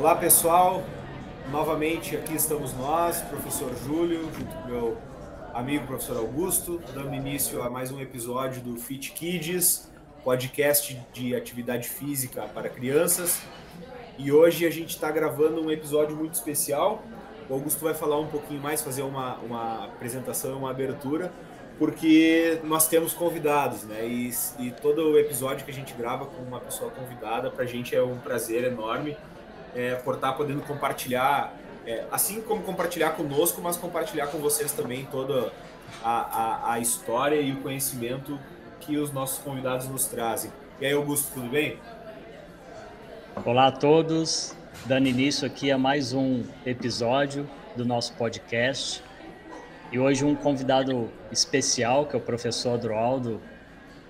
Olá 0.00 0.14
pessoal, 0.14 0.82
novamente 1.52 2.16
aqui 2.16 2.34
estamos 2.34 2.72
nós, 2.72 3.20
professor 3.20 3.70
Júlio, 3.84 4.30
junto 4.32 4.56
com 4.56 4.66
meu 4.66 4.96
amigo 5.52 5.86
professor 5.86 6.16
Augusto, 6.16 6.80
dando 6.94 7.14
início 7.14 7.62
a 7.62 7.68
mais 7.68 7.92
um 7.92 8.00
episódio 8.00 8.62
do 8.62 8.78
Fit 8.78 9.12
Kids, 9.12 9.90
podcast 10.24 10.98
de 11.12 11.36
atividade 11.36 11.86
física 11.86 12.48
para 12.54 12.70
crianças. 12.70 13.42
E 14.16 14.32
hoje 14.32 14.64
a 14.64 14.70
gente 14.70 14.88
está 14.88 15.10
gravando 15.10 15.60
um 15.60 15.70
episódio 15.70 16.16
muito 16.16 16.32
especial. 16.32 17.02
O 17.46 17.52
Augusto 17.52 17.84
vai 17.84 17.92
falar 17.92 18.18
um 18.18 18.28
pouquinho 18.28 18.62
mais, 18.62 18.80
fazer 18.80 19.02
uma, 19.02 19.34
uma 19.40 19.84
apresentação, 19.84 20.60
uma 20.60 20.70
abertura, 20.70 21.30
porque 21.78 22.58
nós 22.64 22.88
temos 22.88 23.12
convidados, 23.12 23.82
né? 23.84 24.06
E, 24.06 24.32
e 24.60 24.70
todo 24.70 25.18
episódio 25.18 25.62
que 25.62 25.70
a 25.70 25.74
gente 25.74 25.92
grava 25.92 26.24
com 26.24 26.40
uma 26.42 26.58
pessoa 26.58 26.90
convidada, 26.90 27.50
para 27.50 27.64
a 27.64 27.66
gente 27.66 27.94
é 27.94 28.02
um 28.02 28.16
prazer 28.16 28.64
enorme 28.64 29.14
é, 29.74 29.94
por 29.96 30.14
estar 30.14 30.32
podendo 30.32 30.62
compartilhar, 30.62 31.54
é, 31.86 32.04
assim 32.10 32.40
como 32.40 32.62
compartilhar 32.62 33.10
conosco, 33.10 33.60
mas 33.60 33.76
compartilhar 33.76 34.26
com 34.28 34.38
vocês 34.38 34.72
também 34.72 35.06
toda 35.06 35.52
a, 36.02 36.10
a, 36.10 36.72
a, 36.74 36.78
história 36.78 37.40
e 37.40 37.52
o 37.52 37.56
conhecimento 37.60 38.38
que 38.80 38.96
os 38.96 39.12
nossos 39.12 39.38
convidados 39.38 39.88
nos 39.88 40.06
trazem. 40.06 40.50
E 40.80 40.86
aí, 40.86 40.92
Augusto, 40.92 41.32
tudo 41.34 41.48
bem? 41.48 41.78
Olá 43.44 43.68
a 43.68 43.72
todos, 43.72 44.56
dando 44.86 45.08
início 45.08 45.46
aqui 45.46 45.70
a 45.70 45.78
mais 45.78 46.12
um 46.12 46.44
episódio 46.64 47.48
do 47.76 47.84
nosso 47.84 48.12
podcast. 48.14 49.02
E 49.92 49.98
hoje 49.98 50.24
um 50.24 50.34
convidado 50.34 51.10
especial, 51.32 52.06
que 52.06 52.14
é 52.14 52.18
o 52.18 52.22
professor 52.22 52.74
Adroaldo, 52.74 53.40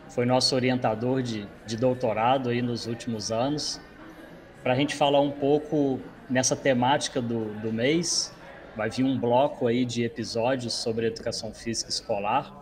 foi 0.08 0.26
nosso 0.26 0.54
orientador 0.54 1.22
de, 1.22 1.46
de 1.64 1.76
doutorado 1.76 2.50
aí 2.50 2.60
nos 2.60 2.86
últimos 2.86 3.30
anos 3.30 3.80
para 4.62 4.72
a 4.72 4.76
gente 4.76 4.94
falar 4.94 5.20
um 5.20 5.30
pouco 5.30 6.00
nessa 6.28 6.54
temática 6.54 7.20
do, 7.20 7.46
do 7.60 7.72
mês. 7.72 8.32
Vai 8.76 8.90
vir 8.90 9.04
um 9.04 9.18
bloco 9.18 9.66
aí 9.66 9.84
de 9.84 10.04
episódios 10.04 10.74
sobre 10.74 11.06
educação 11.06 11.52
física 11.52 11.90
escolar. 11.90 12.56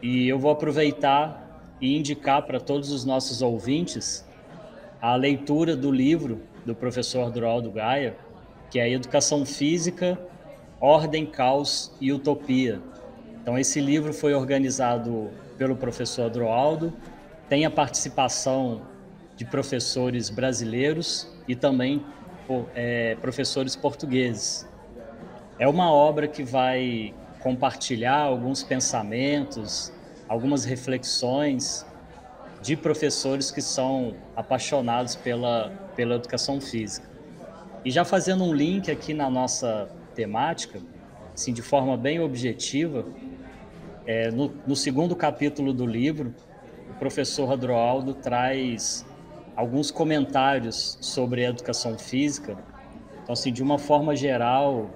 E 0.00 0.28
eu 0.28 0.38
vou 0.38 0.50
aproveitar 0.50 1.76
e 1.80 1.96
indicar 1.96 2.42
para 2.42 2.60
todos 2.60 2.90
os 2.90 3.04
nossos 3.04 3.42
ouvintes 3.42 4.24
a 5.00 5.14
leitura 5.16 5.76
do 5.76 5.90
livro 5.90 6.40
do 6.64 6.74
professor 6.74 7.30
Duraldo 7.30 7.70
Gaia, 7.70 8.16
que 8.70 8.78
é 8.78 8.90
Educação 8.90 9.44
Física, 9.44 10.18
Ordem, 10.80 11.26
Caos 11.26 11.92
e 12.00 12.12
Utopia. 12.12 12.80
Então, 13.42 13.58
esse 13.58 13.80
livro 13.80 14.14
foi 14.14 14.32
organizado 14.32 15.30
pelo 15.58 15.76
professor 15.76 16.26
Adroaldo, 16.26 16.92
tem 17.48 17.66
a 17.66 17.70
participação 17.70 18.80
de 19.36 19.44
professores 19.44 20.30
brasileiros 20.30 21.28
e 21.48 21.54
também 21.54 22.04
é, 22.74 23.16
professores 23.20 23.74
portugueses. 23.74 24.68
É 25.58 25.68
uma 25.68 25.90
obra 25.90 26.28
que 26.28 26.42
vai 26.42 27.14
compartilhar 27.40 28.18
alguns 28.18 28.62
pensamentos, 28.62 29.92
algumas 30.28 30.64
reflexões 30.64 31.86
de 32.62 32.76
professores 32.76 33.50
que 33.50 33.60
são 33.60 34.14
apaixonados 34.34 35.14
pela, 35.14 35.70
pela 35.94 36.14
educação 36.14 36.60
física. 36.60 37.06
E 37.84 37.90
já 37.90 38.04
fazendo 38.04 38.44
um 38.44 38.54
link 38.54 38.90
aqui 38.90 39.12
na 39.12 39.28
nossa 39.28 39.90
temática, 40.14 40.80
assim, 41.34 41.52
de 41.52 41.60
forma 41.60 41.96
bem 41.96 42.20
objetiva, 42.20 43.04
é, 44.06 44.30
no, 44.30 44.50
no 44.66 44.74
segundo 44.74 45.14
capítulo 45.14 45.72
do 45.72 45.86
livro, 45.86 46.34
o 46.88 46.94
professor 46.94 47.52
Adroaldo 47.52 48.14
traz 48.14 49.04
alguns 49.56 49.90
comentários 49.90 50.98
sobre 51.00 51.44
a 51.44 51.50
educação 51.50 51.98
física. 51.98 52.56
Então, 53.22 53.32
assim, 53.32 53.52
de 53.52 53.62
uma 53.62 53.78
forma 53.78 54.14
geral, 54.14 54.90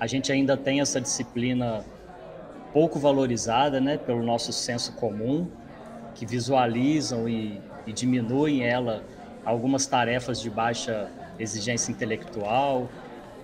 a 0.00 0.06
gente 0.06 0.32
ainda 0.32 0.56
tem 0.56 0.80
essa 0.80 1.00
disciplina 1.00 1.84
pouco 2.72 2.98
valorizada, 2.98 3.80
né, 3.80 3.96
pelo 3.96 4.22
nosso 4.22 4.52
senso 4.52 4.92
comum, 4.92 5.48
que 6.14 6.26
visualizam 6.26 7.28
e, 7.28 7.60
e 7.86 7.92
diminuem 7.92 8.64
ela 8.64 9.04
algumas 9.44 9.86
tarefas 9.86 10.40
de 10.40 10.50
baixa 10.50 11.10
exigência 11.38 11.90
intelectual, 11.90 12.88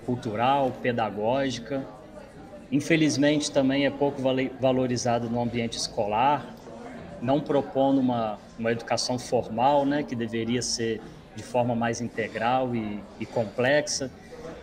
cultural, 0.04 0.72
pedagógica. 0.82 1.86
Infelizmente, 2.70 3.50
também 3.50 3.86
é 3.86 3.90
pouco 3.90 4.20
valorizado 4.60 5.30
no 5.30 5.40
ambiente 5.40 5.78
escolar, 5.78 6.53
não 7.20 7.40
propondo 7.40 7.98
uma, 7.98 8.38
uma 8.58 8.72
educação 8.72 9.18
formal, 9.18 9.84
né, 9.84 10.02
que 10.02 10.14
deveria 10.14 10.62
ser 10.62 11.00
de 11.34 11.42
forma 11.42 11.74
mais 11.74 12.00
integral 12.00 12.74
e, 12.74 13.02
e 13.18 13.26
complexa. 13.26 14.10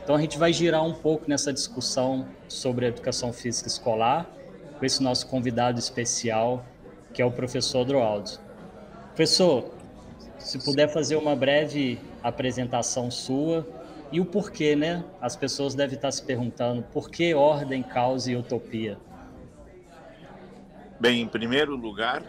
Então, 0.03 0.15
a 0.15 0.21
gente 0.21 0.37
vai 0.37 0.51
girar 0.51 0.83
um 0.83 0.93
pouco 0.93 1.29
nessa 1.29 1.51
discussão 1.53 2.25
sobre 2.47 2.85
a 2.85 2.89
educação 2.89 3.31
física 3.31 3.67
escolar 3.67 4.25
com 4.79 4.85
esse 4.85 5.03
nosso 5.03 5.27
convidado 5.27 5.79
especial, 5.79 6.65
que 7.13 7.21
é 7.21 7.25
o 7.25 7.31
professor 7.31 7.85
Droaldo. 7.85 8.31
Professor, 9.07 9.71
se 10.39 10.57
puder 10.57 10.87
fazer 10.87 11.17
uma 11.17 11.35
breve 11.35 11.99
apresentação 12.23 13.11
sua 13.11 13.67
e 14.11 14.19
o 14.19 14.25
porquê, 14.25 14.75
né? 14.75 15.03
As 15.21 15.35
pessoas 15.35 15.75
devem 15.75 15.95
estar 15.95 16.11
se 16.11 16.23
perguntando 16.23 16.81
por 16.91 17.09
que 17.09 17.33
ordem, 17.33 17.83
causa 17.83 18.31
e 18.31 18.35
utopia. 18.35 18.97
Bem, 20.99 21.21
em 21.21 21.27
primeiro 21.27 21.75
lugar, 21.75 22.23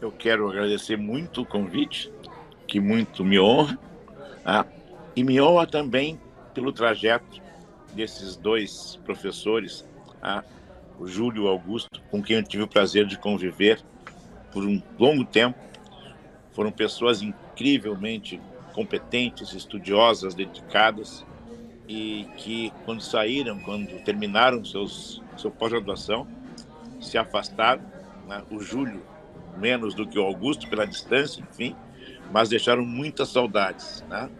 eu 0.00 0.10
quero 0.10 0.48
agradecer 0.48 0.96
muito 0.96 1.42
o 1.42 1.46
convite, 1.46 2.10
que 2.66 2.80
muito 2.80 3.24
me 3.24 3.38
honra, 3.38 3.78
ah, 4.44 4.64
e 5.14 5.22
me 5.22 5.40
honra 5.40 5.66
também 5.66 6.18
pelo 6.54 6.72
trajeto 6.72 7.40
desses 7.92 8.36
dois 8.36 8.98
professores, 9.04 9.84
ah, 10.22 10.42
o 10.98 11.06
Júlio 11.06 11.46
Augusto, 11.48 12.00
com 12.10 12.22
quem 12.22 12.36
eu 12.36 12.42
tive 12.42 12.62
o 12.62 12.68
prazer 12.68 13.06
de 13.06 13.18
conviver 13.18 13.80
por 14.52 14.64
um 14.64 14.82
longo 14.98 15.24
tempo. 15.24 15.58
Foram 16.52 16.70
pessoas 16.70 17.22
incrivelmente 17.22 18.40
competentes, 18.72 19.52
estudiosas, 19.52 20.34
dedicadas 20.34 21.24
e 21.88 22.26
que 22.36 22.72
quando 22.84 23.00
saíram, 23.00 23.58
quando 23.60 24.02
terminaram 24.04 24.64
seus 24.64 25.22
sua 25.36 25.50
pós-graduação, 25.50 26.26
se 27.00 27.16
afastaram. 27.16 27.82
Né? 28.28 28.42
O 28.50 28.60
Júlio 28.60 29.02
menos 29.58 29.94
do 29.94 30.06
que 30.06 30.18
o 30.18 30.22
Augusto 30.22 30.68
pela 30.68 30.86
distância, 30.86 31.42
enfim, 31.42 31.74
mas 32.32 32.48
deixaram 32.48 32.84
muitas 32.84 33.28
saudades, 33.28 34.04
né? 34.08 34.30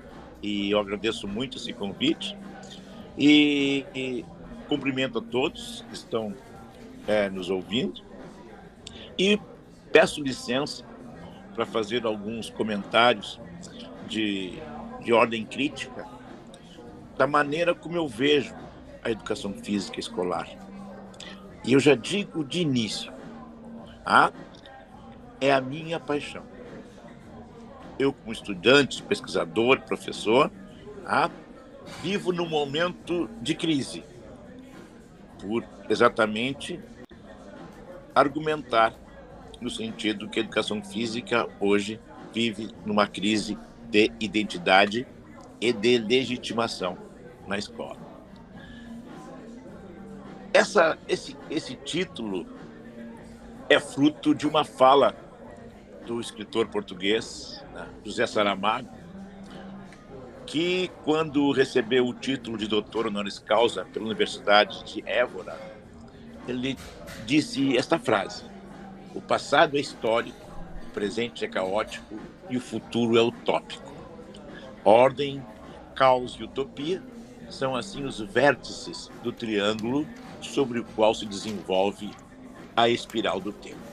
E 0.43 0.71
eu 0.71 0.79
agradeço 0.79 1.29
muito 1.29 1.59
esse 1.59 1.73
convite 1.73 2.37
e, 3.19 3.85
e 3.95 4.25
cumprimento 4.69 5.19
a 5.19 5.23
todos 5.23 5.85
que 5.89 5.95
estão 5.95 6.35
é, 7.07 7.29
nos 7.29 7.51
ouvindo 7.51 8.03
e 9.19 9.39
peço 9.93 10.23
licença 10.23 10.85
para 11.55 11.67
fazer 11.67 12.07
alguns 12.07 12.49
comentários 12.49 13.41
de, 14.09 14.59
de 15.03 15.13
ordem 15.13 15.45
crítica 15.45 16.07
da 17.19 17.27
maneira 17.27 17.75
como 17.75 17.97
eu 17.97 18.09
vejo 18.09 18.55
a 19.05 19.11
educação 19.11 19.53
física 19.53 20.01
escolar. 20.01 20.49
E 21.65 21.75
eu 21.75 21.81
já 21.81 21.95
digo 21.95 22.43
de 22.43 22.61
início, 22.61 23.13
ah, 24.07 24.33
é 25.41 25.53
a 25.53 25.61
minha 25.61 25.99
paixão. 25.99 26.43
Eu, 27.99 28.13
como 28.13 28.33
estudante, 28.33 29.03
pesquisador, 29.03 29.81
professor, 29.83 30.51
ah, 31.07 31.31
vivo 32.03 32.33
num 32.33 32.49
momento 32.49 33.29
de 33.41 33.55
crise, 33.55 34.05
por 35.39 35.65
exatamente 35.89 36.81
argumentar 38.15 38.95
no 39.61 39.71
sentido 39.71 40.29
que 40.29 40.41
a 40.41 40.43
educação 40.43 40.83
física 40.83 41.49
hoje 41.59 42.01
vive 42.33 42.71
numa 42.85 43.07
crise 43.07 43.59
de 43.91 44.11
identidade 44.21 45.07
e 45.61 45.73
de 45.73 45.99
legitimação 45.99 46.97
na 47.47 47.59
escola. 47.59 47.99
Essa, 50.53 50.99
esse, 51.07 51.37
esse 51.51 51.75
título 51.75 52.47
é 53.69 53.79
fruto 53.79 54.35
de 54.35 54.47
uma 54.47 54.65
fala 54.65 55.15
do 56.11 56.21
escritor 56.21 56.67
português 56.67 57.63
né, 57.73 57.87
José 58.05 58.27
Saramago, 58.27 58.89
que 60.45 60.91
quando 61.05 61.53
recebeu 61.53 62.05
o 62.05 62.13
título 62.13 62.59
de 62.59 62.67
doutor 62.67 63.07
honoris 63.07 63.39
causa 63.39 63.85
pela 63.85 64.07
Universidade 64.07 64.83
de 64.83 65.09
Évora, 65.09 65.57
ele 66.49 66.77
disse 67.25 67.77
esta 67.77 67.97
frase: 67.97 68.43
O 69.15 69.21
passado 69.21 69.77
é 69.77 69.81
histórico, 69.81 70.51
o 70.89 70.91
presente 70.91 71.45
é 71.45 71.49
caótico 71.49 72.19
e 72.49 72.57
o 72.57 72.61
futuro 72.61 73.17
é 73.17 73.23
utópico. 73.23 73.95
Ordem, 74.85 75.41
caos 75.95 76.35
e 76.35 76.43
utopia 76.43 77.01
são 77.49 77.77
assim 77.77 78.03
os 78.03 78.19
vértices 78.19 79.09
do 79.23 79.31
triângulo 79.31 80.05
sobre 80.41 80.81
o 80.81 80.85
qual 80.97 81.15
se 81.15 81.25
desenvolve 81.25 82.11
a 82.75 82.89
espiral 82.89 83.41
do 83.41 83.53
tempo. 83.53 83.90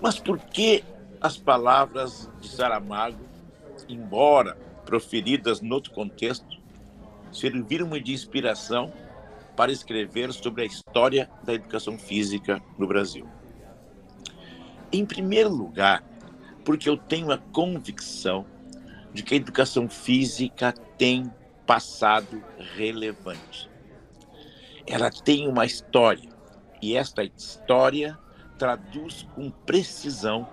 Mas 0.00 0.18
por 0.18 0.38
que 0.38 0.82
as 1.20 1.36
palavras 1.36 2.30
de 2.40 2.48
Saramago, 2.48 3.24
embora 3.88 4.56
proferidas 4.86 5.60
no 5.60 5.74
outro 5.74 5.92
contexto, 5.92 6.58
serviram-me 7.30 8.00
de 8.00 8.12
inspiração 8.12 8.92
para 9.54 9.70
escrever 9.70 10.32
sobre 10.32 10.62
a 10.62 10.64
história 10.64 11.30
da 11.44 11.54
educação 11.54 11.98
física 11.98 12.62
no 12.78 12.86
Brasil. 12.86 13.28
Em 14.90 15.04
primeiro 15.04 15.50
lugar, 15.50 16.02
porque 16.64 16.88
eu 16.88 16.96
tenho 16.96 17.30
a 17.30 17.38
convicção 17.38 18.46
de 19.12 19.22
que 19.22 19.34
a 19.34 19.36
educação 19.36 19.88
física 19.88 20.72
tem 20.96 21.30
passado 21.66 22.42
relevante. 22.76 23.70
Ela 24.86 25.10
tem 25.10 25.46
uma 25.46 25.66
história, 25.66 26.30
e 26.80 26.96
esta 26.96 27.22
história 27.22 28.18
traduz 28.60 29.26
com 29.34 29.50
precisão 29.50 30.46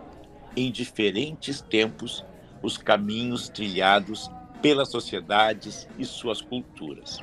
em 0.55 0.71
diferentes 0.71 1.59
tempos 1.59 2.23
os 2.63 2.77
caminhos 2.77 3.49
trilhados 3.49 4.31
pelas 4.61 4.87
sociedades 4.87 5.89
e 5.99 6.05
suas 6.05 6.41
culturas. 6.41 7.19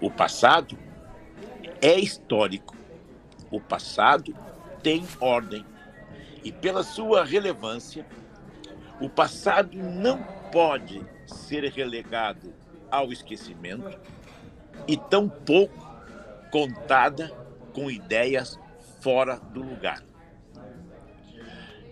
O 0.00 0.10
passado 0.10 0.76
é 1.80 1.96
histórico. 1.96 2.76
O 3.52 3.60
passado 3.60 4.36
tem 4.82 5.06
ordem. 5.20 5.64
E 6.42 6.50
pela 6.50 6.82
sua 6.82 7.24
relevância, 7.24 8.04
o 9.00 9.08
passado 9.08 9.78
não 9.78 10.20
pode 10.50 11.06
ser 11.24 11.62
relegado 11.70 12.52
ao 12.90 13.12
esquecimento 13.12 13.96
e 14.88 14.96
tampouco 14.96 15.88
contada 16.50 17.28
com 17.72 17.88
ideias 17.88 18.58
fora 19.02 19.36
do 19.36 19.60
lugar. 19.60 20.02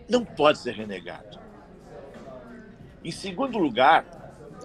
Não 0.09 0.25
pode 0.25 0.59
ser 0.59 0.75
renegado. 0.75 1.39
Em 3.05 3.11
segundo 3.11 3.59
lugar, 3.59 4.05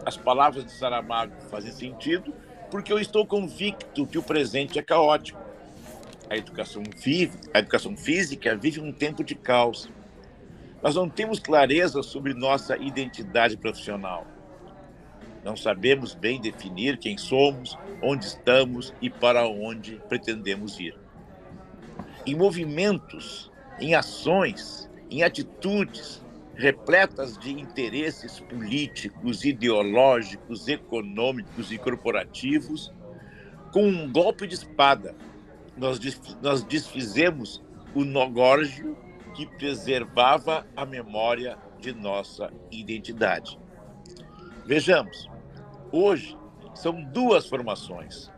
as 0.06 0.16
palavras 0.16 0.64
de 0.64 0.72
Saramago 0.72 1.34
fazem 1.50 1.72
sentido 1.72 2.34
porque 2.70 2.94
eu 2.94 3.00
estou 3.00 3.26
convicto 3.26 4.06
que 4.06 4.18
o 4.18 4.24
presente 4.24 4.78
é 4.78 4.82
caótico. 4.82 5.44
A 6.30 6.38
educação, 6.38 6.84
vive, 6.98 7.38
a 7.54 7.60
educação 7.60 7.96
física 7.96 8.56
vive 8.56 8.80
um 8.80 8.92
tempo 8.92 9.24
de 9.24 9.36
caos. 9.36 9.90
Nós 10.82 10.96
não 10.96 11.10
temos 11.10 11.40
clareza 11.40 12.04
sobre 12.04 12.34
nossa 12.34 12.78
identidade 12.78 13.58
profissional. 13.58 14.26
Não 15.44 15.56
sabemos 15.56 16.14
bem 16.14 16.42
definir 16.42 16.98
quem 16.98 17.18
somos, 17.18 17.78
onde 18.02 18.26
estamos 18.26 18.94
e 19.02 19.10
para 19.10 19.48
onde 19.48 20.02
pretendemos 20.10 20.80
ir. 20.80 21.05
Em 22.26 22.36
movimentos, 22.36 23.52
em 23.80 23.94
ações, 23.94 24.90
em 25.10 25.24
atitudes 25.24 26.24
repletas 26.56 27.38
de 27.38 27.52
interesses 27.52 28.40
políticos, 28.40 29.44
ideológicos, 29.44 30.68
econômicos 30.68 31.72
e 31.72 31.78
corporativos, 31.78 32.92
com 33.72 33.88
um 33.88 34.12
golpe 34.12 34.48
de 34.48 34.56
espada, 34.56 35.14
nós, 35.76 36.00
nós 36.42 36.64
desfizemos 36.64 37.62
o 37.94 38.06
nogórgio 38.06 38.98
que 39.36 39.46
preservava 39.46 40.66
a 40.76 40.86
memória 40.86 41.58
de 41.80 41.94
nossa 41.94 42.52
identidade. 42.72 43.60
Vejamos, 44.66 45.30
hoje 45.92 46.38
são 46.74 47.04
duas 47.04 47.46
formações. 47.48 48.32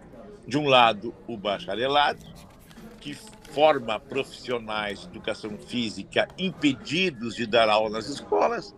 De 0.48 0.58
um 0.58 0.68
lado, 0.68 1.14
o 1.28 1.38
bacharelado, 1.38 2.26
que 3.00 3.16
forma 3.58 4.00
profissionais 4.00 5.00
de 5.00 5.08
educação 5.08 5.58
física 5.58 6.28
impedidos 6.38 7.34
de 7.36 7.48
dar 7.48 7.68
aula 7.68 7.90
nas 7.90 8.08
escolas. 8.08 8.76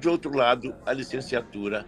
De 0.00 0.08
outro 0.08 0.36
lado, 0.36 0.74
a 0.84 0.92
licenciatura 0.92 1.86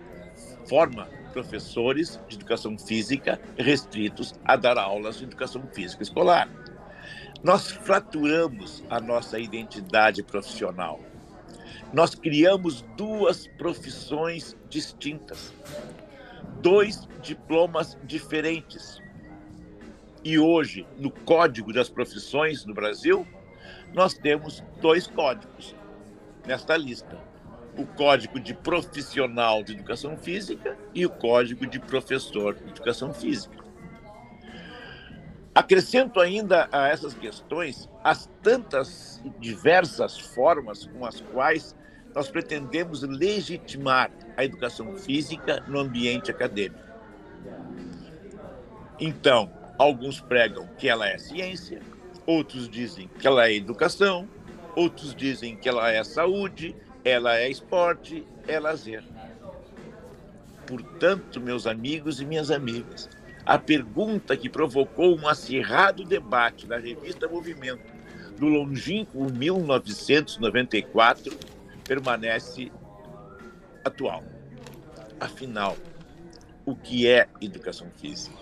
forma 0.68 1.08
professores 1.32 2.20
de 2.28 2.36
educação 2.36 2.78
física 2.78 3.40
restritos 3.58 4.36
a 4.44 4.54
dar 4.54 4.78
aulas 4.78 5.18
de 5.18 5.24
educação 5.24 5.66
física 5.72 6.04
escolar. 6.04 6.48
Nós 7.42 7.72
fraturamos 7.72 8.84
a 8.88 9.00
nossa 9.00 9.36
identidade 9.36 10.22
profissional. 10.22 11.00
Nós 11.92 12.14
criamos 12.14 12.82
duas 12.96 13.48
profissões 13.58 14.56
distintas, 14.70 15.52
dois 16.60 17.08
diplomas 17.20 17.98
diferentes, 18.04 19.01
e 20.24 20.38
hoje, 20.38 20.86
no 20.98 21.10
Código 21.10 21.72
das 21.72 21.88
Profissões 21.88 22.64
no 22.64 22.74
Brasil, 22.74 23.26
nós 23.92 24.14
temos 24.14 24.62
dois 24.80 25.06
códigos 25.06 25.74
nesta 26.46 26.76
lista: 26.76 27.18
o 27.76 27.84
Código 27.84 28.38
de 28.38 28.54
Profissional 28.54 29.62
de 29.62 29.72
Educação 29.72 30.16
Física 30.16 30.76
e 30.94 31.04
o 31.04 31.10
Código 31.10 31.66
de 31.66 31.80
Professor 31.80 32.54
de 32.54 32.70
Educação 32.70 33.12
Física. 33.12 33.62
Acrescento 35.54 36.18
ainda 36.18 36.68
a 36.72 36.88
essas 36.88 37.12
questões 37.12 37.88
as 38.02 38.28
tantas 38.42 39.22
diversas 39.38 40.18
formas 40.18 40.86
com 40.86 41.04
as 41.04 41.20
quais 41.20 41.76
nós 42.14 42.30
pretendemos 42.30 43.02
legitimar 43.02 44.10
a 44.36 44.44
educação 44.44 44.96
física 44.96 45.62
no 45.66 45.78
ambiente 45.78 46.30
acadêmico. 46.30 46.80
Então, 48.98 49.50
Alguns 49.82 50.20
pregam 50.20 50.68
que 50.78 50.88
ela 50.88 51.08
é 51.08 51.18
ciência, 51.18 51.82
outros 52.24 52.68
dizem 52.68 53.10
que 53.18 53.26
ela 53.26 53.48
é 53.48 53.56
educação, 53.56 54.28
outros 54.76 55.12
dizem 55.12 55.56
que 55.56 55.68
ela 55.68 55.90
é 55.90 56.04
saúde, 56.04 56.76
ela 57.04 57.36
é 57.36 57.50
esporte, 57.50 58.24
é 58.46 58.60
lazer. 58.60 59.02
Portanto, 60.68 61.40
meus 61.40 61.66
amigos 61.66 62.20
e 62.20 62.24
minhas 62.24 62.52
amigas, 62.52 63.10
a 63.44 63.58
pergunta 63.58 64.36
que 64.36 64.48
provocou 64.48 65.18
um 65.18 65.26
acirrado 65.26 66.04
debate 66.04 66.68
na 66.68 66.78
revista 66.78 67.26
Movimento 67.26 67.82
do 68.38 68.46
longínquo 68.46 69.32
1994 69.32 71.36
permanece 71.82 72.70
atual. 73.84 74.22
Afinal, 75.18 75.76
o 76.64 76.76
que 76.76 77.08
é 77.08 77.26
educação 77.40 77.88
física? 77.96 78.41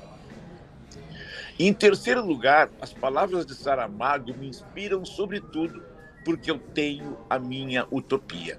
Em 1.63 1.75
terceiro 1.75 2.25
lugar, 2.25 2.71
as 2.81 2.91
palavras 2.91 3.45
de 3.45 3.55
Saramago 3.55 4.35
me 4.35 4.49
inspiram 4.49 5.05
sobretudo 5.05 5.85
porque 6.25 6.51
eu 6.51 6.59
tenho 6.59 7.19
a 7.29 7.39
minha 7.39 7.87
utopia. 7.91 8.59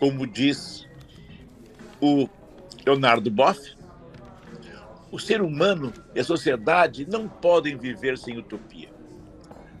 Como 0.00 0.26
diz 0.26 0.88
o 2.00 2.26
Leonardo 2.86 3.30
Boff, 3.30 3.76
o 5.10 5.18
ser 5.18 5.42
humano 5.42 5.92
e 6.14 6.20
a 6.20 6.24
sociedade 6.24 7.04
não 7.06 7.28
podem 7.28 7.76
viver 7.76 8.16
sem 8.16 8.38
utopia. 8.38 8.88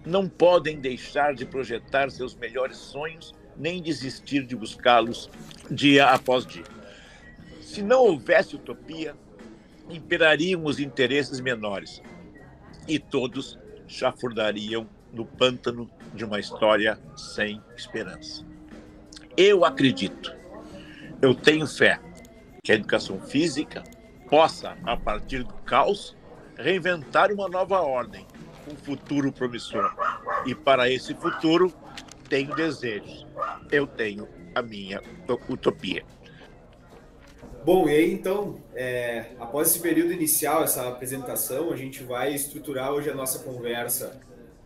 Não 0.04 0.28
podem 0.28 0.78
deixar 0.80 1.34
de 1.34 1.46
projetar 1.46 2.10
seus 2.10 2.34
melhores 2.34 2.76
sonhos, 2.76 3.32
nem 3.56 3.80
desistir 3.80 4.44
de 4.44 4.54
buscá-los 4.54 5.30
dia 5.70 6.08
após 6.08 6.44
dia. 6.44 6.64
Se 7.62 7.80
não 7.80 8.00
houvesse 8.00 8.54
utopia, 8.54 9.16
imperariam 9.88 10.64
os 10.64 10.78
interesses 10.78 11.40
menores 11.40 12.02
e 12.88 12.98
todos 12.98 13.58
chafurdariam 13.86 14.88
no 15.12 15.24
pântano 15.24 15.90
de 16.14 16.24
uma 16.24 16.40
história 16.40 16.98
sem 17.16 17.60
esperança. 17.76 18.44
Eu 19.36 19.64
acredito, 19.64 20.34
eu 21.20 21.34
tenho 21.34 21.66
fé 21.66 22.00
que 22.62 22.72
a 22.72 22.74
educação 22.74 23.20
física 23.20 23.82
possa, 24.28 24.76
a 24.84 24.96
partir 24.96 25.42
do 25.42 25.54
caos, 25.64 26.16
reinventar 26.56 27.32
uma 27.32 27.48
nova 27.48 27.80
ordem, 27.80 28.26
um 28.70 28.76
futuro 28.76 29.32
promissor. 29.32 29.94
E 30.46 30.54
para 30.54 30.90
esse 30.90 31.14
futuro, 31.14 31.72
tenho 32.28 32.54
desejos. 32.54 33.26
Eu 33.70 33.86
tenho 33.86 34.28
a 34.54 34.62
minha 34.62 35.00
utopia. 35.48 36.04
Bom, 37.64 37.88
e 37.88 37.92
aí 37.92 38.12
então, 38.12 38.56
é, 38.74 39.26
após 39.38 39.68
esse 39.68 39.78
período 39.78 40.12
inicial, 40.12 40.64
essa 40.64 40.88
apresentação, 40.88 41.72
a 41.72 41.76
gente 41.76 42.02
vai 42.02 42.34
estruturar 42.34 42.92
hoje 42.92 43.08
a 43.08 43.14
nossa 43.14 43.38
conversa 43.38 44.20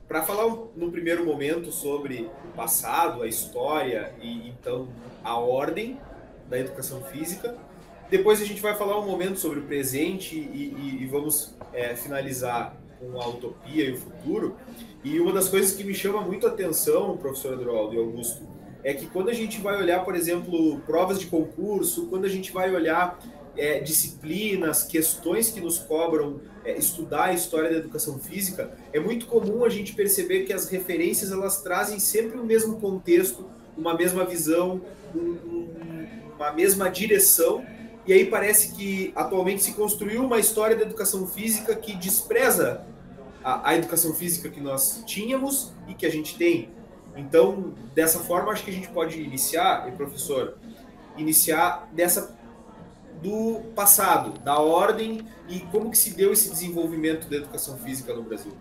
para 0.09 0.23
falar 0.23 0.47
no 0.75 0.91
primeiro 0.91 1.23
momento 1.27 1.71
sobre 1.71 2.31
o 2.43 2.57
passado, 2.57 3.23
a 3.23 3.29
história 3.29 4.15
e 4.23 4.49
então 4.49 4.89
a 5.23 5.37
ordem 5.37 6.01
da 6.49 6.59
educação 6.59 7.03
física. 7.03 7.55
Depois 8.09 8.41
a 8.41 8.47
gente 8.47 8.63
vai 8.63 8.75
falar 8.75 8.99
um 8.99 9.07
momento 9.07 9.39
sobre 9.39 9.59
o 9.59 9.65
presente 9.65 10.35
e, 10.35 10.75
e, 10.75 11.03
e 11.03 11.07
vamos 11.07 11.55
é, 11.75 11.95
finalizar 11.95 12.75
com 12.99 13.21
a 13.21 13.29
utopia 13.29 13.85
e 13.85 13.93
o 13.93 13.99
futuro. 13.99 14.57
E 15.05 15.21
uma 15.21 15.35
das 15.35 15.51
coisas 15.51 15.77
que 15.77 15.85
me 15.85 15.93
chama 15.93 16.23
muito 16.23 16.47
a 16.47 16.51
atenção, 16.51 17.15
professor 17.19 17.53
Adroaldo 17.53 17.95
e 17.95 17.99
Augusto, 17.99 18.56
é 18.87 18.95
que 18.95 19.07
quando 19.07 19.31
a 19.31 19.33
gente 19.33 19.61
vai 19.61 19.77
olhar, 19.77 20.05
por 20.05 20.15
exemplo, 20.15 20.79
provas 20.87 21.19
de 21.19 21.27
concurso, 21.27 22.07
quando 22.07 22.25
a 22.25 22.29
gente 22.29 22.53
vai 22.53 22.73
olhar 22.73 23.19
é, 23.57 23.81
disciplinas, 23.81 24.85
questões 24.85 25.51
que 25.51 25.61
nos 25.61 25.77
cobram 25.77 26.41
é, 26.65 26.79
estudar 26.79 27.25
a 27.25 27.33
história 27.33 27.69
da 27.69 27.79
educação 27.79 28.17
física, 28.17 28.79
é 28.93 29.01
muito 29.01 29.27
comum 29.27 29.65
a 29.65 29.69
gente 29.69 29.93
perceber 29.93 30.45
que 30.45 30.53
as 30.53 30.69
referências 30.69 31.33
elas 31.33 31.63
trazem 31.63 31.99
sempre 31.99 32.39
o 32.39 32.45
mesmo 32.45 32.77
contexto 32.79 33.45
uma 33.77 33.95
mesma 33.95 34.25
visão, 34.25 34.81
um, 35.13 35.67
uma 36.37 36.53
mesma 36.53 36.89
direção. 36.89 37.67
E 38.07 38.13
aí 38.13 38.27
parece 38.27 38.73
que 38.77 39.13
atualmente 39.17 39.65
se 39.65 39.73
construiu 39.73 40.25
uma 40.25 40.39
história 40.39 40.77
da 40.77 40.83
educação 40.83 41.27
física 41.27 41.75
que 41.75 41.97
despreza 41.97 42.87
a, 43.43 43.71
a 43.71 43.77
educação 43.77 44.15
física 44.15 44.49
que 44.49 44.61
nós 44.61 45.03
tínhamos 45.05 45.73
e 45.89 45.95
que 45.95 46.07
a 46.07 46.11
gente 46.11 46.39
tem. 46.39 46.76
Então, 47.17 47.75
dessa 47.95 48.21
forma, 48.21 48.53
acho 48.53 48.63
que 48.63 48.71
a 48.71 48.75
gente 48.75 48.89
pode 48.89 49.21
iniciar, 49.21 49.91
professor, 49.97 50.59
iniciar 51.17 51.89
dessa 51.93 52.37
do 53.23 53.61
passado, 53.75 54.39
da 54.41 54.59
ordem 54.59 55.27
e 55.49 55.61
como 55.61 55.91
que 55.91 55.97
se 55.97 56.15
deu 56.15 56.33
esse 56.33 56.51
desenvolvimento 56.51 57.29
da 57.29 57.37
educação 57.37 57.79
física 57.79 58.13
no 58.13 58.23
Brasil. 58.23 58.53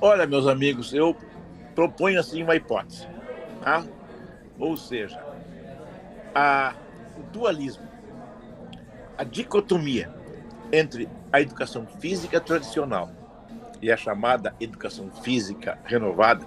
Olha, 0.00 0.26
meus 0.26 0.46
amigos, 0.46 0.92
eu 0.92 1.16
proponho 1.74 2.20
assim 2.20 2.42
uma 2.42 2.54
hipótese, 2.54 3.06
tá? 3.62 3.84
Ou 4.58 4.76
seja, 4.76 5.18
a, 6.34 6.74
o 7.18 7.22
dualismo, 7.32 7.88
a 9.16 9.24
dicotomia 9.24 10.14
entre 10.70 11.08
a 11.32 11.40
educação 11.40 11.86
física 11.86 12.38
tradicional 12.38 13.10
e 13.80 13.90
a 13.90 13.96
chamada 13.96 14.54
educação 14.60 15.10
física 15.22 15.78
renovada 15.84 16.46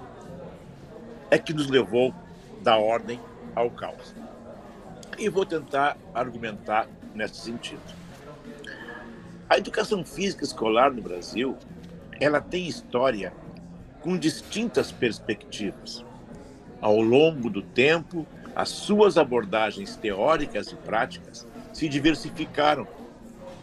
é 1.29 1.37
que 1.37 1.53
nos 1.53 1.67
levou 1.67 2.13
da 2.61 2.77
ordem 2.77 3.19
ao 3.55 3.69
caos. 3.69 4.13
E 5.17 5.29
vou 5.29 5.45
tentar 5.45 5.97
argumentar 6.13 6.87
nesse 7.13 7.37
sentido. 7.37 7.81
A 9.49 9.57
educação 9.57 10.05
física 10.05 10.43
escolar 10.43 10.93
no 10.93 11.01
Brasil, 11.01 11.57
ela 12.19 12.39
tem 12.39 12.67
história 12.67 13.33
com 14.01 14.17
distintas 14.17 14.91
perspectivas. 14.91 16.05
Ao 16.79 17.01
longo 17.01 17.49
do 17.49 17.61
tempo, 17.61 18.25
as 18.55 18.69
suas 18.69 19.17
abordagens 19.17 19.95
teóricas 19.95 20.71
e 20.71 20.75
práticas 20.75 21.47
se 21.73 21.89
diversificaram 21.89 22.87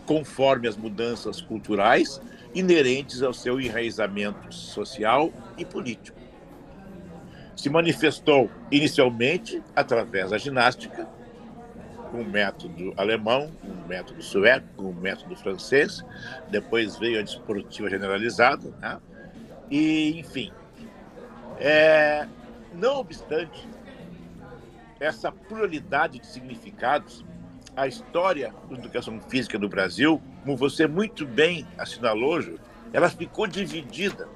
conforme 0.04 0.68
as 0.68 0.76
mudanças 0.76 1.40
culturais 1.40 2.20
inerentes 2.54 3.22
ao 3.22 3.34
seu 3.34 3.60
enraizamento 3.60 4.54
social 4.54 5.32
e 5.58 5.64
político. 5.64 6.25
Se 7.56 7.70
manifestou 7.70 8.50
inicialmente 8.70 9.62
através 9.74 10.30
da 10.30 10.38
ginástica, 10.38 11.08
o 12.12 12.22
método 12.22 12.94
alemão, 12.96 13.50
o 13.64 13.88
método 13.88 14.22
sueco, 14.22 14.66
o 14.78 14.94
método 14.94 15.34
francês, 15.34 16.04
depois 16.50 16.96
veio 16.98 17.18
a 17.18 17.22
desportiva 17.22 17.90
generalizada, 17.90 18.70
né? 18.80 18.98
e 19.70 20.20
enfim. 20.20 20.52
É, 21.58 22.26
não 22.74 22.98
obstante 22.98 23.66
essa 25.00 25.32
pluralidade 25.32 26.18
de 26.18 26.26
significados, 26.26 27.24
a 27.76 27.86
história 27.86 28.54
da 28.70 28.76
educação 28.76 29.20
física 29.20 29.58
no 29.58 29.68
Brasil, 29.68 30.20
como 30.42 30.56
você 30.56 30.86
muito 30.86 31.26
bem 31.26 31.66
assinalou, 31.76 32.40
ela 32.92 33.08
ficou 33.10 33.46
dividida 33.46 34.28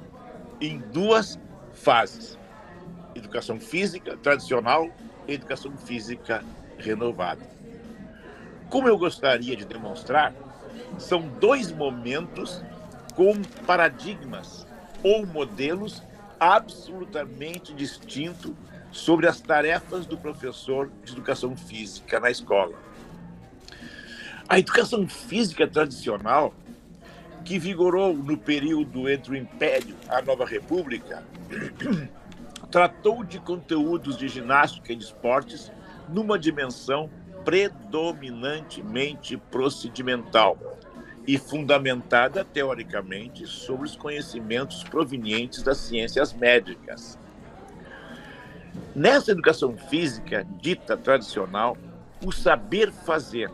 em 0.61 0.79
duas 0.79 1.39
fases: 1.73 2.39
educação 3.21 3.61
física 3.61 4.17
tradicional 4.17 4.91
e 5.29 5.35
educação 5.35 5.77
física 5.77 6.43
renovada. 6.79 7.43
Como 8.69 8.89
eu 8.89 8.99
gostaria 8.99 9.57
de 9.57 9.65
demonstrar, 9.65 10.35
são 10.99 11.23
dois 11.41 11.71
momentos 11.71 12.62
com 13.15 13.41
paradigmas 13.67 14.67
ou 15.03 15.27
modelos 15.27 16.03
absolutamente 16.39 17.75
distintos 17.75 18.53
sobre 18.91 19.27
as 19.27 19.41
tarefas 19.41 20.07
do 20.07 20.17
professor 20.17 20.91
de 21.05 21.12
educação 21.12 21.57
física 21.57 22.19
na 22.19 22.31
escola. 22.31 22.75
A 24.49 24.59
educação 24.59 25.07
física 25.07 25.67
tradicional, 25.67 26.55
que 27.45 27.59
vigorou 27.59 28.15
no 28.15 28.37
período 28.37 29.09
entre 29.09 29.33
o 29.33 29.37
Império 29.37 29.95
e 30.07 30.12
a 30.12 30.23
Nova 30.23 30.45
República, 30.45 31.23
tratou 32.71 33.25
de 33.25 33.41
conteúdos 33.41 34.17
de 34.17 34.29
ginástica 34.29 34.93
e 34.93 34.97
de 34.97 35.05
esportes 35.05 35.73
numa 36.09 36.39
dimensão 36.39 37.11
predominantemente 37.45 39.37
procedimental 39.37 40.57
e 41.27 41.37
fundamentada 41.39 42.45
teoricamente 42.45 43.47
sobre 43.47 43.87
os 43.87 43.97
conhecimentos 43.97 44.83
provenientes 44.85 45.62
das 45.62 45.79
ciências 45.79 46.33
médicas. 46.33 47.19
Nessa 48.95 49.33
educação 49.33 49.77
física 49.77 50.47
dita 50.61 50.97
tradicional, 50.97 51.77
o 52.25 52.33
saber 52.33 52.93
fazer, 52.93 53.50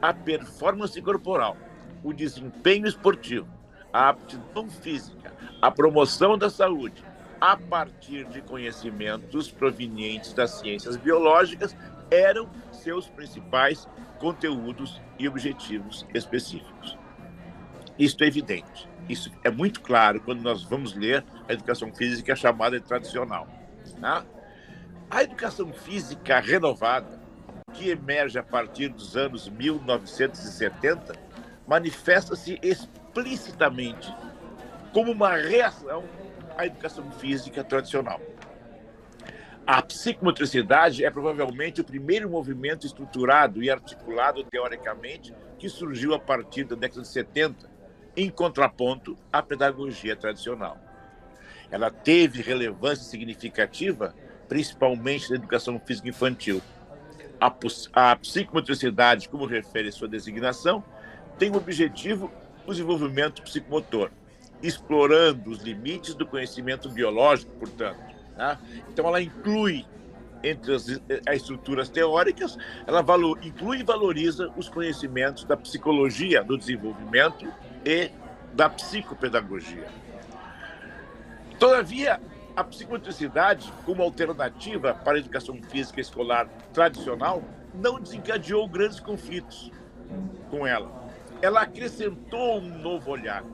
a 0.00 0.12
performance 0.12 1.00
corporal, 1.02 1.56
o 2.02 2.12
desempenho 2.12 2.86
esportivo, 2.86 3.48
a 3.92 4.10
aptidão 4.10 4.68
física, 4.68 5.32
a 5.60 5.70
promoção 5.70 6.38
da 6.38 6.48
saúde, 6.48 7.02
a 7.40 7.56
partir 7.56 8.24
de 8.26 8.42
conhecimentos 8.42 9.50
provenientes 9.50 10.32
das 10.32 10.52
ciências 10.52 10.96
biológicas, 10.96 11.76
eram 12.10 12.48
seus 12.72 13.08
principais 13.08 13.88
conteúdos 14.18 15.00
e 15.18 15.28
objetivos 15.28 16.06
específicos. 16.14 16.96
Isto 17.98 18.24
é 18.24 18.26
evidente. 18.26 18.88
Isso 19.08 19.30
é 19.42 19.50
muito 19.50 19.80
claro 19.80 20.20
quando 20.20 20.42
nós 20.42 20.62
vamos 20.62 20.94
ler 20.94 21.24
a 21.48 21.52
educação 21.52 21.92
física 21.94 22.36
chamada 22.36 22.80
tradicional. 22.80 23.48
Tá? 24.00 24.24
A 25.10 25.22
educação 25.22 25.72
física 25.72 26.38
renovada, 26.40 27.18
que 27.72 27.88
emerge 27.90 28.38
a 28.38 28.42
partir 28.42 28.88
dos 28.88 29.16
anos 29.16 29.48
1970, 29.48 31.14
manifesta-se 31.66 32.58
explicitamente 32.62 34.14
como 34.92 35.12
uma 35.12 35.36
reação 35.36 36.04
à 36.58 36.66
educação 36.66 37.10
física 37.12 37.62
tradicional. 37.62 38.20
A 39.64 39.80
psicomotricidade 39.80 41.04
é 41.04 41.10
provavelmente 41.10 41.80
o 41.80 41.84
primeiro 41.84 42.28
movimento 42.28 42.86
estruturado 42.86 43.62
e 43.62 43.70
articulado 43.70 44.42
teoricamente 44.42 45.32
que 45.58 45.68
surgiu 45.68 46.14
a 46.14 46.18
partir 46.18 46.64
da 46.64 46.74
década 46.74 47.02
de 47.02 47.08
70, 47.08 47.70
em 48.16 48.28
contraponto 48.28 49.16
à 49.32 49.40
pedagogia 49.42 50.16
tradicional. 50.16 50.78
Ela 51.70 51.90
teve 51.90 52.42
relevância 52.42 53.04
significativa 53.04 54.14
principalmente 54.48 55.28
na 55.28 55.36
educação 55.36 55.78
física 55.78 56.08
infantil. 56.08 56.62
A, 57.38 58.16
psicomotricidade, 58.16 59.28
como 59.28 59.44
refere 59.44 59.92
sua 59.92 60.08
designação, 60.08 60.82
tem 61.38 61.50
o 61.50 61.56
objetivo 61.56 62.32
o 62.66 62.72
desenvolvimento 62.72 63.42
psicomotor, 63.42 64.10
explorando 64.62 65.50
os 65.50 65.58
limites 65.60 66.14
do 66.14 66.26
conhecimento 66.26 66.88
biológico, 66.88 67.52
portanto. 67.52 68.00
Tá? 68.36 68.58
Então, 68.88 69.06
ela 69.06 69.20
inclui 69.20 69.84
entre 70.42 70.74
as, 70.74 70.88
as 71.26 71.36
estruturas 71.36 71.88
teóricas, 71.88 72.56
ela 72.86 73.02
valor, 73.02 73.38
inclui 73.42 73.80
e 73.80 73.82
valoriza 73.82 74.52
os 74.56 74.68
conhecimentos 74.68 75.44
da 75.44 75.56
psicologia 75.56 76.44
do 76.44 76.56
desenvolvimento 76.56 77.52
e 77.84 78.10
da 78.52 78.68
psicopedagogia. 78.68 79.86
Todavia, 81.58 82.20
a 82.54 82.62
psicomotricidade, 82.62 83.72
como 83.84 84.02
alternativa 84.02 84.94
para 84.94 85.16
a 85.16 85.20
educação 85.20 85.60
física 85.62 86.00
escolar 86.00 86.48
tradicional, 86.72 87.42
não 87.74 88.00
desencadeou 88.00 88.68
grandes 88.68 89.00
conflitos 89.00 89.70
com 90.50 90.66
ela. 90.66 91.08
Ela 91.42 91.62
acrescentou 91.62 92.58
um 92.58 92.78
novo 92.78 93.10
olhar, 93.10 93.44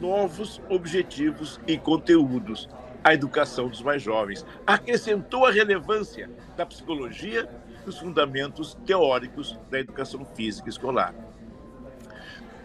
novos 0.00 0.60
objetivos 0.68 1.60
e 1.66 1.76
conteúdos 1.78 2.68
à 3.02 3.12
educação 3.12 3.68
dos 3.68 3.82
mais 3.82 4.02
jovens. 4.02 4.44
Acrescentou 4.66 5.46
a 5.46 5.50
relevância 5.50 6.30
da 6.56 6.64
psicologia 6.64 7.48
nos 7.84 7.98
fundamentos 7.98 8.74
teóricos 8.86 9.58
da 9.70 9.78
educação 9.78 10.24
física 10.24 10.68
escolar. 10.68 11.14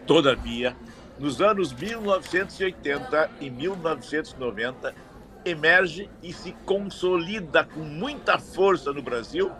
Todavia, 0.06 0.74
nos 1.18 1.40
anos 1.42 1.72
1980 1.72 3.30
e 3.40 3.50
1990, 3.50 4.94
emerge 5.44 6.08
e 6.22 6.32
se 6.32 6.52
consolida 6.64 7.64
com 7.64 7.80
muita 7.80 8.38
força 8.38 8.92
no 8.92 9.02
Brasil 9.02 9.50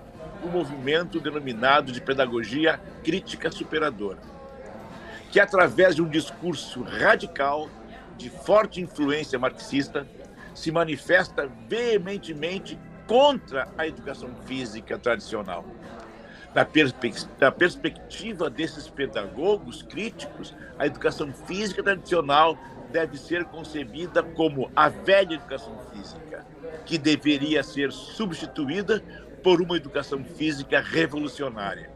o 0.42 0.48
movimento 0.48 1.20
denominado 1.20 1.92
de 1.92 2.00
pedagogia 2.00 2.80
crítica 3.04 3.50
superadora, 3.50 4.18
que 5.30 5.38
através 5.38 5.94
de 5.94 6.02
um 6.02 6.08
discurso 6.08 6.82
radical 6.82 7.68
de 8.16 8.28
forte 8.28 8.80
influência 8.80 9.38
marxista 9.38 10.06
se 10.54 10.70
manifesta 10.70 11.49
veementemente 11.68 12.78
contra 13.06 13.68
a 13.78 13.87
educação 13.87 14.30
física 14.46 14.99
tradicional. 14.99 15.64
Na, 16.54 16.64
perspe 16.64 17.14
na 17.40 17.52
perspectiva 17.52 18.50
desses 18.50 18.88
pedagogos 18.88 19.82
críticos, 19.82 20.54
a 20.78 20.87
educação 20.87 21.32
física 21.32 21.82
tradicional 21.82 22.58
deve 22.90 23.16
ser 23.16 23.44
concebida 23.44 24.22
como 24.22 24.70
a 24.75 24.88
velha 24.88 25.34
educação 25.34 25.78
física, 25.92 26.44
que 26.84 26.99
deveria 26.99 27.62
ser 27.62 27.92
substituída 27.92 29.02
por 29.44 29.60
uma 29.60 29.76
educação 29.76 30.25
física 30.25 30.80
revolucionária, 30.80 31.88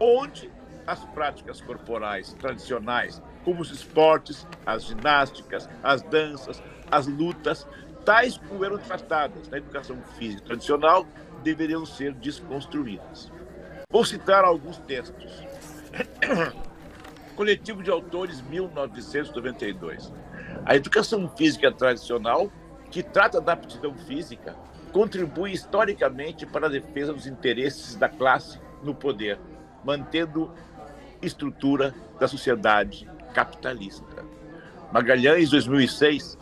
onde 0.00 0.50
as 0.90 1.04
práticas 1.04 1.60
corporais 1.60 2.32
tradicionais, 2.34 3.22
como 3.44 3.62
os 3.62 3.70
esportes, 3.70 4.44
as 4.66 4.84
ginásticas, 4.84 5.68
as 5.84 6.02
danças, 6.02 6.60
as 6.90 7.06
lutas, 7.06 7.66
tais 8.04 8.36
como 8.36 8.64
eram 8.64 8.76
tratadas 8.76 9.48
na 9.48 9.58
educação 9.58 9.96
física 10.18 10.46
tradicional, 10.46 11.06
deveriam 11.44 11.86
ser 11.86 12.12
desconstruídas. 12.14 13.30
Vou 13.88 14.04
citar 14.04 14.44
alguns 14.44 14.78
textos. 14.78 15.44
Coletivo 17.36 17.84
de 17.84 17.90
Autores, 17.90 18.40
1992. 18.42 20.12
A 20.66 20.74
educação 20.74 21.28
física 21.36 21.70
tradicional, 21.70 22.50
que 22.90 23.02
trata 23.02 23.40
da 23.40 23.52
aptidão 23.52 23.94
física, 23.94 24.56
contribui 24.92 25.52
historicamente 25.52 26.44
para 26.44 26.66
a 26.66 26.70
defesa 26.70 27.12
dos 27.12 27.28
interesses 27.28 27.94
da 27.94 28.08
classe 28.08 28.60
no 28.82 28.92
poder, 28.92 29.38
mantendo 29.84 30.52
estrutura 31.22 31.94
da 32.18 32.26
sociedade 32.26 33.08
capitalista. 33.32 34.24
Magalhães, 34.92 35.50
2006. 35.50 36.38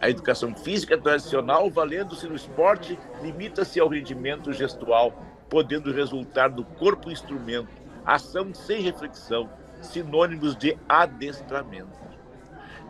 A 0.00 0.10
educação 0.10 0.54
física 0.54 0.98
tradicional, 0.98 1.70
valendo-se 1.70 2.26
no 2.26 2.34
esporte, 2.34 2.98
limita-se 3.22 3.80
ao 3.80 3.88
rendimento 3.88 4.52
gestual, 4.52 5.22
podendo 5.48 5.92
resultar 5.92 6.48
do 6.48 6.64
corpo 6.64 7.10
instrumento, 7.10 7.68
ação 8.04 8.52
sem 8.52 8.82
reflexão, 8.82 9.48
sinônimos 9.80 10.56
de 10.56 10.76
adestramento. 10.88 11.98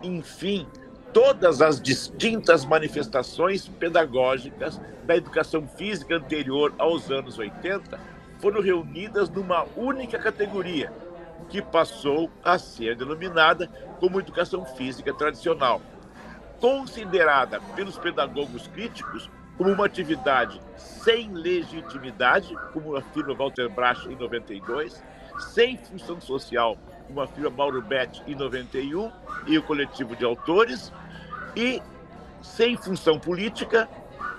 Enfim, 0.02 0.66
todas 1.12 1.60
as 1.60 1.80
distintas 1.80 2.64
manifestações 2.64 3.68
pedagógicas 3.68 4.80
da 5.04 5.16
educação 5.16 5.68
física 5.68 6.16
anterior 6.16 6.74
aos 6.78 7.10
anos 7.10 7.38
80 7.38 8.00
foram 8.38 8.60
reunidas 8.60 9.30
numa 9.30 9.64
única 9.76 10.18
categoria, 10.18 10.92
que 11.48 11.62
passou 11.62 12.30
a 12.42 12.58
ser 12.58 12.96
denominada 12.96 13.66
como 14.00 14.20
educação 14.20 14.64
física 14.64 15.12
tradicional, 15.12 15.80
considerada 16.60 17.60
pelos 17.74 17.98
pedagogos 17.98 18.66
críticos 18.68 19.30
como 19.56 19.70
uma 19.70 19.86
atividade 19.86 20.60
sem 20.76 21.32
legitimidade, 21.32 22.56
como 22.72 22.96
afirma 22.96 23.34
Walter 23.34 23.68
Brach 23.68 24.06
em 24.08 24.16
92, 24.16 25.02
sem 25.52 25.76
função 25.76 26.20
social, 26.20 26.76
como 27.06 27.20
afirma 27.20 27.50
Mauro 27.50 27.82
Betti 27.82 28.22
em 28.26 28.34
91 28.34 29.12
e 29.46 29.58
o 29.58 29.62
coletivo 29.62 30.16
de 30.16 30.24
autores, 30.24 30.92
e 31.54 31.80
sem 32.42 32.76
função 32.76 33.18
política, 33.18 33.88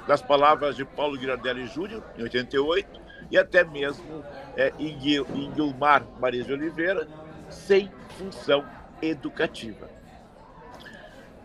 das 0.08 0.22
palavras 0.22 0.76
de 0.76 0.86
Paulo 0.86 1.18
Girardelli 1.18 1.66
Júnior, 1.68 2.04
em 2.18 2.24
88, 2.24 3.02
e 3.32 3.38
até 3.38 3.64
mesmo 3.64 4.24
é, 4.56 4.74
em 4.80 5.52
Guilmar 5.52 6.04
Maria 6.20 6.44
de 6.44 6.54
Oliveira, 6.54 7.08
sem 7.50 7.92
função 8.18 8.66
educativa. 9.02 9.90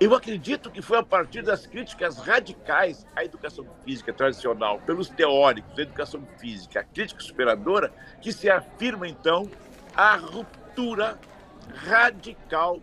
Eu 0.01 0.15
acredito 0.15 0.71
que 0.71 0.81
foi 0.81 0.97
a 0.97 1.03
partir 1.03 1.43
das 1.43 1.67
críticas 1.67 2.17
radicais 2.19 3.07
à 3.15 3.23
educação 3.23 3.67
física 3.85 4.13
tradicional, 4.15 4.81
pelos 4.81 5.11
teóricos 5.11 5.77
da 5.77 5.83
educação 5.83 6.27
física, 6.39 6.81
a 6.81 6.85
crítica 6.85 7.21
superadora, 7.21 7.93
que 8.19 8.33
se 8.33 8.49
afirma, 8.49 9.07
então, 9.07 9.51
a 9.95 10.17
ruptura 10.17 11.19
radical 11.75 12.81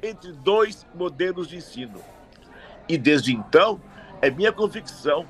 entre 0.00 0.32
dois 0.32 0.86
modelos 0.94 1.48
de 1.48 1.56
ensino. 1.56 2.00
E 2.88 2.96
desde 2.96 3.34
então, 3.34 3.80
é 4.22 4.30
minha 4.30 4.52
convicção 4.52 5.26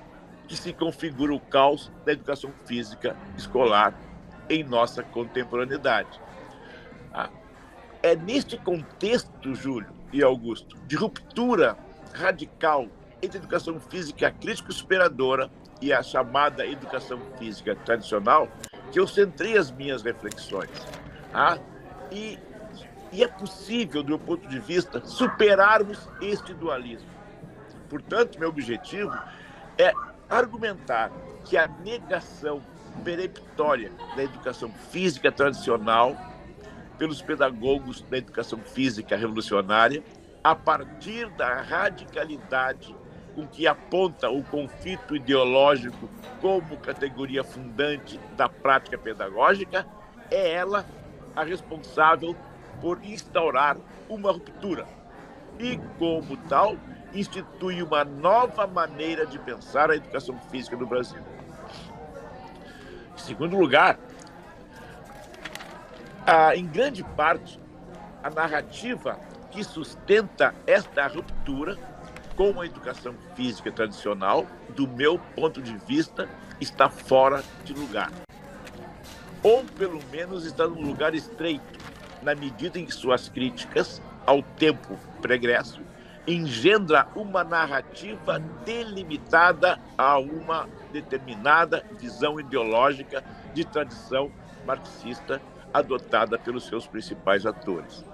que 0.51 0.57
se 0.57 0.73
configura 0.73 1.33
o 1.33 1.39
caos 1.39 1.93
da 2.05 2.11
educação 2.11 2.53
física 2.67 3.17
escolar 3.39 3.95
em 4.49 4.65
nossa 4.65 5.01
contemporaneidade. 5.01 6.21
Ah, 7.15 7.31
é 8.03 8.17
neste 8.17 8.57
contexto, 8.59 9.55
Júlio 9.55 9.93
e 10.13 10.25
Augusto, 10.25 10.77
de 10.89 10.97
ruptura 10.97 11.79
radical 12.13 12.89
entre 13.23 13.39
a 13.39 13.41
educação 13.43 13.79
física 13.79 14.29
crítica 14.33 14.73
superadora 14.73 15.49
e 15.81 15.93
a 15.93 16.03
chamada 16.03 16.67
educação 16.67 17.21
física 17.39 17.77
tradicional, 17.77 18.49
que 18.91 18.99
eu 18.99 19.07
centrei 19.07 19.57
as 19.57 19.71
minhas 19.71 20.03
reflexões. 20.03 20.69
Ah, 21.33 21.59
e, 22.11 22.37
e 23.13 23.23
é 23.23 23.29
possível, 23.29 24.03
do 24.03 24.09
meu 24.09 24.19
ponto 24.19 24.49
de 24.49 24.59
vista, 24.59 25.01
superarmos 25.07 26.09
este 26.21 26.53
dualismo. 26.55 27.09
Portanto, 27.89 28.37
meu 28.37 28.49
objetivo 28.49 29.17
é 29.79 29.93
argumentar 30.31 31.11
que 31.45 31.57
a 31.57 31.67
negação 31.67 32.63
peremptória 33.05 33.91
da 34.17 34.23
educação 34.23 34.71
física 34.91 35.31
tradicional 35.33 36.17
pelos 36.99 37.21
pedagogos 37.21 38.03
da 38.03 38.19
educação 38.19 38.59
física 38.61 39.17
revolucionária, 39.17 40.03
a 40.45 40.55
partir 40.55 41.29
da 41.31 41.61
radicalidade 41.63 42.95
com 43.35 43.47
que 43.47 43.67
aponta 43.67 44.29
o 44.29 44.43
conflito 44.43 45.17
ideológico 45.17 46.09
como 46.41 46.77
categoria 46.79 47.43
fundante 47.43 48.19
da 48.37 48.49
prática 48.49 48.99
pedagógica, 48.99 49.87
é 50.31 50.53
ela 50.53 50.85
a 51.35 51.43
responsável 51.43 52.37
por 52.81 53.03
instaurar 53.05 53.77
uma 54.09 54.33
ruptura. 54.33 54.87
E, 55.59 55.79
como 55.99 56.37
tal, 56.49 56.77
institui 57.15 57.83
uma 57.83 58.05
nova 58.05 58.67
maneira 58.67 59.27
de 59.27 59.39
pensar 59.39 59.91
a 59.91 59.97
educação 59.97 60.39
física 60.51 60.77
no 60.77 60.87
Brasil. 60.87 61.21
Em 63.15 63.19
segundo 63.19 63.57
lugar, 63.57 63.99
a, 66.27 66.55
em 66.57 66.67
grande 66.67 67.03
parte, 67.03 67.61
a 68.23 68.31
narrativa 68.31 69.19
que 69.51 69.65
sustenta 69.65 70.55
esta 70.67 71.07
ruptura 71.07 71.77
com 72.37 72.61
a 72.61 72.67
educação 72.67 73.15
física 73.35 73.71
tradicional, 73.71 74.47
do 74.71 74.87
meu 74.87 75.19
ponto 75.35 75.61
de 75.61 75.77
vista, 75.87 76.29
está 76.61 76.89
fora 76.89 77.43
de 77.65 77.73
lugar. 77.75 78.11
Ou, 79.43 79.65
pelo 79.65 80.01
menos, 80.11 80.45
está 80.45 80.67
num 80.67 80.83
lugar 80.83 81.15
estreito, 81.15 81.79
na 82.23 82.35
medida 82.35 82.79
em 82.79 82.87
que 82.87 82.95
suas 82.95 83.29
críticas 83.29 84.01
ao 84.27 84.43
tempo 84.43 84.99
pregresso 85.21 85.81
engendra 86.27 87.09
uma 87.15 87.43
narrativa 87.43 88.39
delimitada 88.65 89.81
a 89.97 90.19
uma 90.19 90.69
determinada 90.93 91.85
visão 91.99 92.39
ideológica 92.39 93.25
de 93.55 93.65
tradição 93.65 94.31
marxista 94.67 95.41
adotada 95.73 96.39
pelos 96.39 96.65
seus 96.67 96.87
principais 96.87 97.47
atores. 97.47 98.05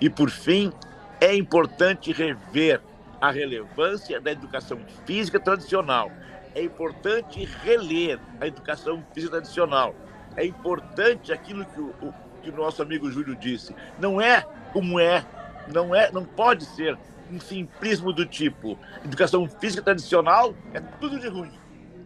E, 0.00 0.08
por 0.10 0.30
fim, 0.30 0.72
é 1.20 1.34
importante 1.34 2.12
rever 2.12 2.80
a 3.20 3.30
relevância 3.30 4.20
da 4.20 4.30
educação 4.30 4.78
física 5.04 5.40
tradicional. 5.40 6.10
É 6.54 6.62
importante 6.62 7.44
reler 7.62 8.20
a 8.40 8.46
educação 8.46 9.04
física 9.12 9.32
tradicional. 9.32 9.94
É 10.36 10.44
importante 10.44 11.32
aquilo 11.32 11.64
que 11.64 11.80
o, 11.80 12.14
que 12.42 12.50
o 12.50 12.56
nosso 12.56 12.80
amigo 12.82 13.10
Júlio 13.10 13.34
disse. 13.34 13.74
Não 13.98 14.20
é 14.20 14.42
como 14.72 15.00
é 15.00 15.24
não 15.72 15.94
é, 15.94 16.10
não 16.10 16.24
pode 16.24 16.64
ser 16.64 16.98
um 17.30 17.40
simplismo 17.40 18.12
do 18.12 18.24
tipo 18.24 18.78
educação 19.04 19.46
física 19.48 19.82
tradicional 19.82 20.54
é 20.72 20.80
tudo 20.80 21.18
de 21.20 21.28
ruim, 21.28 21.52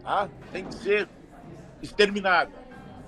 tá? 0.03 0.29
tem 0.51 0.65
que 0.65 0.75
ser 0.75 1.07
exterminada. 1.81 2.51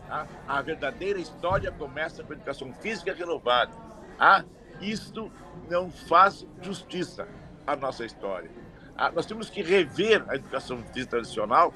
Tá? 0.07 0.27
A 0.47 0.61
verdadeira 0.61 1.19
história 1.19 1.71
começa 1.71 2.23
com 2.23 2.33
a 2.33 2.35
educação 2.35 2.73
física 2.73 3.13
renovada. 3.13 3.71
Tá? 4.17 4.45
Isto 4.79 5.31
não 5.69 5.89
faz 5.89 6.45
justiça 6.61 7.27
à 7.65 7.75
nossa 7.75 8.05
história. 8.05 8.49
Tá? 8.95 9.11
Nós 9.11 9.25
temos 9.25 9.49
que 9.49 9.61
rever 9.61 10.23
a 10.27 10.35
educação 10.35 10.83
física 10.93 11.11
tradicional 11.11 11.73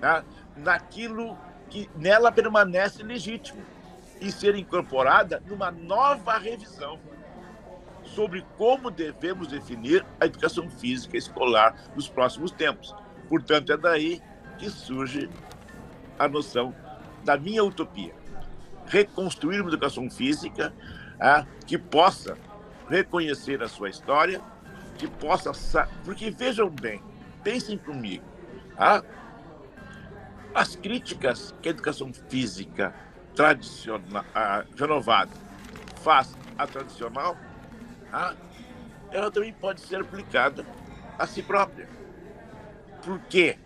tá? 0.00 0.24
naquilo 0.56 1.36
que 1.68 1.90
nela 1.96 2.30
permanece 2.30 3.02
legítimo 3.02 3.62
e 4.20 4.30
ser 4.30 4.54
incorporada 4.54 5.42
numa 5.46 5.70
nova 5.70 6.38
revisão 6.38 6.98
sobre 8.16 8.42
como 8.56 8.90
devemos 8.90 9.48
definir 9.48 10.02
a 10.18 10.24
educação 10.24 10.70
física 10.70 11.18
escolar 11.18 11.76
nos 11.94 12.08
próximos 12.08 12.50
tempos. 12.50 12.96
Portanto, 13.28 13.70
é 13.70 13.76
daí 13.76 14.22
que 14.56 14.70
surge 14.70 15.28
a 16.18 16.26
noção 16.26 16.74
da 17.22 17.36
minha 17.36 17.62
utopia. 17.62 18.14
Reconstruir 18.86 19.60
uma 19.60 19.68
educação 19.68 20.08
física 20.08 20.72
ah, 21.20 21.44
que 21.66 21.76
possa 21.76 22.38
reconhecer 22.88 23.62
a 23.62 23.68
sua 23.68 23.90
história, 23.90 24.40
que 24.96 25.06
possa. 25.06 25.52
Porque 26.02 26.30
vejam 26.30 26.70
bem, 26.70 27.02
pensem 27.44 27.76
comigo. 27.76 28.24
Ah, 28.78 29.02
as 30.54 30.74
críticas 30.74 31.54
que 31.60 31.68
a 31.68 31.72
educação 31.72 32.10
física 32.30 32.94
tradicional, 33.34 34.24
ah, 34.34 34.64
renovada 34.74 35.32
faz 36.02 36.34
à 36.56 36.66
tradicional 36.66 37.36
ela 39.10 39.30
também 39.30 39.52
pode 39.52 39.80
ser 39.80 40.00
aplicada 40.00 40.64
a 41.18 41.26
si 41.26 41.42
própria. 41.42 41.88
Por 43.02 43.20
quê? 43.20 43.58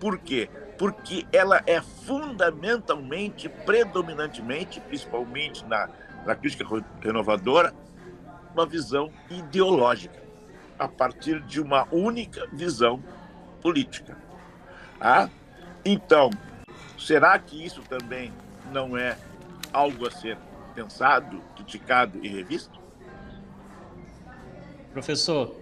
Por 0.00 0.18
quê? 0.18 0.48
Porque 0.78 1.26
ela 1.32 1.62
é 1.66 1.80
fundamentalmente, 1.80 3.48
predominantemente, 3.48 4.80
principalmente 4.80 5.64
na, 5.64 5.88
na 6.24 6.34
crítica 6.34 6.64
renovadora, 7.00 7.74
uma 8.52 8.66
visão 8.66 9.12
ideológica, 9.30 10.22
a 10.78 10.88
partir 10.88 11.40
de 11.40 11.60
uma 11.60 11.86
única 11.90 12.46
visão 12.52 13.02
política. 13.60 14.16
Ah? 15.00 15.28
Então, 15.84 16.30
será 16.98 17.38
que 17.38 17.64
isso 17.64 17.82
também 17.82 18.32
não 18.72 18.96
é 18.96 19.16
algo 19.72 20.06
a 20.06 20.10
ser 20.10 20.38
pensado, 20.74 21.40
criticado 21.54 22.18
e 22.22 22.28
revisto? 22.28 22.75
Professor, 24.96 25.54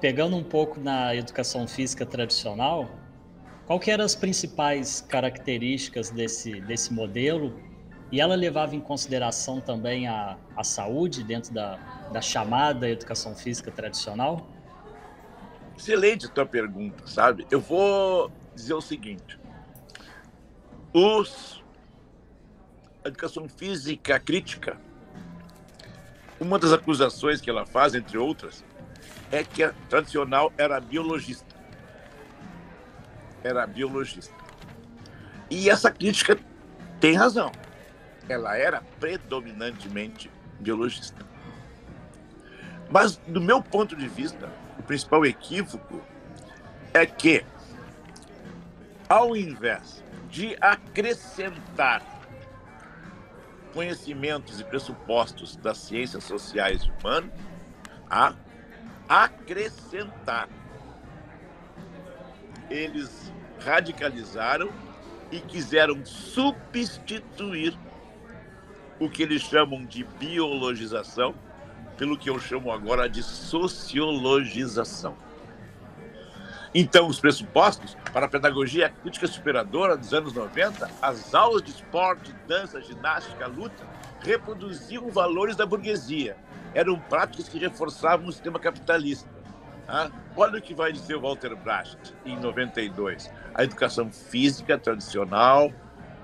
pegando 0.00 0.34
um 0.34 0.42
pouco 0.42 0.80
na 0.80 1.14
educação 1.14 1.68
física 1.68 2.04
tradicional, 2.04 2.90
qual 3.64 3.78
que 3.78 3.92
eram 3.92 4.04
as 4.04 4.16
principais 4.16 5.00
características 5.00 6.10
desse, 6.10 6.60
desse 6.62 6.92
modelo? 6.92 7.56
E 8.10 8.20
ela 8.20 8.34
levava 8.34 8.74
em 8.74 8.80
consideração 8.80 9.60
também 9.60 10.08
a, 10.08 10.36
a 10.56 10.64
saúde 10.64 11.22
dentro 11.22 11.54
da, 11.54 11.76
da 12.12 12.20
chamada 12.20 12.90
educação 12.90 13.36
física 13.36 13.70
tradicional? 13.70 14.44
Excelente 15.78 16.26
a 16.26 16.28
tua 16.28 16.44
pergunta, 16.44 17.06
sabe? 17.06 17.46
Eu 17.52 17.60
vou 17.60 18.32
dizer 18.52 18.74
o 18.74 18.80
seguinte: 18.80 19.38
os 20.92 21.62
a 23.04 23.08
educação 23.08 23.48
física 23.48 24.18
crítica 24.18 24.76
uma 26.44 26.58
das 26.58 26.72
acusações 26.72 27.40
que 27.40 27.48
ela 27.48 27.64
faz, 27.64 27.94
entre 27.94 28.18
outras, 28.18 28.64
é 29.32 29.42
que 29.42 29.62
a 29.62 29.72
tradicional 29.88 30.52
era 30.56 30.78
biologista. 30.78 31.54
Era 33.42 33.66
biologista. 33.66 34.32
E 35.50 35.68
essa 35.68 35.90
crítica 35.90 36.38
tem 37.00 37.14
razão. 37.14 37.50
Ela 38.28 38.56
era 38.56 38.82
predominantemente 39.00 40.30
biologista. 40.60 41.24
Mas, 42.90 43.16
do 43.26 43.40
meu 43.40 43.62
ponto 43.62 43.96
de 43.96 44.06
vista, 44.06 44.50
o 44.78 44.82
principal 44.82 45.24
equívoco 45.24 46.00
é 46.92 47.04
que, 47.04 47.44
ao 49.08 49.36
invés 49.36 50.02
de 50.30 50.56
acrescentar 50.60 52.13
conhecimentos 53.74 54.60
e 54.60 54.64
pressupostos 54.64 55.56
das 55.56 55.76
ciências 55.78 56.24
sociais 56.24 56.82
e 56.84 56.90
humanas 56.90 57.30
a 58.08 58.34
acrescentar. 59.08 60.48
Eles 62.70 63.32
radicalizaram 63.60 64.70
e 65.30 65.40
quiseram 65.40 66.06
substituir 66.06 67.76
o 69.00 69.10
que 69.10 69.22
eles 69.22 69.42
chamam 69.42 69.84
de 69.84 70.04
biologização 70.04 71.34
pelo 71.96 72.16
que 72.16 72.30
eu 72.30 72.38
chamo 72.38 72.70
agora 72.70 73.08
de 73.08 73.22
sociologização. 73.22 75.16
Então, 76.74 77.06
os 77.06 77.20
pressupostos 77.20 77.96
para 78.12 78.26
a 78.26 78.28
pedagogia 78.28 78.88
crítica 78.88 79.28
superadora 79.28 79.96
dos 79.96 80.12
anos 80.12 80.32
90, 80.32 80.90
as 81.00 81.32
aulas 81.32 81.62
de 81.62 81.70
esporte, 81.70 82.34
dança, 82.48 82.82
ginástica, 82.82 83.46
luta, 83.46 83.86
reproduziam 84.20 85.08
valores 85.08 85.54
da 85.54 85.64
burguesia. 85.64 86.36
Eram 86.74 86.98
práticas 86.98 87.48
que 87.48 87.60
reforçavam 87.60 88.26
o 88.26 88.32
sistema 88.32 88.58
capitalista. 88.58 89.30
Ah, 89.86 90.10
olha 90.34 90.58
o 90.58 90.62
que 90.62 90.74
vai 90.74 90.92
dizer 90.92 91.14
o 91.14 91.20
Walter 91.20 91.54
Bracht 91.54 91.96
em 92.26 92.36
92. 92.36 93.30
A 93.54 93.62
educação 93.62 94.10
física 94.10 94.76
tradicional 94.76 95.72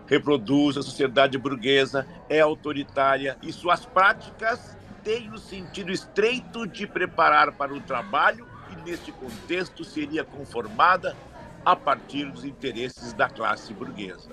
reproduz 0.09 0.77
a 0.77 0.83
sociedade 0.83 1.39
burguesa, 1.39 2.05
é 2.29 2.41
autoritária 2.41 3.39
e 3.41 3.53
suas 3.53 3.87
práticas 3.87 4.77
têm 5.05 5.31
o 5.31 5.39
sentido 5.39 5.93
estreito 5.93 6.67
de 6.67 6.89
preparar 6.89 7.53
para 7.53 7.73
o 7.73 7.81
trabalho 7.81 8.50
neste 8.81 9.13
contexto, 9.13 9.85
seria 9.85 10.25
conformada 10.25 11.17
a 11.65 11.77
partir 11.77 12.25
dos 12.25 12.45
interesses 12.45 13.13
da 13.13 13.29
classe 13.29 13.73
burguesa. 13.73 14.31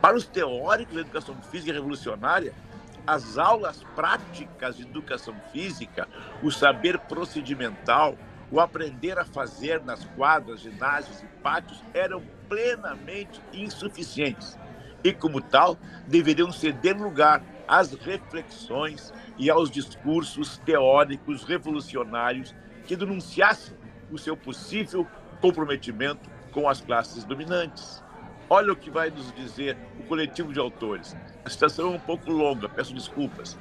Para 0.00 0.16
os 0.16 0.26
teóricos 0.26 0.94
da 0.94 1.00
educação 1.00 1.34
física 1.42 1.72
revolucionária, 1.72 2.52
as 3.06 3.38
aulas 3.38 3.82
práticas 3.96 4.76
de 4.76 4.82
educação 4.82 5.34
física, 5.52 6.08
o 6.42 6.50
saber 6.50 6.98
procedimental, 6.98 8.16
o 8.50 8.60
aprender 8.60 9.18
a 9.18 9.24
fazer 9.24 9.82
nas 9.82 10.04
quadras, 10.16 10.60
ginásios 10.60 11.22
e 11.22 11.26
pátios 11.42 11.82
eram 11.94 12.22
plenamente 12.48 13.40
insuficientes 13.52 14.58
e, 15.02 15.12
como 15.12 15.40
tal, 15.40 15.76
deveriam 16.06 16.52
ceder 16.52 16.96
lugar 16.96 17.42
às 17.66 17.92
reflexões 17.92 19.12
e 19.38 19.50
aos 19.50 19.70
discursos 19.70 20.58
teóricos 20.58 21.44
revolucionários 21.44 22.54
que 22.86 22.96
denunciassem 22.96 23.74
o 24.10 24.18
seu 24.18 24.36
possível 24.36 25.06
comprometimento 25.40 26.30
com 26.52 26.68
as 26.68 26.80
classes 26.80 27.24
dominantes. 27.24 28.02
Olha 28.48 28.72
o 28.72 28.76
que 28.76 28.90
vai 28.90 29.10
nos 29.10 29.32
dizer 29.32 29.76
o 29.98 30.02
coletivo 30.04 30.52
de 30.52 30.58
autores. 30.58 31.16
A 31.44 31.48
citação 31.48 31.92
é 31.92 31.96
um 31.96 31.98
pouco 31.98 32.30
longa, 32.30 32.68
peço 32.68 32.94
desculpas. 32.94 33.56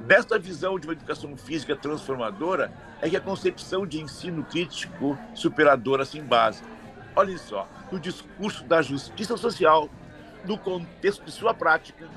Desta 0.00 0.38
visão 0.38 0.78
de 0.78 0.86
uma 0.86 0.92
educação 0.92 1.36
física 1.36 1.76
transformadora 1.76 2.72
é 3.00 3.10
que 3.10 3.16
a 3.16 3.20
concepção 3.20 3.86
de 3.86 4.00
ensino 4.00 4.44
crítico 4.44 5.18
superadora 5.34 6.04
se 6.04 6.18
embasa. 6.18 6.64
Olhem 7.14 7.36
só, 7.36 7.68
no 7.90 8.00
discurso 8.00 8.64
da 8.64 8.80
justiça 8.80 9.36
social, 9.36 9.88
no 10.44 10.56
contexto 10.56 11.24
de 11.24 11.32
sua 11.32 11.52
prática, 11.52 12.08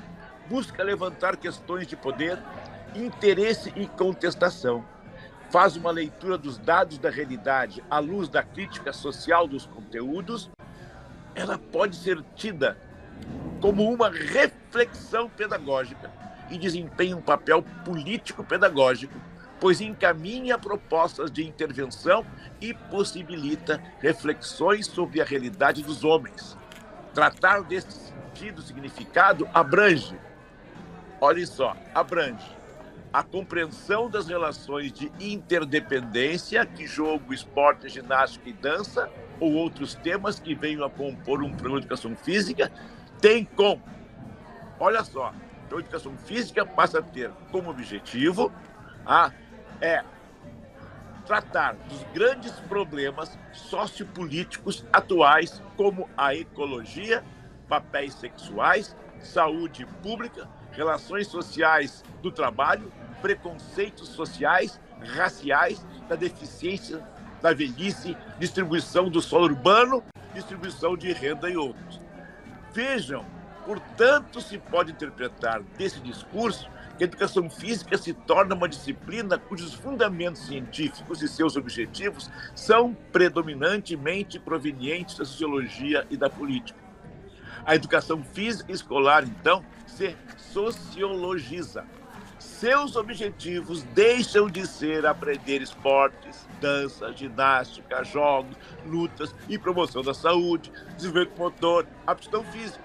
busca 0.48 0.82
levantar 0.82 1.36
questões 1.36 1.86
de 1.86 1.96
poder, 1.96 2.38
interesse 2.94 3.72
e 3.76 3.86
contestação 3.86 4.84
faz 5.50 5.76
uma 5.76 5.90
leitura 5.90 6.36
dos 6.36 6.58
dados 6.58 6.98
da 6.98 7.10
realidade 7.10 7.82
à 7.90 7.98
luz 7.98 8.28
da 8.28 8.42
crítica 8.42 8.92
social 8.92 9.46
dos 9.46 9.66
conteúdos, 9.66 10.50
ela 11.34 11.58
pode 11.58 11.96
ser 11.96 12.22
tida 12.34 12.76
como 13.60 13.90
uma 13.90 14.10
reflexão 14.10 15.28
pedagógica 15.28 16.10
e 16.50 16.58
desempenha 16.58 17.16
um 17.16 17.22
papel 17.22 17.62
político-pedagógico, 17.84 19.14
pois 19.60 19.80
encaminha 19.80 20.58
propostas 20.58 21.30
de 21.30 21.46
intervenção 21.46 22.24
e 22.60 22.74
possibilita 22.74 23.82
reflexões 24.00 24.86
sobre 24.86 25.20
a 25.20 25.24
realidade 25.24 25.82
dos 25.82 26.04
homens. 26.04 26.56
Tratar 27.14 27.62
desse 27.62 27.90
sentido, 27.90 28.60
significado, 28.62 29.48
abrange. 29.54 30.18
Olhe 31.20 31.46
só, 31.46 31.74
abrange 31.94 32.55
a 33.12 33.22
compreensão 33.22 34.10
das 34.10 34.28
relações 34.28 34.92
de 34.92 35.10
interdependência 35.20 36.64
que 36.66 36.86
jogo, 36.86 37.32
esporte, 37.32 37.88
ginástica 37.88 38.48
e 38.48 38.52
dança, 38.52 39.10
ou 39.40 39.52
outros 39.54 39.94
temas 39.94 40.38
que 40.38 40.54
venham 40.54 40.84
a 40.84 40.90
compor 40.90 41.42
um 41.42 41.50
programa 41.50 41.80
de 41.80 41.86
educação 41.86 42.14
física, 42.16 42.70
tem 43.20 43.44
com. 43.44 43.80
Olha 44.78 45.02
só, 45.04 45.32
então, 45.66 45.78
a 45.78 45.80
educação 45.80 46.16
física 46.16 46.64
passa 46.64 46.98
a 46.98 47.02
ter 47.02 47.30
como 47.50 47.70
objetivo 47.70 48.52
a, 49.04 49.32
é 49.80 50.04
tratar 51.26 51.74
dos 51.88 52.02
grandes 52.14 52.52
problemas 52.68 53.36
sociopolíticos 53.52 54.86
atuais, 54.92 55.60
como 55.76 56.08
a 56.16 56.34
ecologia, 56.34 57.24
papéis 57.68 58.14
sexuais, 58.14 58.96
saúde 59.18 59.84
pública, 60.02 60.48
relações 60.76 61.26
sociais 61.26 62.04
do 62.22 62.30
trabalho, 62.30 62.92
preconceitos 63.22 64.08
sociais, 64.10 64.78
raciais, 65.00 65.84
da 66.08 66.14
deficiência, 66.14 67.02
da 67.40 67.52
velhice, 67.52 68.16
distribuição 68.38 69.08
do 69.08 69.20
solo 69.20 69.44
urbano, 69.44 70.02
distribuição 70.34 70.96
de 70.96 71.12
renda 71.12 71.48
e 71.48 71.56
outros. 71.56 72.00
Vejam, 72.72 73.24
portanto, 73.64 74.40
se 74.40 74.58
pode 74.58 74.92
interpretar 74.92 75.62
desse 75.78 75.98
discurso 76.00 76.68
que 76.96 77.04
a 77.04 77.06
educação 77.06 77.48
física 77.50 77.96
se 77.98 78.12
torna 78.12 78.54
uma 78.54 78.68
disciplina 78.68 79.38
cujos 79.38 79.74
fundamentos 79.74 80.46
científicos 80.46 81.22
e 81.22 81.28
seus 81.28 81.56
objetivos 81.56 82.30
são 82.54 82.94
predominantemente 83.12 84.38
provenientes 84.38 85.16
da 85.18 85.24
sociologia 85.24 86.06
e 86.10 86.16
da 86.16 86.30
política. 86.30 86.78
A 87.64 87.74
educação 87.74 88.22
física 88.22 88.72
escolar, 88.72 89.24
então, 89.24 89.64
se 89.86 90.16
sociologiza, 90.56 91.84
seus 92.38 92.96
objetivos 92.96 93.82
deixam 93.82 94.48
de 94.48 94.66
ser 94.66 95.04
aprender 95.04 95.60
esportes, 95.60 96.48
dança, 96.58 97.12
ginástica, 97.12 98.02
jogos, 98.02 98.56
lutas 98.86 99.34
e 99.50 99.58
promoção 99.58 100.02
da 100.02 100.14
saúde, 100.14 100.72
desenvolvimento 100.96 101.38
motor, 101.38 101.86
aptidão 102.06 102.42
física. 102.44 102.82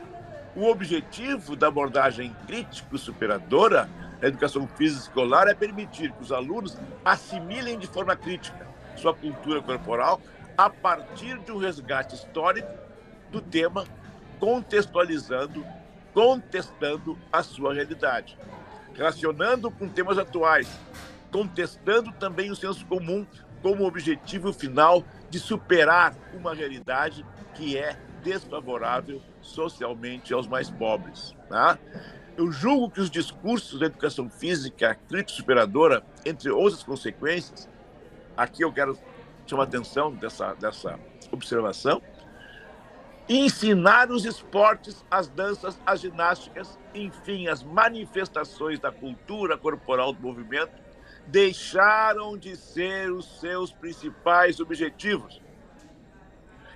O 0.54 0.66
objetivo 0.66 1.56
da 1.56 1.68
abordagem 1.68 2.36
crítico-superadora 2.46 3.90
da 4.20 4.28
educação 4.28 4.68
física 4.68 5.04
escolar 5.04 5.48
é 5.48 5.54
permitir 5.54 6.12
que 6.12 6.24
os 6.24 6.34
alunos 6.34 6.78
assimilem 7.06 7.80
de 7.80 7.88
forma 7.88 8.18
crítica 8.18 8.68
sua 8.98 9.14
cultura 9.14 9.62
corporal 9.62 10.20
a 10.58 10.70
partir 10.70 11.40
de 11.40 11.54
um 11.54 11.58
resgate 11.58 12.16
histórico 12.16 12.68
do 13.32 13.40
tema, 13.40 13.86
contextualizando, 14.42 15.66
contestando 16.14 17.18
a 17.32 17.44
sua 17.44 17.74
realidade, 17.74 18.38
relacionando 18.94 19.72
com 19.72 19.88
temas 19.88 20.18
atuais, 20.18 20.68
contestando 21.32 22.12
também 22.14 22.52
o 22.52 22.56
senso 22.56 22.86
comum 22.86 23.26
como 23.62 23.86
objetivo 23.86 24.52
final 24.52 25.04
de 25.30 25.40
superar 25.40 26.14
uma 26.34 26.54
realidade 26.54 27.26
que 27.54 27.78
é 27.78 27.98
desfavorável 28.24 29.22
socialmente 29.42 30.34
aos 30.34 30.48
mais 30.48 30.70
pobres. 30.70 31.36
Tá? 31.48 31.78
Eu 32.38 32.52
julgo 32.52 32.90
que 32.90 33.02
os 33.02 33.10
discursos 33.10 33.80
da 33.80 33.86
educação 33.86 34.30
física 34.30 34.98
crítica 35.08 35.38
superadora, 35.38 36.04
entre 36.26 36.50
outras 36.50 36.84
consequências, 36.84 37.70
aqui 38.36 38.64
eu 38.64 38.72
quero 38.72 38.98
chamar 39.46 39.64
a 39.64 39.66
atenção 39.66 40.14
dessa, 40.14 40.54
dessa 40.56 41.00
observação, 41.32 42.02
ensinar 43.30 44.12
os 44.12 44.26
esportes, 44.26 45.06
as 45.10 45.28
danças, 45.28 45.80
as 45.86 46.02
ginásticas, 46.02 46.78
enfim, 46.94 47.48
as 47.48 47.64
manifestações 47.64 48.80
da 48.80 48.92
cultura 48.92 49.58
corporal 49.58 50.12
do 50.12 50.22
movimento, 50.22 50.74
deixaram 51.28 52.38
de 52.38 52.56
ser 52.56 53.12
os 53.12 53.40
seus 53.40 53.72
principais 53.72 54.60
objetivos 54.60 55.42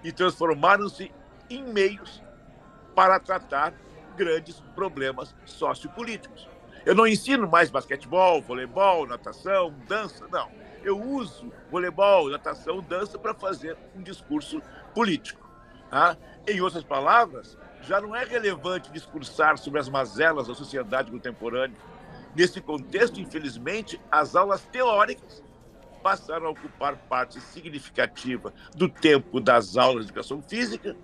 e 0.04 0.12
transformaram-se 0.12 1.12
em 1.50 1.64
meios 1.64 2.24
para 2.94 3.20
tratar 3.20 3.74
grandes 4.16 4.62
problemas 4.74 5.36
sociopolíticos. 5.46 6.48
Eu 6.86 6.94
não 6.94 7.08
ensino 7.08 7.48
mais 7.48 7.70
basquetebol, 7.72 8.42
voleibol, 8.42 9.08
natação, 9.08 9.74
dança, 9.88 10.28
não. 10.32 10.50
Eu 10.84 11.02
uso 11.02 11.52
voleibol, 11.72 12.30
natação, 12.30 12.80
dança 12.80 13.18
para 13.18 13.34
fazer 13.34 13.76
um 13.96 14.04
discurso 14.04 14.62
político. 14.94 15.50
Tá? 15.90 16.16
Em 16.48 16.62
outras 16.62 16.84
palavras, 16.84 17.58
já 17.82 18.00
não 18.00 18.16
é 18.16 18.24
relevante 18.24 18.92
discursar 18.92 19.58
sobre 19.58 19.80
as 19.80 19.90
mazelas 19.90 20.48
da 20.48 20.54
sociedade 20.54 21.12
contemporânea. 21.12 21.78
Nesse 22.36 22.62
contexto, 22.62 23.20
infelizmente, 23.20 24.00
as 24.12 24.36
aulas 24.36 24.62
teóricas 24.62 25.44
passaram 26.04 26.46
a 26.46 26.50
ocupar 26.52 26.96
parte 26.96 27.42
significativa 27.42 28.54
do 28.76 28.88
tempo 28.88 29.40
das 29.40 29.76
aulas 29.76 30.06
de 30.06 30.12
educação 30.12 30.40
física. 30.40 30.96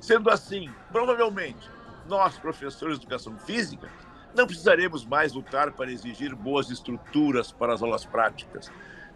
Sendo 0.00 0.30
assim, 0.30 0.70
provavelmente, 0.90 1.68
nós, 2.06 2.38
professores 2.38 2.98
de 2.98 3.04
educação 3.04 3.36
física, 3.38 3.90
não 4.34 4.46
precisaremos 4.46 5.04
mais 5.04 5.34
lutar 5.34 5.72
para 5.72 5.92
exigir 5.92 6.34
boas 6.34 6.70
estruturas 6.70 7.52
para 7.52 7.74
as 7.74 7.82
aulas 7.82 8.06
práticas, 8.06 8.70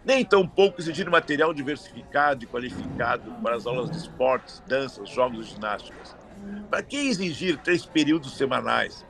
nem 0.05 0.23
tampouco 0.25 0.81
exigir 0.81 1.09
material 1.09 1.53
diversificado 1.53 2.43
e 2.43 2.47
qualificado 2.47 3.31
para 3.41 3.55
as 3.55 3.65
aulas 3.65 3.89
de 3.89 3.97
esportes, 3.97 4.61
danças, 4.67 5.09
jogos 5.09 5.47
e 5.47 5.49
ginásticas. 5.51 6.15
Para 6.69 6.83
que 6.83 6.97
exigir 6.97 7.57
três 7.57 7.85
períodos 7.85 8.35
semanais? 8.35 9.05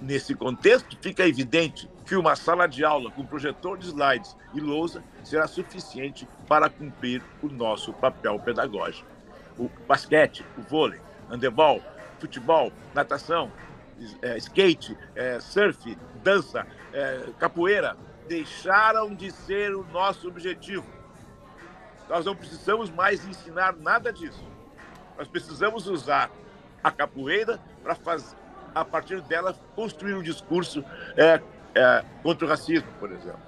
Nesse 0.00 0.34
contexto, 0.34 0.96
fica 1.00 1.26
evidente 1.26 1.88
que 2.06 2.16
uma 2.16 2.34
sala 2.34 2.66
de 2.66 2.84
aula 2.84 3.10
com 3.10 3.24
projetor 3.24 3.76
de 3.76 3.86
slides 3.86 4.34
e 4.54 4.60
lousa 4.60 5.04
será 5.22 5.46
suficiente 5.46 6.26
para 6.48 6.70
cumprir 6.70 7.22
o 7.42 7.48
nosso 7.48 7.92
papel 7.92 8.38
pedagógico. 8.40 9.06
O 9.58 9.70
basquete, 9.86 10.44
o 10.56 10.62
vôlei, 10.62 11.00
handebol, 11.30 11.82
futebol, 12.18 12.72
natação, 12.94 13.52
é, 14.22 14.38
skate, 14.38 14.96
é, 15.14 15.38
surf, 15.38 15.96
dança, 16.22 16.66
é, 16.92 17.26
capoeira, 17.38 17.96
deixaram 18.30 19.12
de 19.12 19.32
ser 19.32 19.74
o 19.74 19.84
nosso 19.92 20.28
objetivo. 20.28 20.86
Nós 22.08 22.24
não 22.24 22.36
precisamos 22.36 22.88
mais 22.88 23.26
ensinar 23.26 23.74
nada 23.74 24.12
disso. 24.12 24.44
Nós 25.18 25.26
precisamos 25.26 25.88
usar 25.88 26.30
a 26.82 26.92
capoeira 26.92 27.58
para 27.82 27.96
fazer 27.96 28.36
a 28.72 28.84
partir 28.84 29.20
dela, 29.22 29.52
construir 29.74 30.14
um 30.14 30.22
discurso 30.22 30.84
é, 31.16 31.42
é, 31.74 32.04
contra 32.22 32.46
o 32.46 32.48
racismo, 32.48 32.86
por 33.00 33.10
exemplo. 33.10 33.40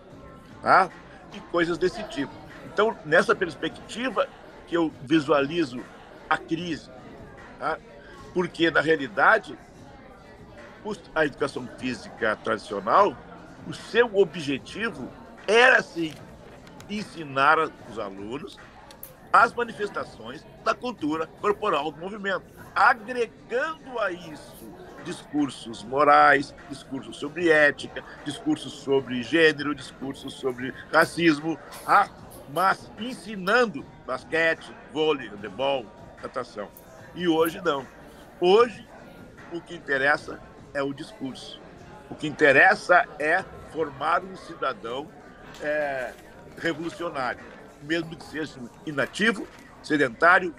Tá? 0.60 0.90
E 1.32 1.38
coisas 1.38 1.78
desse 1.78 2.02
tipo. 2.08 2.32
Então, 2.66 2.96
nessa 3.04 3.36
perspectiva 3.36 4.28
que 4.66 4.76
eu 4.76 4.92
visualizo 5.02 5.80
a 6.28 6.36
crise. 6.36 6.90
Tá? 7.60 7.78
Porque, 8.34 8.68
na 8.68 8.80
realidade, 8.80 9.56
a 11.14 11.24
educação 11.24 11.68
física 11.78 12.34
tradicional, 12.42 13.16
o 13.66 13.72
seu 13.72 14.16
objetivo 14.16 15.08
era, 15.46 15.82
sim, 15.82 16.12
ensinar 16.88 17.58
os 17.58 17.98
alunos 17.98 18.58
as 19.32 19.54
manifestações 19.54 20.44
da 20.62 20.74
cultura 20.74 21.26
corporal 21.40 21.90
do 21.90 21.98
movimento, 21.98 22.44
agregando 22.74 23.98
a 23.98 24.12
isso 24.12 24.70
discursos 25.04 25.82
morais, 25.82 26.54
discursos 26.68 27.16
sobre 27.16 27.50
ética, 27.50 28.04
discursos 28.24 28.72
sobre 28.72 29.22
gênero, 29.22 29.74
discursos 29.74 30.34
sobre 30.34 30.72
racismo, 30.92 31.58
mas 32.52 32.90
ensinando 32.98 33.84
basquete, 34.06 34.70
vôlei, 34.92 35.28
handebol, 35.28 35.86
natação. 36.22 36.68
E 37.14 37.26
hoje 37.26 37.60
não. 37.64 37.86
Hoje 38.40 38.86
o 39.52 39.60
que 39.60 39.74
interessa 39.74 40.38
é 40.74 40.82
o 40.82 40.92
discurso. 40.92 41.61
O 42.12 42.14
que 42.14 42.26
interessa 42.26 43.06
é 43.18 43.42
formar 43.72 44.22
um 44.22 44.36
cidadão 44.36 45.08
é, 45.62 46.12
revolucionário, 46.58 47.40
mesmo 47.82 48.14
que 48.14 48.24
seja 48.26 48.60
inativo, 48.84 49.48
sedentário, 49.82 50.54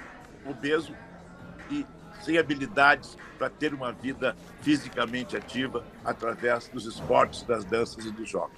obeso 0.49 0.95
e 1.69 1.85
sem 2.23 2.39
habilidades 2.39 3.15
para 3.37 3.51
ter 3.51 3.71
uma 3.71 3.91
vida 3.91 4.35
fisicamente 4.63 5.37
ativa 5.37 5.85
através 6.03 6.67
dos 6.69 6.87
esportes, 6.87 7.43
das 7.43 7.63
danças 7.63 8.03
e 8.03 8.09
dos 8.09 8.27
jogos. 8.27 8.57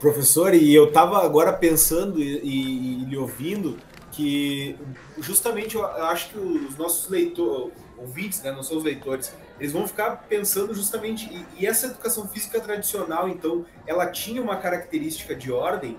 Professor, 0.00 0.54
e 0.54 0.74
eu 0.74 0.88
estava 0.88 1.24
agora 1.24 1.52
pensando 1.52 2.18
e, 2.18 2.40
e, 2.40 3.02
e, 3.02 3.04
lhe 3.04 3.16
ouvindo 3.16 3.78
que 4.10 4.76
justamente 5.18 5.76
eu 5.76 5.86
acho 5.86 6.30
que 6.30 6.38
os 6.38 6.76
nossos 6.76 7.08
leitores, 7.08 7.72
ouvintes, 8.02 8.42
né, 8.42 8.52
não 8.52 8.62
são 8.62 8.76
os 8.76 8.84
leitores, 8.84 9.32
eles 9.58 9.72
vão 9.72 9.86
ficar 9.86 10.24
pensando 10.28 10.74
justamente 10.74 11.26
e, 11.32 11.62
e 11.62 11.66
essa 11.66 11.86
educação 11.86 12.28
física 12.28 12.60
tradicional, 12.60 13.28
então, 13.28 13.64
ela 13.86 14.06
tinha 14.06 14.42
uma 14.42 14.56
característica 14.56 15.34
de 15.34 15.50
ordem 15.50 15.96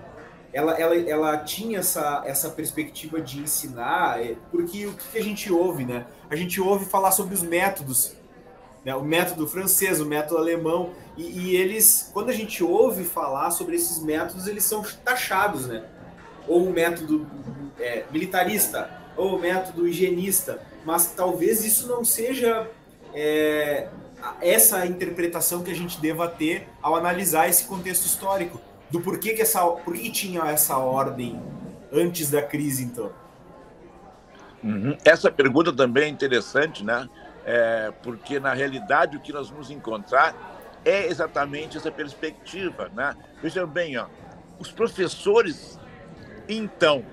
ela, 0.54 0.72
ela, 0.74 0.94
ela 0.94 1.38
tinha 1.38 1.80
essa, 1.80 2.22
essa 2.24 2.48
perspectiva 2.48 3.20
de 3.20 3.40
ensinar, 3.40 4.24
é, 4.24 4.36
porque 4.52 4.86
o 4.86 4.92
que 4.92 5.18
a 5.18 5.22
gente 5.22 5.52
ouve, 5.52 5.84
né? 5.84 6.06
A 6.30 6.36
gente 6.36 6.60
ouve 6.60 6.84
falar 6.84 7.10
sobre 7.10 7.34
os 7.34 7.42
métodos, 7.42 8.14
né? 8.84 8.94
o 8.94 9.02
método 9.02 9.48
francês, 9.48 10.00
o 10.00 10.06
método 10.06 10.38
alemão, 10.38 10.92
e, 11.16 11.22
e 11.22 11.56
eles, 11.56 12.08
quando 12.14 12.28
a 12.30 12.32
gente 12.32 12.62
ouve 12.62 13.02
falar 13.02 13.50
sobre 13.50 13.74
esses 13.74 13.98
métodos, 13.98 14.46
eles 14.46 14.62
são 14.62 14.84
taxados, 15.04 15.66
né? 15.66 15.84
Ou 16.46 16.68
o 16.68 16.72
método 16.72 17.26
é, 17.80 18.04
militarista, 18.12 18.88
ou 19.16 19.36
o 19.36 19.40
método 19.40 19.88
higienista, 19.88 20.62
mas 20.84 21.12
talvez 21.12 21.64
isso 21.64 21.88
não 21.88 22.04
seja 22.04 22.70
é, 23.14 23.88
essa 24.40 24.86
interpretação 24.86 25.62
que 25.62 25.70
a 25.70 25.74
gente 25.74 26.00
deva 26.00 26.28
ter 26.28 26.68
ao 26.82 26.94
analisar 26.94 27.48
esse 27.48 27.64
contexto 27.64 28.04
histórico 28.04 28.60
do 28.90 29.00
porquê 29.00 29.34
que 29.34 29.42
essa, 29.42 29.64
por 29.66 29.94
que 29.94 30.10
tinha 30.10 30.42
essa 30.44 30.76
ordem 30.76 31.40
antes 31.92 32.30
da 32.30 32.42
crise, 32.42 32.84
então? 32.84 33.12
Uhum. 34.62 34.96
Essa 35.04 35.30
pergunta 35.30 35.72
também 35.72 36.04
é 36.04 36.08
interessante, 36.08 36.84
né? 36.84 37.08
É, 37.44 37.92
porque 38.02 38.40
na 38.40 38.54
realidade 38.54 39.16
o 39.16 39.20
que 39.20 39.32
nós 39.32 39.50
vamos 39.50 39.70
encontrar 39.70 40.34
é 40.84 41.06
exatamente 41.06 41.76
essa 41.76 41.90
perspectiva, 41.90 42.90
né? 42.94 43.14
Vejam 43.42 43.66
bem, 43.66 43.98
ó, 43.98 44.06
os 44.58 44.70
professores 44.70 45.78
então 46.48 47.04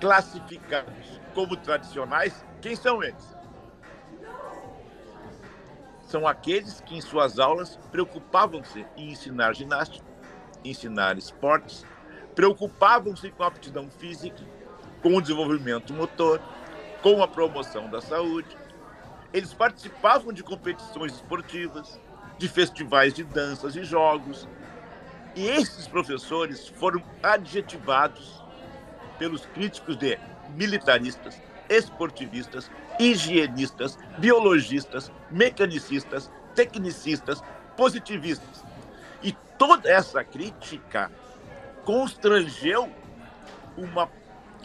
classificados 0.00 1.11
como 1.34 1.56
tradicionais, 1.56 2.44
quem 2.60 2.76
são 2.76 3.02
eles? 3.02 3.36
São 6.02 6.26
aqueles 6.26 6.80
que 6.80 6.96
em 6.96 7.00
suas 7.00 7.38
aulas 7.38 7.78
preocupavam-se 7.90 8.86
em 8.96 9.10
ensinar 9.10 9.54
ginástica, 9.54 10.04
ensinar 10.64 11.16
esportes, 11.16 11.86
preocupavam-se 12.34 13.30
com 13.30 13.42
a 13.42 13.46
aptidão 13.46 13.90
física, 13.90 14.44
com 15.02 15.16
o 15.16 15.20
desenvolvimento 15.20 15.92
motor, 15.92 16.40
com 17.02 17.22
a 17.22 17.28
promoção 17.28 17.88
da 17.88 18.00
saúde. 18.00 18.56
Eles 19.32 19.54
participavam 19.54 20.32
de 20.32 20.42
competições 20.42 21.14
esportivas, 21.14 21.98
de 22.38 22.48
festivais 22.48 23.14
de 23.14 23.24
danças 23.24 23.74
e 23.74 23.82
jogos. 23.82 24.46
E 25.34 25.46
esses 25.46 25.88
professores 25.88 26.68
foram 26.68 27.02
adjetivados 27.22 28.42
pelos 29.18 29.46
críticos 29.46 29.96
de 29.96 30.18
militaristas, 30.52 31.40
esportivistas, 31.68 32.70
higienistas, 32.98 33.98
biologistas, 34.18 35.10
mecanicistas, 35.30 36.30
tecnicistas, 36.54 37.42
positivistas 37.76 38.62
toda 39.62 39.88
essa 39.88 40.24
crítica 40.24 41.08
constrangeu 41.84 42.90
uma 43.76 44.10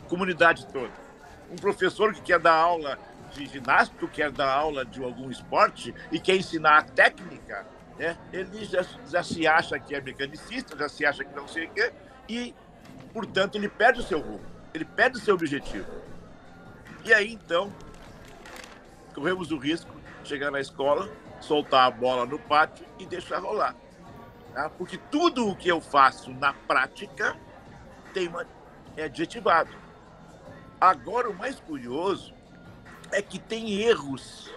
comunidade 0.10 0.66
toda. 0.74 0.92
Um 1.52 1.56
professor 1.56 2.16
que 2.16 2.22
quer 2.22 2.40
dar 2.40 2.56
aula 2.56 2.98
de 3.32 3.46
ginástica, 3.46 4.08
quer 4.08 4.32
dar 4.32 4.52
aula 4.52 4.84
de 4.84 5.04
algum 5.04 5.30
esporte 5.30 5.94
e 6.12 6.20
quer 6.20 6.36
ensinar 6.36 6.80
a 6.80 6.82
técnica, 6.82 7.64
né? 8.00 8.18
ele 8.34 8.66
já, 8.66 8.84
já 9.08 9.22
se 9.22 9.46
acha 9.46 9.78
que 9.78 9.94
é 9.94 10.02
mecanicista, 10.02 10.76
já 10.76 10.90
se 10.90 11.06
acha 11.06 11.24
que 11.24 11.36
não 11.36 11.48
sei 11.48 11.68
o 11.68 11.70
quê, 11.70 11.94
e, 12.28 12.56
portanto, 13.14 13.54
ele 13.54 13.70
perde 13.70 14.00
o 14.00 14.04
seu 14.04 14.20
rumo, 14.20 14.42
ele 14.74 14.86
perde 14.86 15.18
o 15.18 15.22
seu 15.22 15.36
objetivo. 15.36 15.88
E 17.04 17.14
aí, 17.14 17.34
então, 17.34 17.72
corremos 19.14 19.52
o 19.52 19.58
risco 19.58 19.92
de 20.22 20.30
chegar 20.30 20.52
na 20.52 20.60
escola, 20.60 21.10
soltar 21.40 21.88
a 21.88 21.92
bola 21.92 22.26
no 22.26 22.38
pátio 22.38 22.86
e 23.00 23.06
deixar 23.06 23.40
rolar. 23.40 23.76
Tá? 24.54 24.70
Porque 24.70 24.98
tudo 25.10 25.48
o 25.48 25.56
que 25.56 25.70
eu 25.70 25.80
faço 25.80 26.32
na 26.32 26.54
prática 26.54 27.38
tem 28.14 28.28
uma, 28.28 28.46
é 28.96 29.04
adjetivado. 29.04 29.72
Agora, 30.80 31.30
o 31.30 31.34
mais 31.34 31.60
curioso 31.60 32.34
é 33.12 33.22
que 33.22 33.40
tem 33.40 33.82
erros 33.82 34.52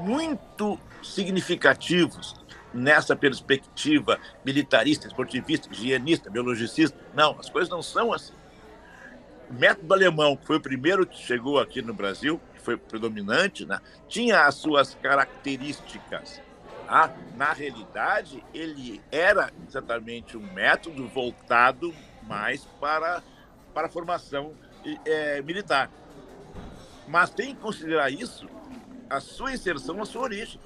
muito 0.00 0.78
significativos 1.02 2.34
nessa 2.72 3.14
perspectiva 3.14 4.18
militarista, 4.44 5.06
esportivista, 5.06 5.68
higienista, 5.70 6.30
biologicista. 6.30 6.98
Não, 7.14 7.38
as 7.38 7.50
coisas 7.50 7.68
não 7.68 7.82
são 7.82 8.12
assim. 8.12 8.32
Método 9.58 9.92
alemão, 9.92 10.36
que 10.36 10.46
foi 10.46 10.56
o 10.56 10.60
primeiro 10.60 11.06
que 11.06 11.18
chegou 11.18 11.60
aqui 11.60 11.82
no 11.82 11.92
Brasil, 11.92 12.40
que 12.54 12.60
foi 12.60 12.76
predominante, 12.76 13.66
né, 13.66 13.78
tinha 14.08 14.46
as 14.46 14.54
suas 14.54 14.94
características. 14.94 16.40
Ah, 16.88 17.10
na 17.36 17.52
realidade, 17.52 18.42
ele 18.52 19.00
era 19.10 19.50
exatamente 19.68 20.36
um 20.36 20.52
método 20.52 21.06
voltado 21.08 21.94
mais 22.22 22.64
para, 22.80 23.22
para 23.74 23.86
a 23.86 23.90
formação 23.90 24.54
é, 25.04 25.40
militar. 25.42 25.90
Mas 27.06 27.30
tem 27.30 27.54
que 27.54 27.60
considerar 27.60 28.10
isso 28.10 28.48
a 29.08 29.20
sua 29.20 29.52
inserção, 29.52 30.00
a 30.00 30.06
sua 30.06 30.22
origem. 30.22 30.60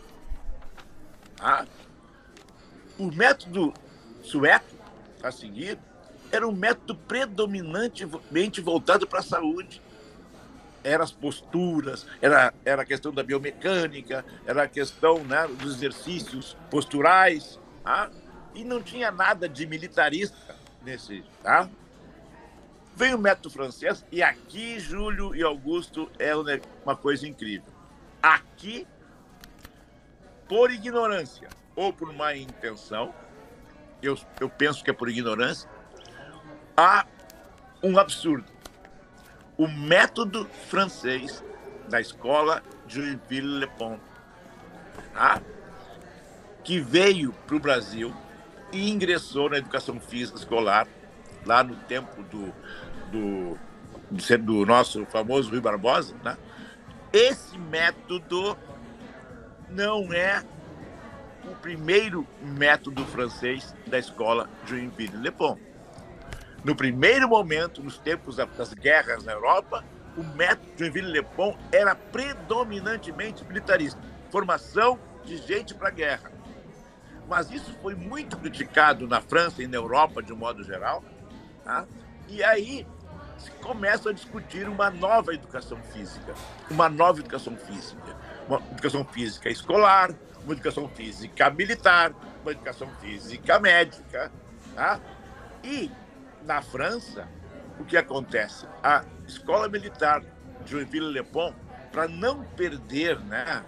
Ah, 1.40 1.66
o 2.98 3.10
método 3.10 3.74
sueco 4.22 4.74
a 5.22 5.30
seguir 5.30 5.78
era 6.36 6.46
um 6.46 6.52
método 6.52 6.94
predominantemente 6.94 8.60
voltado 8.60 9.06
para 9.06 9.20
a 9.20 9.22
saúde. 9.22 9.82
Eram 10.84 11.02
as 11.02 11.10
posturas, 11.10 12.06
era, 12.20 12.54
era 12.64 12.82
a 12.82 12.84
questão 12.84 13.12
da 13.12 13.22
biomecânica, 13.22 14.24
era 14.46 14.64
a 14.64 14.68
questão 14.68 15.24
né, 15.24 15.48
dos 15.48 15.74
exercícios 15.74 16.56
posturais, 16.70 17.58
tá? 17.82 18.08
e 18.54 18.62
não 18.62 18.80
tinha 18.80 19.10
nada 19.10 19.48
de 19.48 19.66
militarista 19.66 20.54
nesse. 20.84 21.24
Tá? 21.42 21.68
Veio 22.94 23.16
o 23.16 23.20
método 23.20 23.50
francês, 23.50 24.04
e 24.12 24.22
aqui, 24.22 24.78
Júlio 24.78 25.34
e 25.34 25.42
Augusto, 25.42 26.08
é 26.18 26.32
uma 26.84 26.96
coisa 26.96 27.26
incrível. 27.26 27.72
Aqui, 28.22 28.86
por 30.48 30.70
ignorância 30.70 31.48
ou 31.74 31.92
por 31.92 32.12
má 32.12 32.34
intenção, 32.36 33.12
eu, 34.00 34.16
eu 34.40 34.48
penso 34.48 34.84
que 34.84 34.90
é 34.90 34.92
por 34.92 35.08
ignorância, 35.08 35.68
há 36.76 37.06
um 37.82 37.98
absurdo. 37.98 38.44
O 39.56 39.66
método 39.66 40.46
francês 40.68 41.42
da 41.88 42.00
escola 42.00 42.62
Joinville-le-Pont, 42.86 44.00
tá? 45.14 45.40
que 46.62 46.80
veio 46.80 47.32
para 47.46 47.56
o 47.56 47.60
Brasil 47.60 48.12
e 48.72 48.90
ingressou 48.90 49.48
na 49.48 49.58
educação 49.58 50.00
física 50.00 50.38
escolar 50.38 50.86
lá 51.44 51.62
no 51.62 51.76
tempo 51.76 52.22
do, 52.24 52.52
do, 53.10 53.58
do, 54.38 54.66
nosso 54.66 55.06
famoso 55.06 55.50
Rui 55.50 55.60
Barbosa, 55.60 56.14
né? 56.24 56.36
esse 57.12 57.56
método 57.56 58.58
não 59.70 60.12
é 60.12 60.42
o 61.44 61.54
primeiro 61.54 62.26
método 62.42 63.04
francês 63.06 63.74
da 63.86 63.98
escola 63.98 64.50
Joinville-le-Pont. 64.66 65.65
No 66.66 66.74
primeiro 66.74 67.28
momento, 67.28 67.80
nos 67.80 67.96
tempos 67.96 68.34
das 68.34 68.74
guerras 68.74 69.22
na 69.22 69.30
Europa, 69.30 69.84
o 70.16 70.24
método 70.24 70.66
Joinville-le-Pont 70.76 71.56
era 71.70 71.94
predominantemente 71.94 73.44
militarista, 73.44 74.00
formação 74.32 74.98
de 75.24 75.36
gente 75.36 75.76
para 75.76 75.86
a 75.86 75.92
guerra. 75.92 76.32
Mas 77.28 77.52
isso 77.52 77.72
foi 77.80 77.94
muito 77.94 78.36
criticado 78.36 79.06
na 79.06 79.20
França 79.20 79.62
e 79.62 79.68
na 79.68 79.76
Europa, 79.76 80.20
de 80.20 80.32
um 80.32 80.36
modo 80.36 80.64
geral. 80.64 81.04
Tá? 81.62 81.86
E 82.26 82.42
aí 82.42 82.84
se 83.38 83.52
começa 83.62 84.10
a 84.10 84.12
discutir 84.12 84.68
uma 84.68 84.90
nova 84.90 85.32
educação 85.32 85.78
física, 85.92 86.34
uma 86.68 86.88
nova 86.88 87.20
educação 87.20 87.56
física, 87.56 88.16
uma 88.48 88.60
educação 88.72 89.04
física 89.04 89.48
escolar, 89.48 90.12
uma 90.42 90.52
educação 90.52 90.88
física 90.88 91.48
militar, 91.48 92.12
uma 92.42 92.50
educação 92.50 92.88
física 93.00 93.60
médica. 93.60 94.32
Tá? 94.74 94.98
E 95.62 95.92
na 96.46 96.62
França, 96.62 97.28
o 97.78 97.84
que 97.84 97.96
acontece? 97.96 98.66
A 98.82 99.04
escola 99.26 99.68
militar 99.68 100.22
de 100.64 100.70
Joinville-le-Pont, 100.70 101.54
para 101.92 102.08
não 102.08 102.44
perder 102.44 103.18
né, 103.20 103.64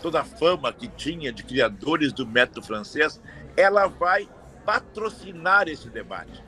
toda 0.00 0.20
a 0.20 0.24
fama 0.24 0.72
que 0.72 0.88
tinha 0.88 1.32
de 1.32 1.42
criadores 1.42 2.12
do 2.12 2.26
método 2.26 2.62
francês, 2.66 3.20
ela 3.56 3.86
vai 3.86 4.28
patrocinar 4.64 5.68
esse 5.68 5.88
debate. 5.90 6.42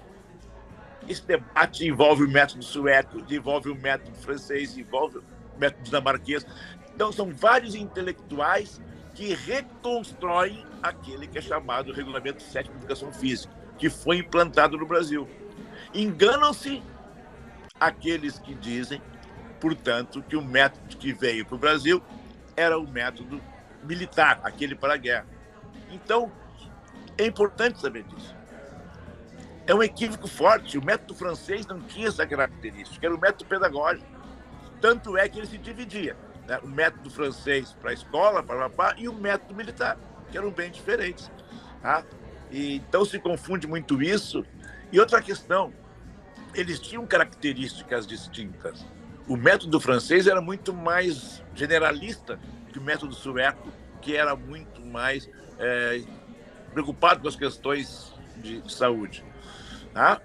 Esse 1.09 1.23
debate 1.23 1.87
envolve 1.87 2.25
o 2.25 2.31
método 2.31 2.65
sueco, 2.65 3.23
envolve 3.31 3.69
o 3.69 3.75
método 3.75 4.17
francês, 4.17 4.79
envolve 4.79 5.19
o 5.19 5.25
método 5.59 5.83
dinamarquês. 5.83 6.47
Então, 6.95 7.13
são 7.13 7.31
vários 7.33 7.75
intelectuais 7.75 8.81
que 9.15 9.35
reconstroem 9.35 10.65
aquele 10.83 11.27
que 11.27 11.39
é 11.39 11.43
chamado 11.43 11.93
Regulamento 11.93 12.43
7 12.43 12.71
de 12.71 12.77
Educação 12.77 13.13
Física, 13.13 13.53
que 13.77 13.91
foi 13.91 14.19
implantado 14.19 14.79
no 14.79 14.87
Brasil. 14.87 15.29
Enganam-se 15.95 16.83
aqueles 17.79 18.39
que 18.39 18.55
dizem, 18.55 19.01
portanto, 19.61 20.23
que 20.23 20.37
o 20.37 20.43
método 20.43 20.97
que 20.97 21.13
veio 21.13 21.47
para 21.47 21.55
o 21.55 21.59
Brasil 21.59 22.03
era 22.57 22.79
o 22.79 22.87
método 22.87 23.41
militar, 23.85 24.41
aquele 24.43 24.75
para 24.75 24.95
a 24.95 24.97
guerra. 24.97 25.27
Então, 25.91 26.33
é 27.17 27.25
importante 27.27 27.81
saber 27.81 28.03
disso. 28.05 28.35
É 29.67 29.75
um 29.75 29.83
equívoco 29.83 30.29
forte. 30.29 30.77
O 30.77 30.85
método 30.85 31.15
francês 31.15 31.67
não 31.67 31.81
tinha 31.81 32.09
essa 32.09 32.27
característica, 32.27 33.07
era 33.07 33.15
o 33.15 33.21
método 33.21 33.47
pedagógico. 33.47 34.07
Tanto 34.81 35.17
é 35.17 35.29
que 35.29 35.39
ele 35.39 35.47
se 35.47 35.59
dividia. 35.59 36.17
Né? 36.47 36.59
O 36.63 36.69
método 36.69 37.09
francês 37.09 37.73
para 37.81 37.91
a 37.91 37.95
escola, 37.95 38.43
para 38.43 38.69
papá, 38.69 38.95
e 38.99 39.09
o 39.09 39.15
método 39.15 39.55
militar, 39.55 39.97
que 40.31 40.37
eram 40.37 40.51
bem 40.51 40.71
diferentes. 40.71 41.31
Tá? 41.81 42.05
E, 42.51 42.77
então 42.77 43.05
se 43.05 43.19
confunde 43.19 43.67
muito 43.67 44.03
isso. 44.03 44.45
E 44.93 45.01
outra 45.01 45.23
questão, 45.23 45.73
eles 46.55 46.81
tinham 46.81 47.07
características 47.07 48.07
distintas. 48.07 48.85
O 49.27 49.37
método 49.37 49.81
francês 49.81 50.27
era 50.27 50.41
muito 50.41 50.73
mais 50.73 51.43
generalista 51.55 52.39
que 52.73 52.79
o 52.79 52.83
método 52.83 53.15
sueco, 53.15 53.73
que 54.01 54.17
era 54.17 54.37
muito 54.37 54.81
mais 54.85 55.29
é, 55.59 56.03
preocupado 56.73 57.21
com 57.21 57.29
as 57.29 57.37
questões 57.37 58.13
de 58.37 58.63
saúde. 58.71 59.25
Tá? 59.93 60.21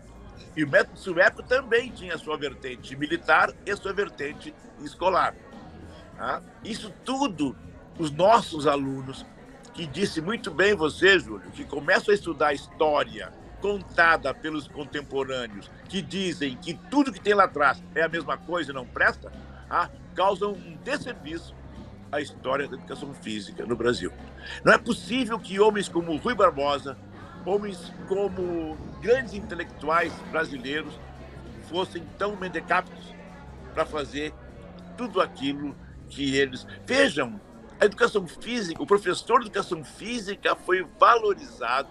E 0.55 0.63
o 0.63 0.69
método 0.69 0.99
sueco 0.99 1.43
também 1.43 1.91
tinha 1.91 2.17
sua 2.17 2.37
vertente 2.37 2.95
militar 2.95 3.53
e 3.65 3.75
sua 3.75 3.93
vertente 3.93 4.53
escolar. 4.81 5.35
Tá? 6.17 6.41
Isso 6.63 6.91
tudo, 7.05 7.55
os 7.97 8.11
nossos 8.11 8.67
alunos, 8.67 9.25
que 9.73 9.85
disse 9.85 10.19
muito 10.19 10.51
bem 10.51 10.75
você, 10.75 11.17
Júlio, 11.19 11.51
que 11.51 11.63
começam 11.63 12.11
a 12.11 12.15
estudar 12.15 12.53
história 12.53 13.31
contada 13.61 14.33
pelos 14.33 14.67
contemporâneos 14.67 15.69
que 15.87 16.01
dizem 16.01 16.55
que 16.55 16.73
tudo 16.73 17.11
que 17.11 17.19
tem 17.19 17.33
lá 17.33 17.45
atrás 17.45 17.81
é 17.93 18.01
a 18.01 18.09
mesma 18.09 18.37
coisa 18.37 18.71
e 18.71 18.73
não 18.73 18.85
presta, 18.85 19.31
ah, 19.69 19.89
causam 20.15 20.53
um 20.53 20.77
desserviço 20.83 21.55
à 22.11 22.19
história 22.19 22.67
da 22.67 22.75
educação 22.75 23.13
física 23.13 23.65
no 23.65 23.75
Brasil. 23.75 24.11
Não 24.63 24.73
é 24.73 24.77
possível 24.77 25.39
que 25.39 25.59
homens 25.59 25.87
como 25.87 26.15
Rui 26.17 26.33
Barbosa, 26.33 26.97
homens 27.45 27.93
como 28.07 28.77
grandes 29.01 29.33
intelectuais 29.33 30.13
brasileiros 30.31 30.93
fossem 31.69 32.03
tão 32.17 32.35
mendecaptos 32.35 33.13
para 33.73 33.85
fazer 33.85 34.33
tudo 34.97 35.21
aquilo 35.21 35.75
que 36.09 36.35
eles. 36.35 36.65
Vejam, 36.85 37.39
a 37.79 37.85
educação 37.85 38.27
física, 38.27 38.81
o 38.81 38.87
professor 38.87 39.39
de 39.39 39.45
educação 39.45 39.83
física 39.83 40.55
foi 40.55 40.85
valorizado 40.99 41.89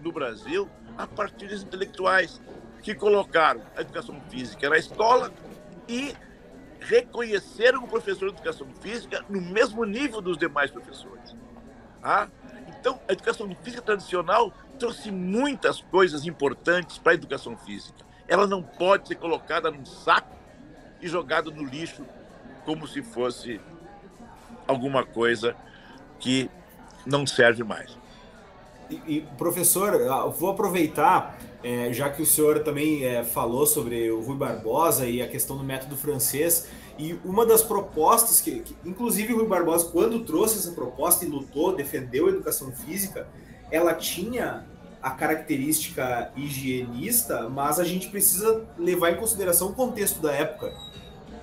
no 0.00 0.12
Brasil 0.12 0.68
a 0.96 1.06
partir 1.06 1.48
dos 1.48 1.62
intelectuais 1.62 2.40
que 2.82 2.94
colocaram 2.94 3.62
a 3.76 3.80
educação 3.80 4.20
física 4.28 4.68
na 4.70 4.78
escola 4.78 5.32
e 5.88 6.14
reconheceram 6.80 7.84
o 7.84 7.88
professor 7.88 8.30
de 8.30 8.36
educação 8.36 8.68
física 8.80 9.24
no 9.28 9.40
mesmo 9.40 9.84
nível 9.84 10.20
dos 10.20 10.38
demais 10.38 10.70
professores. 10.70 11.34
Ah? 12.02 12.28
Então, 12.68 13.00
a 13.08 13.12
educação 13.12 13.48
física 13.62 13.82
tradicional 13.82 14.52
trouxe 14.78 15.10
muitas 15.10 15.80
coisas 15.80 16.26
importantes 16.26 16.98
para 16.98 17.12
a 17.12 17.14
educação 17.14 17.56
física. 17.56 18.04
Ela 18.28 18.46
não 18.46 18.62
pode 18.62 19.08
ser 19.08 19.16
colocada 19.16 19.70
num 19.70 19.84
saco 19.84 20.36
e 21.00 21.08
jogada 21.08 21.50
no 21.50 21.64
lixo 21.64 22.04
como 22.64 22.86
se 22.86 23.02
fosse 23.02 23.60
alguma 24.66 25.04
coisa 25.04 25.56
que 26.18 26.50
não 27.04 27.26
serve 27.26 27.62
mais. 27.62 27.96
E, 28.88 29.16
e 29.16 29.20
professor, 29.36 29.92
vou 30.38 30.50
aproveitar, 30.50 31.38
é, 31.62 31.92
já 31.92 32.08
que 32.08 32.22
o 32.22 32.26
senhor 32.26 32.60
também 32.60 33.04
é, 33.04 33.24
falou 33.24 33.66
sobre 33.66 34.10
o 34.10 34.20
Rui 34.20 34.36
Barbosa 34.36 35.06
e 35.06 35.20
a 35.20 35.28
questão 35.28 35.56
do 35.56 35.64
método 35.64 35.96
francês, 35.96 36.68
e 36.98 37.18
uma 37.24 37.44
das 37.44 37.62
propostas 37.62 38.40
que, 38.40 38.60
que, 38.60 38.76
inclusive, 38.84 39.32
o 39.32 39.38
Rui 39.38 39.46
Barbosa, 39.46 39.90
quando 39.90 40.20
trouxe 40.20 40.58
essa 40.58 40.72
proposta 40.72 41.24
e 41.24 41.28
lutou, 41.28 41.74
defendeu 41.74 42.26
a 42.26 42.30
educação 42.30 42.72
física, 42.72 43.28
ela 43.70 43.92
tinha 43.92 44.64
a 45.02 45.10
característica 45.10 46.32
higienista, 46.34 47.48
mas 47.48 47.78
a 47.78 47.84
gente 47.84 48.08
precisa 48.08 48.66
levar 48.78 49.10
em 49.10 49.16
consideração 49.16 49.68
o 49.68 49.74
contexto 49.74 50.20
da 50.20 50.32
época. 50.32 50.72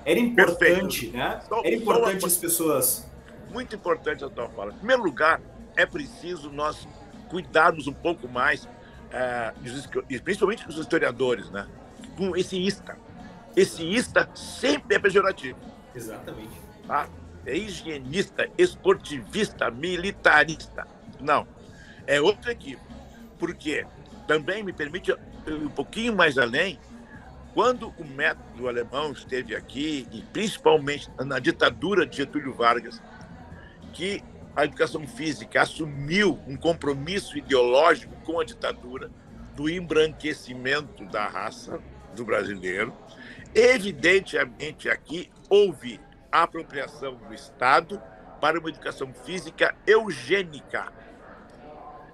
Era 0.04 0.18
importante, 0.18 1.06
Perfeito. 1.06 1.16
né? 1.16 1.40
Só, 1.48 1.60
Era 1.64 1.74
importante 1.74 2.26
as 2.26 2.36
pessoas. 2.36 3.06
Muito 3.50 3.74
importante 3.74 4.24
a 4.24 4.28
tua 4.28 4.48
fala. 4.48 4.72
Em 4.72 4.76
primeiro 4.76 5.02
lugar, 5.02 5.40
é 5.76 5.86
preciso 5.86 6.50
nós 6.50 6.86
cuidarmos 7.28 7.86
um 7.86 7.92
pouco 7.92 8.28
mais, 8.28 8.68
é, 9.10 9.52
principalmente 10.22 10.66
os 10.68 10.78
historiadores, 10.78 11.50
né? 11.50 11.66
Com 12.16 12.36
esse 12.36 12.56
ista 12.56 12.96
esse 13.56 13.84
ista 13.84 14.28
sempre 14.34 14.96
é 14.96 14.98
pejorativo. 14.98 15.58
Exatamente. 15.94 16.60
Tá? 16.86 17.08
É 17.46 17.56
higienista, 17.56 18.48
esportivista, 18.58 19.70
militarista. 19.70 20.86
Não. 21.20 21.46
É 22.06 22.20
outro 22.20 22.50
equipe. 22.50 22.82
Porque 23.38 23.86
também 24.26 24.62
me 24.62 24.72
permite 24.72 25.12
um 25.46 25.68
pouquinho 25.68 26.14
mais 26.14 26.36
além. 26.36 26.78
Quando 27.52 27.94
o 27.96 28.04
método 28.04 28.68
alemão 28.68 29.12
esteve 29.12 29.54
aqui, 29.54 30.08
e 30.10 30.22
principalmente 30.22 31.08
na 31.24 31.38
ditadura 31.38 32.04
de 32.04 32.16
Getúlio 32.16 32.52
Vargas, 32.52 33.00
que 33.92 34.24
a 34.54 34.64
educação 34.64 35.06
física 35.06 35.62
assumiu 35.62 36.38
um 36.46 36.56
compromisso 36.56 37.36
ideológico 37.36 38.14
com 38.24 38.40
a 38.40 38.44
ditadura 38.44 39.10
do 39.54 39.68
embranquecimento 39.68 41.04
da 41.06 41.26
raça 41.26 41.80
do 42.14 42.24
brasileiro, 42.24 42.92
Evidentemente, 43.54 44.90
aqui 44.90 45.30
houve 45.48 46.00
apropriação 46.32 47.14
do 47.14 47.32
Estado 47.32 48.02
para 48.40 48.58
uma 48.58 48.68
educação 48.68 49.14
física 49.14 49.76
eugênica, 49.86 50.92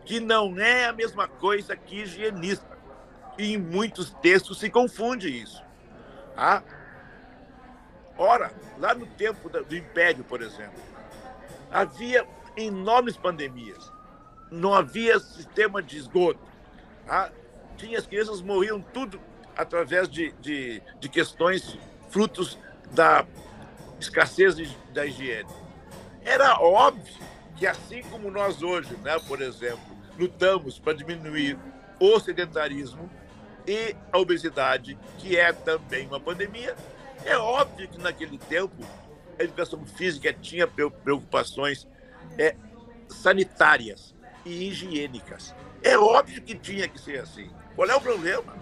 que 0.05 0.21
não 0.21 0.59
é 0.59 0.85
a 0.85 0.93
mesma 0.93 1.27
coisa 1.27 1.75
que 1.75 2.03
higienista. 2.03 2.79
E 3.39 3.55
em 3.55 3.59
muitos 3.59 4.11
textos 4.11 4.59
se 4.59 4.69
confunde 4.69 5.29
isso. 5.31 5.65
Ah? 6.37 6.63
Ora, 8.19 8.53
lá 8.79 8.95
no 8.95 9.07
tempo 9.07 9.49
do 9.49 9.75
Império, 9.75 10.23
por 10.25 10.43
exemplo, 10.43 10.79
havia 11.71 12.27
enormes 12.57 13.17
pandemias. 13.17 13.91
Não 14.51 14.75
havia 14.75 15.19
sistema 15.19 15.83
de 15.83 15.97
esgoto. 15.99 16.41
Ah? 17.09 17.31
Tinha 17.77 17.99
as 17.99 18.07
crianças 18.07 18.43
morriam 18.43 18.81
tudo 18.81 19.21
através 19.57 20.09
de, 20.09 20.33
de, 20.41 20.83
de 20.99 21.09
questões 21.09 21.79
frutos 22.11 22.59
da 22.93 23.25
escassez 23.99 24.57
de, 24.57 24.77
da 24.93 25.07
higiene. 25.07 25.49
Era 26.23 26.59
óbvio 26.61 27.15
que, 27.57 27.67
assim 27.67 28.03
como 28.05 28.31
nós 28.31 28.63
hoje, 28.63 28.95
né, 28.99 29.19
por 29.27 29.41
exemplo, 29.41 29.81
lutamos 30.19 30.79
para 30.79 30.95
diminuir 30.95 31.59
o 31.99 32.19
sedentarismo 32.19 33.11
e 33.67 33.95
a 34.11 34.19
obesidade, 34.19 34.99
que 35.19 35.37
é 35.37 35.53
também 35.53 36.07
uma 36.07 36.19
pandemia, 36.19 36.75
é 37.25 37.37
óbvio 37.37 37.89
que 37.89 37.99
naquele 37.99 38.39
tempo 38.39 38.85
a 39.41 39.45
educação 39.45 39.85
física 39.87 40.33
tinha 40.35 40.67
preocupações 40.67 41.89
é, 42.39 42.55
sanitárias 43.09 44.15
e 44.45 44.69
higiênicas. 44.69 45.55
É 45.83 45.97
óbvio 45.97 46.43
que 46.43 46.55
tinha 46.55 46.87
que 46.87 47.01
ser 47.01 47.21
assim. 47.21 47.51
Qual 47.75 47.89
é 47.89 47.97
o 47.97 48.01
problema? 48.01 48.55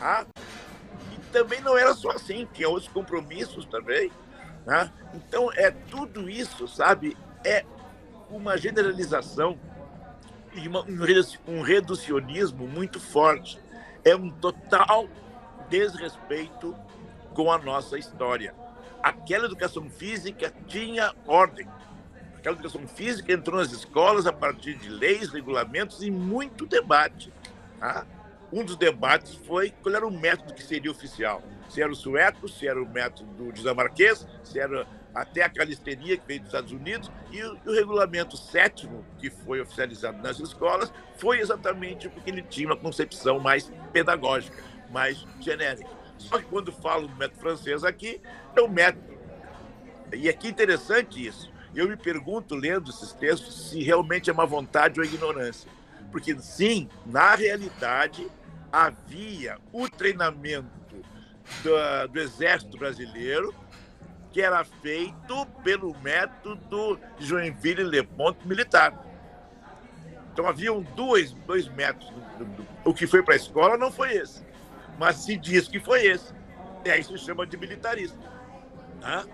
Tá? 0.00 0.26
E 1.12 1.18
também 1.32 1.60
não 1.60 1.78
era 1.78 1.94
só 1.94 2.10
assim, 2.10 2.46
tinha 2.52 2.68
outros 2.68 2.92
compromissos 2.92 3.64
também. 3.66 4.10
Tá? 4.64 4.92
Então, 5.14 5.48
é 5.54 5.70
tudo 5.70 6.28
isso, 6.28 6.66
sabe? 6.66 7.16
É 7.44 7.64
uma 8.28 8.58
generalização 8.58 9.58
e 10.52 10.66
uma, 10.66 10.84
um 11.46 11.62
reducionismo 11.62 12.66
muito 12.66 12.98
forte. 12.98 13.60
É 14.04 14.16
um 14.16 14.28
total 14.28 15.08
desrespeito 15.68 16.74
com 17.32 17.52
a 17.52 17.58
nossa 17.58 17.96
história. 17.96 18.52
Aquela 19.02 19.46
educação 19.46 19.88
física 19.88 20.52
tinha 20.66 21.14
ordem. 21.26 21.66
Aquela 22.36 22.54
educação 22.54 22.86
física 22.86 23.32
entrou 23.32 23.58
nas 23.58 23.72
escolas 23.72 24.26
a 24.26 24.32
partir 24.32 24.74
de 24.74 24.88
leis, 24.88 25.30
regulamentos 25.30 26.02
e 26.02 26.10
muito 26.10 26.66
debate. 26.66 27.32
Tá? 27.78 28.06
um 28.52 28.64
dos 28.64 28.76
debates 28.76 29.34
foi 29.46 29.70
qual 29.82 29.94
era 29.94 30.06
o 30.06 30.10
método 30.10 30.54
que 30.54 30.62
seria 30.62 30.90
oficial. 30.90 31.42
Se 31.68 31.80
era 31.80 31.90
o 31.90 31.94
sueco, 31.94 32.48
se 32.48 32.66
era 32.66 32.82
o 32.82 32.88
método 32.88 33.52
dinamarquês, 33.52 34.26
se 34.42 34.58
era 34.58 34.86
até 35.14 35.42
a 35.42 35.48
calisteria 35.48 36.16
que 36.16 36.26
veio 36.26 36.40
dos 36.40 36.48
Estados 36.48 36.72
Unidos, 36.72 37.10
e 37.30 37.42
o, 37.42 37.58
o, 37.66 37.72
regulamento 37.72 38.36
sétimo, 38.36 39.04
que 39.18 39.30
foi 39.30 39.60
oficializado 39.60 40.18
nas 40.18 40.38
escolas, 40.38 40.92
foi 41.16 41.40
exatamente 41.40 42.08
porque 42.08 42.30
ele 42.30 42.42
tinha 42.42 42.68
uma 42.68 42.76
concepção 42.76 43.38
mais 43.38 43.70
pedagógica, 43.92 44.62
mais 44.90 45.24
genérica. 45.40 45.90
Só 46.20 46.38
que 46.38 46.44
quando 46.44 46.70
falo 46.70 47.08
do 47.08 47.16
método 47.16 47.40
francês 47.40 47.84
aqui, 47.84 48.20
é 48.54 48.60
o 48.60 48.68
método. 48.68 49.18
E 50.12 50.28
aqui 50.28 50.48
é 50.48 50.50
interessante 50.50 51.26
isso. 51.26 51.50
Eu 51.74 51.88
me 51.88 51.96
pergunto, 51.96 52.54
lendo 52.54 52.90
esses 52.90 53.12
textos, 53.12 53.70
se 53.70 53.82
realmente 53.82 54.28
é 54.28 54.32
uma 54.32 54.46
vontade 54.46 54.98
ou 54.98 55.06
ignorância. 55.06 55.70
Porque, 56.10 56.36
sim, 56.40 56.88
na 57.06 57.34
realidade, 57.34 58.28
havia 58.72 59.58
o 59.72 59.88
treinamento 59.88 60.68
do, 61.62 62.08
do 62.08 62.20
Exército 62.20 62.76
Brasileiro, 62.76 63.54
que 64.32 64.40
era 64.40 64.64
feito 64.64 65.46
pelo 65.62 65.96
método 66.00 66.98
Joinville 67.18 67.84
Le 67.84 68.02
Ponte 68.02 68.46
militar. 68.46 69.06
Então 70.32 70.46
haviam 70.46 70.82
dois, 70.94 71.32
dois 71.32 71.68
métodos. 71.68 72.12
O 72.84 72.94
que 72.94 73.06
foi 73.06 73.22
para 73.22 73.34
a 73.34 73.36
escola 73.36 73.76
não 73.76 73.90
foi 73.90 74.12
esse, 74.14 74.42
mas 75.00 75.16
se 75.16 75.34
diz 75.34 75.66
que 75.66 75.80
foi 75.80 76.04
esse. 76.04 76.34
E 76.84 76.90
aí 76.90 77.02
se 77.02 77.16
chama 77.16 77.46
de 77.46 77.56
militarismo. 77.56 78.22
Tá? 79.00 79.24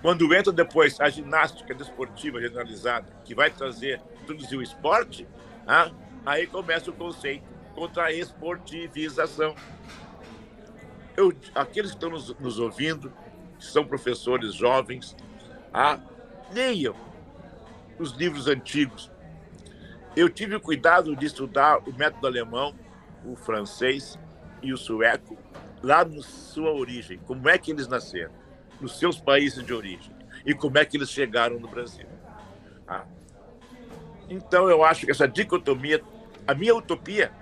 Quando 0.00 0.34
entra 0.34 0.50
depois 0.50 0.98
a 0.98 1.10
ginástica 1.10 1.74
desportiva 1.74 2.40
generalizada, 2.40 3.06
que 3.22 3.34
vai 3.34 3.50
trazer, 3.50 4.00
introduzir 4.22 4.58
o 4.58 4.62
esporte, 4.62 5.28
tá? 5.66 5.92
aí 6.24 6.46
começa 6.46 6.90
o 6.90 6.94
conceito 6.94 7.44
contra 7.74 8.04
a 8.04 8.12
esportivização. 8.12 9.54
Eu, 11.14 11.30
aqueles 11.54 11.90
que 11.90 11.98
estão 11.98 12.08
nos, 12.08 12.34
nos 12.38 12.58
ouvindo, 12.58 13.12
que 13.58 13.66
são 13.66 13.84
professores 13.84 14.54
jovens, 14.54 15.14
ah, 15.74 16.00
leiam 16.50 16.96
os 17.98 18.12
livros 18.12 18.46
antigos. 18.46 19.12
Eu 20.16 20.30
tive 20.30 20.56
o 20.56 20.60
cuidado 20.60 21.14
de 21.14 21.26
estudar 21.26 21.86
o 21.86 21.92
método 21.92 22.26
alemão, 22.26 22.74
o 23.26 23.36
francês 23.36 24.18
e 24.62 24.72
o 24.72 24.76
sueco, 24.76 25.36
lá 25.82 26.04
na 26.04 26.22
sua 26.22 26.72
origem. 26.72 27.18
Como 27.26 27.48
é 27.48 27.58
que 27.58 27.70
eles 27.70 27.88
nasceram? 27.88 28.32
Nos 28.80 28.98
seus 28.98 29.20
países 29.20 29.64
de 29.64 29.72
origem. 29.72 30.14
E 30.44 30.54
como 30.54 30.78
é 30.78 30.84
que 30.84 30.96
eles 30.96 31.10
chegaram 31.10 31.58
no 31.58 31.68
Brasil. 31.68 32.06
Ah. 32.86 33.04
Então, 34.28 34.68
eu 34.70 34.84
acho 34.84 35.04
que 35.06 35.10
essa 35.10 35.26
dicotomia, 35.26 36.02
a 36.46 36.54
minha 36.54 36.74
utopia 36.74 37.32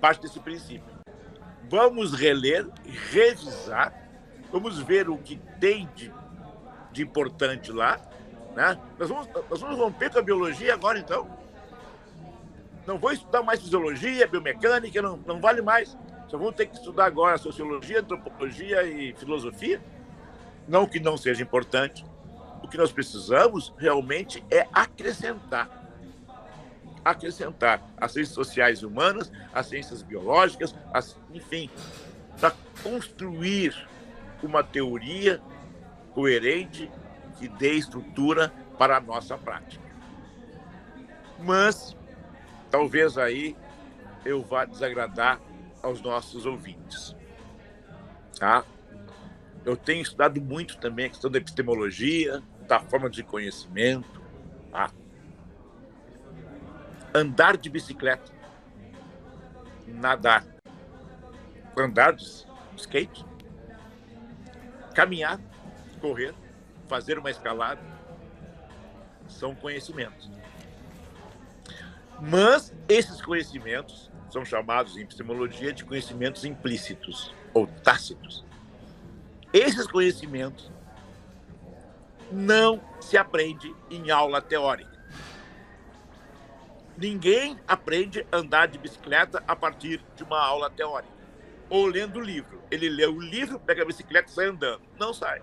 parte 0.00 0.22
desse 0.22 0.40
princípio. 0.40 0.98
Vamos 1.68 2.14
reler, 2.14 2.66
revisar, 3.10 3.92
vamos 4.50 4.78
ver 4.78 5.08
o 5.08 5.18
que 5.18 5.36
tem 5.60 5.88
de, 5.94 6.12
de 6.92 7.02
importante 7.02 7.70
lá. 7.70 8.00
Né? 8.56 8.78
Nós, 8.98 9.08
vamos, 9.08 9.28
nós 9.50 9.60
vamos 9.60 9.76
romper 9.76 10.10
com 10.10 10.18
a 10.18 10.22
biologia 10.22 10.72
agora, 10.72 10.98
então. 10.98 11.28
Não 12.86 12.98
vou 12.98 13.12
estudar 13.12 13.42
mais 13.42 13.60
fisiologia, 13.60 14.26
biomecânica, 14.26 15.02
não, 15.02 15.18
não 15.18 15.40
vale 15.40 15.60
mais. 15.60 15.96
Só 16.28 16.36
vamos 16.36 16.54
ter 16.54 16.66
que 16.66 16.76
estudar 16.76 17.06
agora 17.06 17.38
sociologia, 17.38 18.00
antropologia 18.00 18.82
e 18.84 19.12
filosofia. 19.14 19.80
Não 20.66 20.86
que 20.86 21.00
não 21.00 21.16
seja 21.16 21.42
importante. 21.42 22.04
O 22.62 22.68
que 22.68 22.76
nós 22.76 22.92
precisamos 22.92 23.72
realmente 23.78 24.44
é 24.50 24.66
acrescentar 24.72 25.78
acrescentar 27.04 27.82
as 27.96 28.12
ciências 28.12 28.34
sociais 28.34 28.80
e 28.80 28.86
humanas, 28.86 29.32
as 29.52 29.66
ciências 29.66 30.02
biológicas, 30.02 30.74
as, 30.92 31.16
enfim, 31.32 31.70
para 32.38 32.52
construir 32.82 33.88
uma 34.42 34.62
teoria 34.62 35.40
coerente 36.12 36.90
que 37.38 37.48
dê 37.48 37.74
estrutura 37.74 38.52
para 38.78 38.96
a 38.96 39.00
nossa 39.00 39.36
prática. 39.36 39.88
Mas 41.40 41.96
talvez 42.70 43.16
aí 43.16 43.56
eu 44.24 44.42
vá 44.42 44.64
desagradar 44.64 45.40
aos 45.82 46.00
nossos 46.00 46.46
ouvintes. 46.46 47.14
Tá? 48.38 48.64
Eu 49.64 49.76
tenho 49.76 50.02
estudado 50.02 50.40
muito 50.40 50.78
também 50.78 51.06
a 51.06 51.08
questão 51.08 51.30
da 51.30 51.38
epistemologia, 51.38 52.42
da 52.66 52.80
forma 52.80 53.10
de 53.10 53.22
conhecimento. 53.22 54.20
Tá? 54.70 54.90
Andar 57.14 57.56
de 57.56 57.68
bicicleta, 57.68 58.32
nadar, 59.86 60.44
andar 61.76 62.12
de 62.12 62.24
skate, 62.76 63.24
caminhar, 64.94 65.40
correr, 66.00 66.34
fazer 66.86 67.18
uma 67.18 67.30
escalada, 67.30 67.80
são 69.28 69.54
conhecimentos. 69.54 70.30
Mas 72.20 72.74
esses 72.88 73.20
conhecimentos 73.22 74.10
são 74.30 74.44
chamados 74.44 74.96
em 74.96 75.00
epistemologia 75.00 75.72
de 75.72 75.84
conhecimentos 75.84 76.44
implícitos 76.44 77.34
ou 77.54 77.66
tácitos. 77.66 78.44
Esses 79.52 79.86
conhecimentos 79.86 80.70
não 82.30 82.80
se 83.00 83.16
aprende 83.16 83.74
em 83.90 84.10
aula 84.10 84.42
teórica. 84.42 84.98
Ninguém 86.96 87.58
aprende 87.66 88.26
a 88.30 88.36
andar 88.36 88.66
de 88.66 88.78
bicicleta 88.78 89.42
a 89.46 89.54
partir 89.54 90.04
de 90.16 90.24
uma 90.24 90.40
aula 90.40 90.68
teórica 90.68 91.18
ou 91.70 91.86
lendo 91.86 92.20
livro. 92.20 92.62
Ele 92.70 92.88
lê 92.88 93.06
o 93.06 93.20
livro, 93.20 93.58
pega 93.60 93.82
a 93.82 93.86
bicicleta 93.86 94.28
e 94.30 94.34
sai 94.34 94.46
andando. 94.46 94.82
Não 94.98 95.12
sai. 95.12 95.40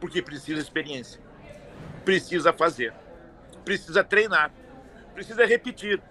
Porque 0.00 0.22
precisa 0.22 0.60
experiência. 0.60 1.20
Precisa 2.04 2.52
fazer. 2.52 2.92
Precisa 3.64 4.02
treinar. 4.02 4.52
Precisa 5.14 5.44
repetir. 5.44 6.02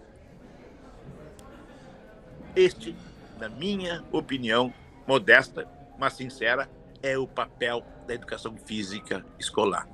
Este, 2.56 2.96
na 3.40 3.50
minha 3.50 4.04
opinião 4.12 4.74
modesta, 5.08 5.68
mas 5.98 6.14
sincera, 6.14 6.70
é 7.02 7.18
o 7.18 7.28
papel 7.28 7.84
da 8.08 8.14
educação 8.14 8.56
física 8.58 9.26
escolar. 9.40 9.88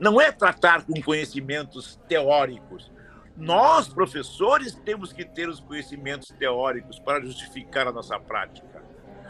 Não 0.00 0.20
é 0.20 0.32
tratar 0.32 0.84
com 0.84 1.00
conhecimentos 1.02 1.98
teóricos, 2.08 2.90
nós, 3.36 3.86
professores, 3.86 4.74
temos 4.74 5.12
que 5.12 5.22
ter 5.22 5.46
os 5.46 5.60
conhecimentos 5.60 6.28
teóricos 6.28 6.98
para 6.98 7.20
justificar 7.20 7.86
a 7.86 7.92
nossa 7.92 8.18
prática. 8.18 8.82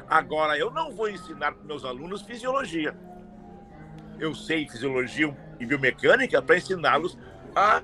Agora, 0.09 0.57
eu 0.57 0.71
não 0.71 0.93
vou 0.93 1.09
ensinar 1.09 1.53
para 1.53 1.65
meus 1.65 1.85
alunos 1.85 2.23
fisiologia. 2.23 2.97
Eu 4.21 4.33
sei 4.33 4.69
fisiologia 4.69 5.37
e 5.59 5.67
biomecânica 5.67 6.41
para 6.41 6.57
ensiná-los 6.57 7.19
a 7.55 7.83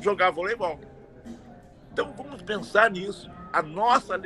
jogar 0.00 0.30
voleibol. 0.30 0.78
Então, 1.92 2.14
vamos 2.16 2.40
pensar 2.42 2.88
nisso. 2.88 3.28
A 3.54 3.62
nossa 3.62 4.20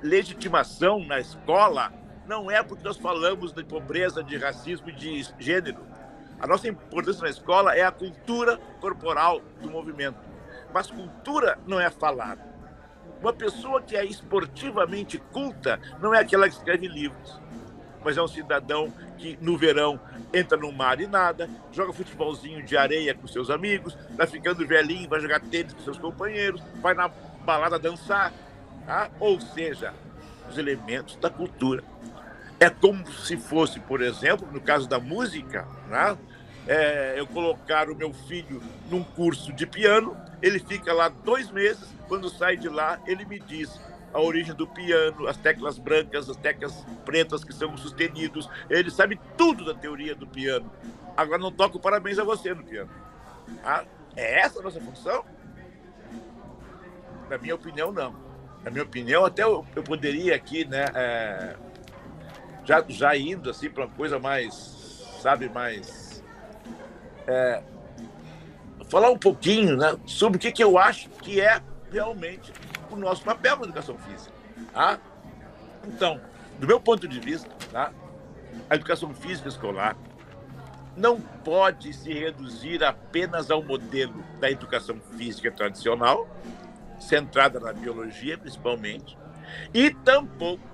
legitimação 0.00 1.04
na 1.04 1.18
escola 1.18 1.92
não 2.24 2.48
é 2.48 2.62
porque 2.62 2.84
nós 2.84 2.96
falamos 2.96 3.52
de 3.52 3.64
pobreza, 3.64 4.22
de 4.22 4.36
racismo 4.36 4.90
e 4.90 4.92
de 4.92 5.26
gênero. 5.40 5.80
A 6.38 6.46
nossa 6.46 6.68
importância 6.68 7.24
na 7.24 7.30
escola 7.30 7.74
é 7.74 7.82
a 7.82 7.90
cultura 7.90 8.58
corporal 8.80 9.40
do 9.60 9.68
movimento. 9.68 10.20
Mas 10.72 10.88
cultura 10.88 11.58
não 11.66 11.80
é 11.80 11.90
falar. 11.90 12.38
Uma 13.20 13.32
pessoa 13.32 13.82
que 13.82 13.96
é 13.96 14.04
esportivamente 14.04 15.18
culta 15.18 15.80
não 16.00 16.14
é 16.14 16.20
aquela 16.20 16.48
que 16.48 16.54
escreve 16.54 16.86
livros, 16.86 17.40
mas 18.04 18.16
é 18.16 18.22
um 18.22 18.28
cidadão 18.28 18.92
que 19.18 19.36
no 19.40 19.58
verão 19.58 19.98
entra 20.32 20.56
no 20.56 20.70
mar 20.70 21.00
e 21.00 21.08
nada, 21.08 21.50
joga 21.72 21.92
futebolzinho 21.92 22.62
de 22.62 22.76
areia 22.76 23.16
com 23.16 23.26
seus 23.26 23.50
amigos, 23.50 23.98
vai 24.12 24.28
ficando 24.28 24.64
velhinho, 24.64 25.08
vai 25.08 25.18
jogar 25.18 25.40
tênis 25.40 25.72
com 25.72 25.82
seus 25.82 25.98
companheiros, 25.98 26.62
vai 26.80 26.94
na 26.94 27.08
balada 27.44 27.76
dançar. 27.76 28.32
Tá? 28.86 29.10
Ou 29.18 29.40
seja, 29.40 29.94
os 30.48 30.58
elementos 30.58 31.16
da 31.16 31.30
cultura. 31.30 31.82
É 32.58 32.68
como 32.68 33.10
se 33.10 33.36
fosse, 33.36 33.80
por 33.80 34.02
exemplo, 34.02 34.46
no 34.52 34.60
caso 34.60 34.88
da 34.88 35.00
música, 35.00 35.66
né? 35.88 36.16
é, 36.66 37.14
eu 37.16 37.26
colocar 37.26 37.88
o 37.88 37.94
meu 37.94 38.12
filho 38.12 38.62
num 38.90 39.02
curso 39.02 39.52
de 39.52 39.66
piano, 39.66 40.16
ele 40.42 40.58
fica 40.58 40.92
lá 40.92 41.08
dois 41.08 41.50
meses, 41.50 41.88
quando 42.08 42.28
sai 42.28 42.56
de 42.56 42.68
lá, 42.68 43.00
ele 43.06 43.24
me 43.24 43.38
diz 43.38 43.80
a 44.12 44.20
origem 44.20 44.54
do 44.54 44.66
piano, 44.66 45.26
as 45.26 45.36
teclas 45.36 45.78
brancas, 45.78 46.28
as 46.28 46.36
teclas 46.36 46.84
pretas 47.04 47.44
que 47.44 47.52
são 47.52 47.76
sustenidos, 47.76 48.48
ele 48.68 48.90
sabe 48.90 49.18
tudo 49.36 49.64
da 49.64 49.74
teoria 49.74 50.14
do 50.14 50.26
piano. 50.26 50.70
Agora 51.16 51.38
não 51.38 51.52
toco 51.52 51.78
parabéns 51.78 52.18
a 52.18 52.24
você 52.24 52.52
no 52.52 52.62
piano. 52.62 52.90
Ah, 53.64 53.84
é 54.16 54.40
essa 54.40 54.58
a 54.58 54.62
nossa 54.62 54.80
função? 54.80 55.24
Na 57.28 57.38
minha 57.38 57.54
opinião, 57.54 57.92
não. 57.92 58.29
Na 58.64 58.70
minha 58.70 58.84
opinião, 58.84 59.24
até 59.24 59.42
eu, 59.42 59.66
eu 59.74 59.82
poderia 59.82 60.34
aqui, 60.34 60.64
né, 60.64 60.84
é, 60.94 61.56
já, 62.64 62.84
já 62.88 63.16
indo 63.16 63.48
assim 63.48 63.70
para 63.70 63.86
uma 63.86 63.94
coisa 63.94 64.18
mais, 64.18 64.54
sabe, 65.20 65.48
mais 65.48 66.22
é, 67.26 67.62
falar 68.88 69.10
um 69.10 69.18
pouquinho 69.18 69.76
né, 69.76 69.96
sobre 70.04 70.36
o 70.36 70.40
que, 70.40 70.52
que 70.52 70.62
eu 70.62 70.76
acho 70.76 71.08
que 71.08 71.40
é 71.40 71.62
realmente 71.90 72.52
o 72.90 72.96
nosso 72.96 73.22
papel 73.22 73.56
na 73.56 73.64
educação 73.64 73.96
física. 73.98 74.34
Tá? 74.72 74.98
Então, 75.86 76.20
do 76.58 76.66
meu 76.66 76.80
ponto 76.80 77.08
de 77.08 77.18
vista, 77.18 77.48
tá, 77.72 77.92
a 78.68 78.74
educação 78.74 79.14
física 79.14 79.48
escolar 79.48 79.96
não 80.96 81.20
pode 81.20 81.92
se 81.92 82.12
reduzir 82.12 82.84
apenas 82.84 83.50
ao 83.50 83.62
modelo 83.62 84.22
da 84.40 84.50
educação 84.50 85.00
física 85.16 85.50
tradicional, 85.50 86.28
centrada 87.00 87.58
na 87.58 87.72
biologia 87.72 88.38
principalmente, 88.38 89.18
e 89.74 89.90
tampouco 89.90 90.68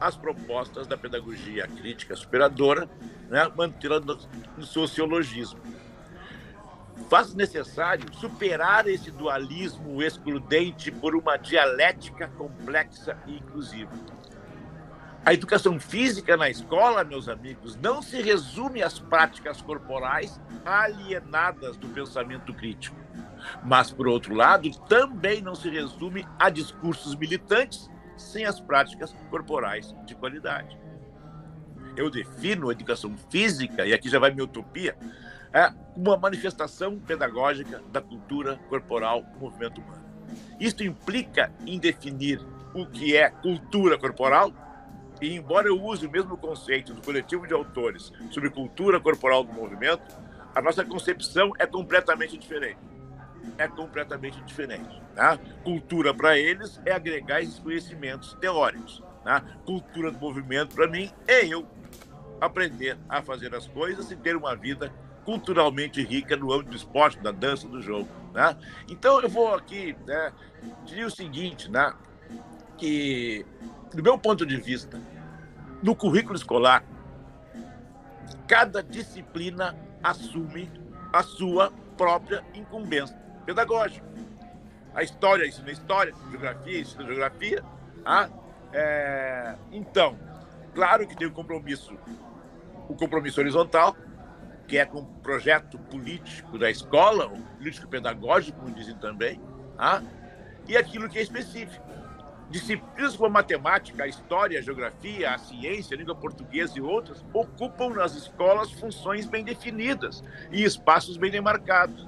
as 0.00 0.16
propostas 0.16 0.86
da 0.86 0.96
pedagogia 0.96 1.66
crítica 1.66 2.14
superadora, 2.14 2.88
né, 3.28 3.50
mantê-la 3.56 4.00
no, 4.00 4.18
sociologismo 4.64 5.60
faz 7.08 7.34
necessário 7.34 8.12
superar 8.14 8.88
esse 8.88 9.10
dualismo 9.10 10.02
excludente 10.02 10.90
por 10.90 11.14
uma 11.14 11.36
dialética 11.36 12.28
complexa 12.36 13.16
e 13.26 13.36
inclusiva. 13.36 13.92
A 15.24 15.34
educação 15.34 15.78
física 15.80 16.36
na 16.36 16.48
escola, 16.48 17.02
meus 17.02 17.28
amigos, 17.28 17.76
não 17.76 18.00
se 18.00 18.22
resume 18.22 18.82
às 18.82 18.98
práticas 18.98 19.60
corporais 19.60 20.40
alienadas 20.64 21.76
do 21.76 21.88
pensamento 21.88 22.54
crítico. 22.54 22.96
Mas, 23.62 23.90
por 23.90 24.08
outro 24.08 24.34
lado, 24.34 24.70
também 24.88 25.40
não 25.40 25.54
se 25.54 25.68
resume 25.68 26.26
a 26.38 26.50
discursos 26.50 27.14
militantes 27.14 27.90
sem 28.16 28.44
as 28.44 28.60
práticas 28.60 29.14
corporais 29.30 29.94
de 30.06 30.14
qualidade. 30.14 30.78
Eu 31.96 32.10
defino 32.10 32.68
a 32.68 32.72
educação 32.72 33.16
física, 33.30 33.86
e 33.86 33.92
aqui 33.92 34.08
já 34.08 34.18
vai 34.18 34.30
minha 34.30 34.44
utopia, 34.44 34.96
é 35.52 35.72
uma 35.96 36.16
manifestação 36.16 36.98
pedagógica 36.98 37.82
da 37.90 38.00
cultura 38.00 38.58
corporal 38.68 39.22
do 39.22 39.38
movimento 39.38 39.80
humano. 39.80 40.04
Isto 40.60 40.84
implica 40.84 41.52
em 41.66 41.78
definir 41.78 42.40
o 42.74 42.86
que 42.86 43.16
é 43.16 43.30
cultura 43.30 43.98
corporal, 43.98 44.52
e 45.20 45.34
embora 45.34 45.68
eu 45.68 45.82
use 45.82 46.06
o 46.06 46.10
mesmo 46.10 46.36
conceito 46.36 46.92
do 46.92 47.00
coletivo 47.00 47.46
de 47.46 47.54
autores 47.54 48.12
sobre 48.30 48.50
cultura 48.50 49.00
corporal 49.00 49.42
do 49.42 49.52
movimento, 49.52 50.02
a 50.54 50.60
nossa 50.60 50.84
concepção 50.84 51.52
é 51.58 51.66
completamente 51.66 52.36
diferente. 52.36 52.78
É 53.58 53.68
completamente 53.68 54.40
diferente. 54.42 55.00
Tá? 55.14 55.38
Cultura 55.64 56.12
para 56.12 56.38
eles 56.38 56.80
é 56.84 56.92
agregar 56.92 57.40
esses 57.40 57.58
conhecimentos 57.58 58.34
teóricos. 58.34 59.02
Tá? 59.24 59.40
Cultura 59.64 60.10
do 60.10 60.18
movimento 60.18 60.74
para 60.74 60.86
mim 60.86 61.10
é 61.26 61.46
eu 61.46 61.66
aprender 62.40 62.98
a 63.08 63.22
fazer 63.22 63.54
as 63.54 63.66
coisas 63.66 64.10
e 64.10 64.16
ter 64.16 64.36
uma 64.36 64.54
vida 64.54 64.92
culturalmente 65.24 66.02
rica 66.02 66.36
no 66.36 66.52
âmbito 66.52 66.70
do 66.70 66.76
esporte, 66.76 67.18
da 67.18 67.32
dança, 67.32 67.66
do 67.66 67.80
jogo. 67.80 68.08
Né? 68.32 68.56
Então 68.88 69.20
eu 69.20 69.28
vou 69.28 69.54
aqui 69.54 69.96
né, 70.06 70.32
dizer 70.84 71.04
o 71.04 71.10
seguinte, 71.10 71.70
né, 71.70 71.92
que 72.76 73.44
do 73.92 74.02
meu 74.02 74.18
ponto 74.18 74.44
de 74.44 74.56
vista, 74.56 75.00
no 75.82 75.96
currículo 75.96 76.36
escolar, 76.36 76.84
cada 78.46 78.82
disciplina 78.82 79.76
assume 80.02 80.70
a 81.12 81.22
sua 81.22 81.72
própria 81.96 82.44
incumbência 82.54 83.25
pedagógica. 83.46 84.04
A 84.94 85.02
história 85.02 85.46
ensina 85.46 85.70
história, 85.70 86.12
a 86.26 86.30
geografia 86.30 86.80
ensina 86.80 87.04
geografia. 87.04 87.64
Ah, 88.04 88.28
é, 88.72 89.54
então, 89.72 90.18
claro 90.74 91.06
que 91.06 91.16
tem 91.16 91.26
o 91.26 91.32
compromisso, 91.32 91.96
o 92.88 92.94
compromisso 92.94 93.40
horizontal, 93.40 93.96
que 94.66 94.76
é 94.76 94.84
com 94.84 94.98
o 94.98 95.06
projeto 95.22 95.78
político 95.78 96.58
da 96.58 96.68
escola, 96.70 97.26
o 97.26 97.40
político 97.56 97.86
pedagógico, 97.86 98.58
como 98.58 98.74
dizem 98.74 98.96
também, 98.96 99.40
tá? 99.76 100.02
e 100.66 100.76
aquilo 100.76 101.08
que 101.08 101.18
é 101.18 101.22
específico. 101.22 101.84
Disciplinas 102.48 103.16
como 103.16 103.26
a 103.26 103.30
matemática, 103.30 104.04
a 104.04 104.06
história, 104.06 104.58
a 104.58 104.62
geografia, 104.62 105.34
a 105.34 105.38
ciência, 105.38 105.96
a 105.96 105.98
língua 105.98 106.14
portuguesa 106.14 106.78
e 106.78 106.80
outras 106.80 107.24
ocupam 107.32 107.90
nas 107.90 108.14
escolas 108.14 108.70
funções 108.70 109.26
bem 109.26 109.44
definidas 109.44 110.22
e 110.52 110.62
espaços 110.62 111.16
bem 111.16 111.30
demarcados. 111.30 112.06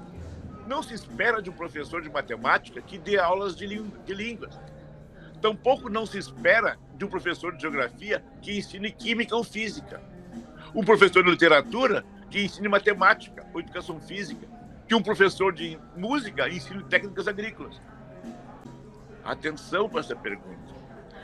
Não 0.69 0.83
se 0.83 0.93
espera 0.93 1.41
de 1.41 1.49
um 1.49 1.53
professor 1.53 1.99
de 1.99 2.11
matemática 2.11 2.79
que 2.79 2.99
dê 2.99 3.17
aulas 3.17 3.55
de, 3.55 3.65
de 3.65 4.13
línguas. 4.13 4.55
Tampouco 5.41 5.89
não 5.89 6.05
se 6.05 6.19
espera 6.19 6.77
de 6.93 7.03
um 7.03 7.07
professor 7.07 7.55
de 7.55 7.63
geografia 7.63 8.23
que 8.39 8.55
ensine 8.55 8.91
química 8.91 9.35
ou 9.35 9.43
física. 9.43 9.99
Um 10.75 10.83
professor 10.83 11.23
de 11.23 11.31
literatura 11.31 12.05
que 12.29 12.45
ensine 12.45 12.67
matemática 12.67 13.47
ou 13.51 13.59
educação 13.59 13.99
física. 13.99 14.47
Que 14.87 14.93
um 14.93 15.01
professor 15.01 15.51
de 15.51 15.79
música 15.97 16.47
ensine 16.47 16.83
técnicas 16.83 17.27
agrícolas. 17.27 17.81
Atenção 19.25 19.89
para 19.89 20.01
essa 20.01 20.15
pergunta. 20.15 20.71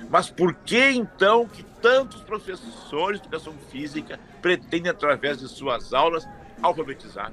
Mas 0.10 0.28
por 0.28 0.56
que 0.56 0.90
então 0.90 1.48
que 1.48 1.62
tantos 1.84 2.24
professores 2.24 3.22
de 3.22 3.28
educação 3.28 3.54
física 3.70 4.20
pretendem, 4.42 4.90
através 4.90 5.38
de 5.38 5.48
suas 5.48 5.94
aulas, 5.94 6.28
alfabetizar, 6.64 7.32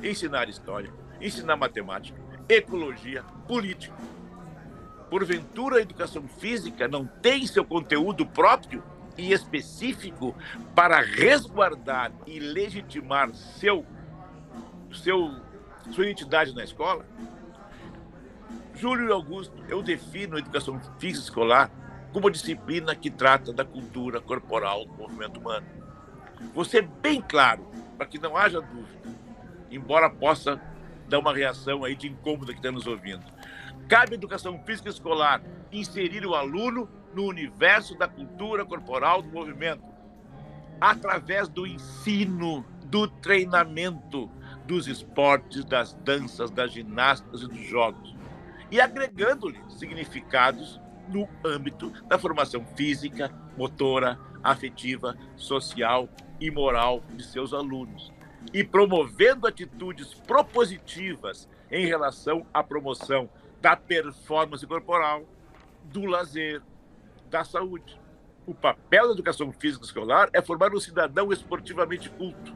ensinar 0.00 0.48
história, 0.48 0.92
ensinar 1.20 1.56
matemática, 1.56 2.20
ecologia, 2.48 3.22
política? 3.46 3.94
Porventura, 5.10 5.78
a 5.78 5.82
educação 5.82 6.22
física 6.28 6.86
não 6.86 7.06
tem 7.06 7.46
seu 7.46 7.64
conteúdo 7.64 8.26
próprio 8.26 8.82
e 9.16 9.32
específico 9.32 10.34
para 10.74 11.00
resguardar 11.00 12.12
e 12.26 12.38
legitimar 12.38 13.34
seu, 13.34 13.84
seu, 14.92 15.30
sua 15.90 16.04
identidade 16.04 16.54
na 16.54 16.62
escola? 16.62 17.06
Júlio 18.74 19.08
e 19.08 19.12
Augusto, 19.12 19.64
eu 19.68 19.82
defino 19.82 20.36
a 20.36 20.38
educação 20.38 20.80
física 20.98 21.24
escolar 21.24 21.70
como 22.12 22.30
disciplina 22.30 22.94
que 22.94 23.10
trata 23.10 23.52
da 23.52 23.64
cultura 23.64 24.20
corporal 24.20 24.84
do 24.84 24.94
movimento 24.94 25.40
humano. 25.40 25.66
Vou 26.54 26.64
ser 26.64 26.82
bem 26.82 27.20
claro, 27.20 27.66
para 27.96 28.06
que 28.06 28.18
não 28.18 28.36
haja 28.36 28.60
dúvida, 28.60 29.08
embora 29.70 30.08
possa 30.08 30.60
dar 31.08 31.18
uma 31.18 31.34
reação 31.34 31.84
aí 31.84 31.96
de 31.96 32.08
incômodo 32.08 32.52
que 32.52 32.58
está 32.58 32.70
nos 32.70 32.86
ouvindo. 32.86 33.24
Cabe 33.88 34.12
à 34.12 34.14
educação 34.14 34.62
física 34.64 34.88
escolar 34.88 35.42
inserir 35.72 36.26
o 36.26 36.34
aluno 36.34 36.88
no 37.14 37.24
universo 37.24 37.96
da 37.96 38.06
cultura 38.06 38.64
corporal 38.64 39.22
do 39.22 39.30
movimento, 39.30 39.82
através 40.80 41.48
do 41.48 41.66
ensino, 41.66 42.64
do 42.84 43.08
treinamento, 43.08 44.30
dos 44.66 44.86
esportes, 44.86 45.64
das 45.64 45.94
danças, 46.04 46.50
das 46.50 46.72
ginásticas 46.72 47.42
e 47.42 47.48
dos 47.48 47.66
jogos, 47.66 48.14
e 48.70 48.80
agregando-lhe 48.80 49.58
significados 49.70 50.80
no 51.08 51.26
âmbito 51.44 51.90
da 52.06 52.18
formação 52.18 52.64
física, 52.76 53.32
motora, 53.56 54.18
afetiva, 54.42 55.16
social 55.36 56.08
e 56.38 56.50
moral 56.50 57.02
de 57.14 57.24
seus 57.24 57.54
alunos, 57.54 58.12
e 58.52 58.64
promovendo 58.64 59.46
atitudes 59.46 60.14
propositivas 60.14 61.48
em 61.70 61.86
relação 61.86 62.46
à 62.52 62.62
promoção 62.62 63.28
da 63.60 63.76
performance 63.76 64.66
corporal, 64.66 65.24
do 65.84 66.04
lazer, 66.04 66.62
da 67.30 67.44
saúde. 67.44 67.98
O 68.46 68.54
papel 68.54 69.08
da 69.08 69.12
educação 69.12 69.52
física 69.52 69.84
escolar 69.84 70.30
é 70.32 70.40
formar 70.40 70.74
um 70.74 70.80
cidadão 70.80 71.32
esportivamente 71.32 72.08
culto, 72.10 72.54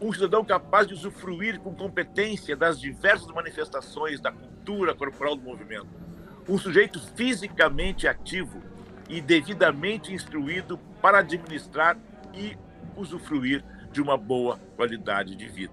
um 0.00 0.12
cidadão 0.12 0.44
capaz 0.44 0.86
de 0.86 0.94
usufruir 0.94 1.60
com 1.60 1.74
competência 1.74 2.56
das 2.56 2.80
diversas 2.80 3.28
manifestações 3.28 4.20
da 4.20 4.32
cultura 4.32 4.94
corporal 4.94 5.36
do 5.36 5.42
movimento 5.42 6.06
um 6.48 6.58
sujeito 6.58 7.00
fisicamente 7.14 8.06
ativo 8.06 8.62
e 9.08 9.20
devidamente 9.20 10.12
instruído 10.12 10.78
para 11.00 11.18
administrar 11.18 11.98
e 12.32 12.56
usufruir 12.96 13.64
de 13.96 14.02
uma 14.02 14.18
boa 14.18 14.60
qualidade 14.76 15.34
de 15.34 15.48
vida. 15.48 15.72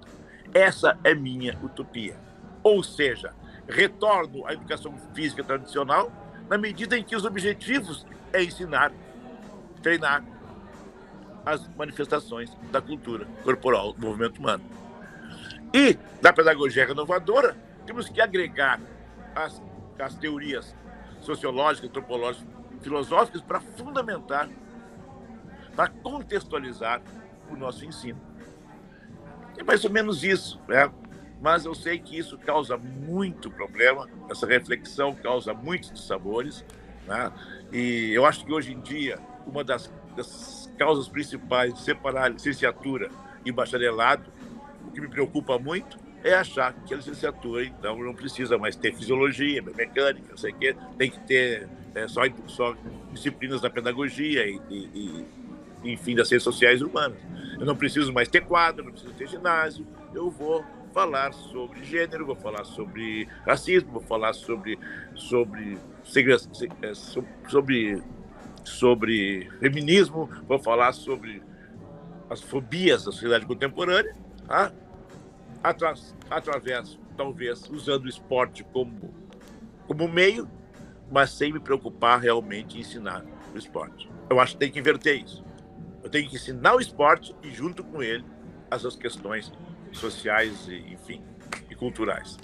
Essa 0.53 0.97
é 1.03 1.13
minha 1.13 1.59
utopia. 1.61 2.15
Ou 2.63 2.81
seja, 2.81 3.33
retorno 3.67 4.47
à 4.47 4.53
educação 4.53 4.95
física 5.13 5.43
tradicional 5.43 6.09
na 6.49 6.57
medida 6.57 6.97
em 6.97 7.03
que 7.03 7.17
os 7.17 7.25
objetivos 7.25 8.05
é 8.31 8.41
ensinar, 8.41 8.93
treinar 9.81 10.23
as 11.45 11.67
manifestações 11.75 12.49
da 12.71 12.81
cultura 12.81 13.27
corporal 13.43 13.91
do 13.91 14.07
movimento 14.07 14.37
humano. 14.37 14.63
E, 15.73 15.97
na 16.21 16.31
pedagogia 16.31 16.87
renovadora, 16.87 17.57
temos 17.85 18.07
que 18.07 18.21
agregar 18.21 18.79
as 19.35 19.61
as 19.99 20.15
teorias 20.15 20.73
sociológicas, 21.19 21.89
antropológicas, 21.89 22.47
filosóficas 22.81 23.41
para 23.41 23.59
fundamentar, 23.59 24.49
para 25.75 25.89
contextualizar 25.89 27.01
o 27.53 27.57
nosso 27.57 27.85
ensino. 27.85 28.19
É 29.57 29.63
mais 29.63 29.83
ou 29.83 29.91
menos 29.91 30.23
isso, 30.23 30.59
né? 30.67 30.91
Mas 31.41 31.65
eu 31.65 31.75
sei 31.75 31.99
que 31.99 32.17
isso 32.17 32.37
causa 32.37 32.77
muito 32.77 33.51
problema, 33.51 34.07
essa 34.29 34.47
reflexão 34.47 35.13
causa 35.13 35.53
muitos 35.53 36.07
sabores, 36.07 36.63
né? 37.05 37.31
E 37.71 38.11
eu 38.13 38.25
acho 38.25 38.45
que 38.45 38.53
hoje 38.53 38.71
em 38.71 38.79
dia 38.79 39.19
uma 39.45 39.63
das, 39.63 39.91
das 40.15 40.71
causas 40.77 41.07
principais 41.07 41.73
de 41.73 41.81
separar 41.81 42.31
licenciatura 42.31 43.09
e 43.45 43.51
bacharelado, 43.51 44.31
o 44.87 44.91
que 44.91 45.01
me 45.01 45.07
preocupa 45.07 45.59
muito, 45.59 45.97
é 46.23 46.33
achar 46.33 46.73
que 46.85 46.93
a 46.93 46.97
licenciatura, 46.97 47.65
então, 47.65 47.97
não 48.01 48.13
precisa 48.13 48.57
mais 48.57 48.75
ter 48.75 48.95
fisiologia, 48.95 49.61
mecânica, 49.61 50.27
não 50.29 50.37
sei 50.37 50.51
o 50.51 50.55
quê, 50.55 50.75
tem 50.97 51.11
que 51.11 51.19
ter 51.19 51.67
é, 51.93 52.07
só, 52.07 52.21
só 52.47 52.75
disciplinas 53.11 53.59
da 53.59 53.69
pedagogia 53.69 54.47
e, 54.47 54.61
e, 54.69 54.75
e, 54.93 55.25
enfim, 55.83 56.15
das 56.15 56.27
ciências 56.27 56.43
sociais 56.43 56.81
humanas. 56.81 57.17
Eu 57.59 57.65
não 57.65 57.75
preciso 57.75 58.11
mais 58.11 58.27
ter 58.27 58.41
quadro, 58.41 58.85
não 58.85 58.91
preciso 58.91 59.13
ter 59.13 59.27
ginásio, 59.27 59.85
eu 60.13 60.29
vou 60.29 60.63
falar 60.93 61.33
sobre 61.33 61.83
gênero, 61.83 62.25
vou 62.25 62.35
falar 62.35 62.63
sobre 62.65 63.27
racismo, 63.45 63.91
vou 63.91 64.01
falar 64.01 64.33
sobre 64.33 64.77
sobre 65.15 65.77
é, 66.81 66.93
sobre 67.49 68.01
sobre 68.63 69.49
feminismo, 69.59 70.29
vou 70.47 70.59
falar 70.59 70.93
sobre 70.93 71.41
as 72.29 72.41
fobias 72.41 73.05
da 73.05 73.11
sociedade 73.11 73.45
contemporânea, 73.45 74.15
tá? 74.47 74.71
atra 75.63 75.93
através, 76.29 76.99
talvez, 77.15 77.69
usando 77.69 78.05
o 78.05 78.09
esporte 78.09 78.63
como, 78.65 79.13
como 79.87 80.07
meio, 80.07 80.49
mas 81.11 81.31
sem 81.31 81.53
me 81.53 81.59
preocupar 81.59 82.19
realmente 82.19 82.77
em 82.77 82.81
ensinar 82.81 83.23
o 83.53 83.57
esporte. 83.57 84.09
Eu 84.29 84.39
acho 84.39 84.53
que 84.53 84.59
tem 84.59 84.71
que 84.71 84.79
inverter 84.79 85.23
isso. 85.23 85.43
Eu 86.03 86.09
tenho 86.09 86.29
que 86.29 86.35
ensinar 86.35 86.75
o 86.75 86.79
esporte 86.79 87.33
e, 87.41 87.49
junto 87.51 87.83
com 87.83 88.03
ele, 88.03 88.25
essas 88.69 88.95
questões 88.95 89.51
sociais 89.91 90.67
e, 90.67 90.93
enfim, 90.93 91.21
e 91.69 91.75
culturais. 91.75 92.37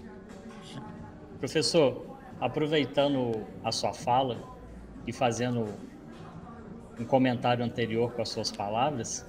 Professor, 1.39 2.17
aproveitando 2.39 3.45
a 3.63 3.71
sua 3.71 3.93
fala 3.93 4.37
e 5.05 5.11
fazendo 5.11 5.65
um 6.99 7.05
comentário 7.05 7.63
anterior 7.63 8.11
com 8.13 8.21
as 8.21 8.29
suas 8.29 8.51
palavras, 8.51 9.25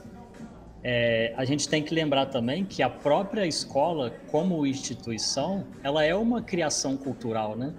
é, 0.83 1.35
a 1.37 1.45
gente 1.45 1.68
tem 1.68 1.83
que 1.83 1.95
lembrar 1.95 2.26
também 2.26 2.64
que 2.64 2.83
a 2.83 2.89
própria 2.89 3.47
escola, 3.47 4.11
como 4.31 4.66
instituição, 4.66 5.66
ela 5.83 6.05
é 6.05 6.14
uma 6.14 6.41
criação 6.41 6.97
cultural, 6.97 7.57
né? 7.57 7.74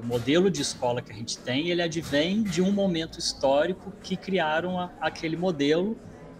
O 0.00 0.06
modelo 0.06 0.48
de 0.50 0.62
escola 0.62 1.02
que 1.02 1.10
a 1.10 1.14
gente 1.14 1.36
tem, 1.38 1.70
ele 1.70 1.82
advém 1.82 2.42
de 2.42 2.62
um 2.62 2.70
momento 2.70 3.18
histórico 3.18 3.92
que 4.02 4.16
criaram 4.16 4.78
a, 4.78 4.92
aquele 5.00 5.36
modelo 5.36 5.96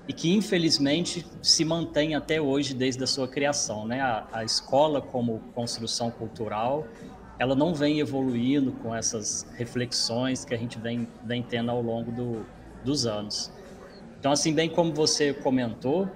e 0.07 0.13
que 0.13 0.33
infelizmente 0.33 1.27
se 1.43 1.65
mantém 1.65 2.15
até 2.15 2.41
hoje 2.41 2.73
desde 2.73 3.03
a 3.03 3.07
sua 3.07 3.27
criação, 3.27 3.87
né? 3.87 4.01
A, 4.01 4.27
a 4.33 4.45
escola 4.45 5.03
como 5.03 5.41
construção 5.55 6.11
cultural, 6.11 6.87
ela 7.39 7.55
não 7.55 7.75
vem 7.75 8.01
evoluindo 8.01 8.73
com 8.73 8.95
essas 8.95 9.47
reflexões 9.57 10.45
que 10.45 10.55
a 10.55 10.57
gente 10.57 10.79
vem, 10.79 11.09
vem 11.25 11.43
tendo 11.43 11.71
ao 11.71 11.83
longo 11.83 12.13
do, 12.13 12.47
dos 12.85 13.07
anos. 13.07 13.53
Então, 14.19 14.33
assim, 14.33 14.55
bem 14.55 14.69
como 14.69 14.93
você 14.93 15.33
comentou, 15.33 16.09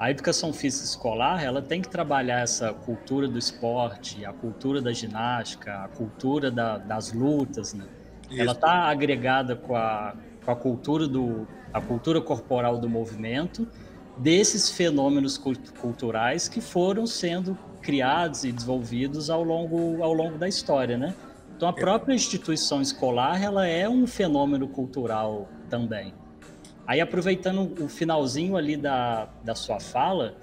a 0.00 0.10
educação 0.10 0.50
física 0.50 0.86
escolar 0.86 1.44
ela 1.44 1.60
tem 1.60 1.82
que 1.82 1.88
trabalhar 1.88 2.40
essa 2.40 2.72
cultura 2.72 3.28
do 3.28 3.38
esporte, 3.38 4.24
a 4.24 4.32
cultura 4.32 4.80
da 4.80 4.94
ginástica, 4.94 5.84
a 5.84 5.88
cultura 5.88 6.50
da, 6.50 6.78
das 6.78 7.12
lutas, 7.12 7.74
né? 7.74 7.84
Ela 8.30 8.52
está 8.52 8.84
agregada 8.84 9.54
com 9.54 9.76
a, 9.76 10.14
com 10.42 10.50
a 10.50 10.56
cultura 10.56 11.06
do 11.06 11.46
a 11.70 11.80
cultura 11.80 12.20
corporal 12.20 12.78
do 12.78 12.88
movimento 12.88 13.68
desses 14.16 14.70
fenômenos 14.70 15.38
culturais 15.38 16.48
que 16.48 16.60
foram 16.60 17.06
sendo 17.06 17.56
criados 17.82 18.44
e 18.44 18.50
desenvolvidos 18.50 19.28
ao 19.28 19.44
longo 19.44 20.02
ao 20.02 20.14
longo 20.14 20.38
da 20.38 20.48
história, 20.48 20.96
né? 20.96 21.14
Então 21.54 21.68
a 21.68 21.72
é. 21.72 21.74
própria 21.74 22.14
instituição 22.14 22.80
escolar 22.80 23.42
ela 23.42 23.66
é 23.66 23.86
um 23.86 24.06
fenômeno 24.06 24.66
cultural 24.66 25.46
também. 25.68 26.14
Aí, 26.90 27.00
aproveitando 27.00 27.80
o 27.80 27.88
finalzinho 27.88 28.56
ali 28.56 28.76
da, 28.76 29.28
da 29.44 29.54
sua 29.54 29.78
fala, 29.78 30.34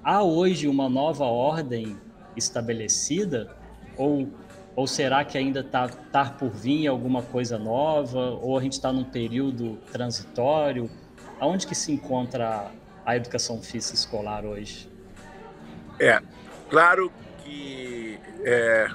há 0.00 0.22
hoje 0.22 0.68
uma 0.68 0.88
nova 0.88 1.24
ordem 1.24 1.98
estabelecida? 2.36 3.52
Ou, 3.96 4.28
ou 4.76 4.86
será 4.86 5.24
que 5.24 5.36
ainda 5.36 5.58
está 5.58 5.88
tá 5.88 6.26
por 6.26 6.50
vir 6.50 6.86
alguma 6.86 7.20
coisa 7.20 7.58
nova? 7.58 8.38
Ou 8.40 8.56
a 8.56 8.62
gente 8.62 8.74
está 8.74 8.92
num 8.92 9.02
período 9.02 9.76
transitório? 9.90 10.88
Aonde 11.40 11.66
que 11.66 11.74
se 11.74 11.90
encontra 11.90 12.70
a 13.04 13.16
educação 13.16 13.60
física 13.60 13.96
escolar 13.96 14.44
hoje? 14.44 14.88
É, 15.98 16.22
claro 16.70 17.10
que 17.42 18.20
é, 18.44 18.88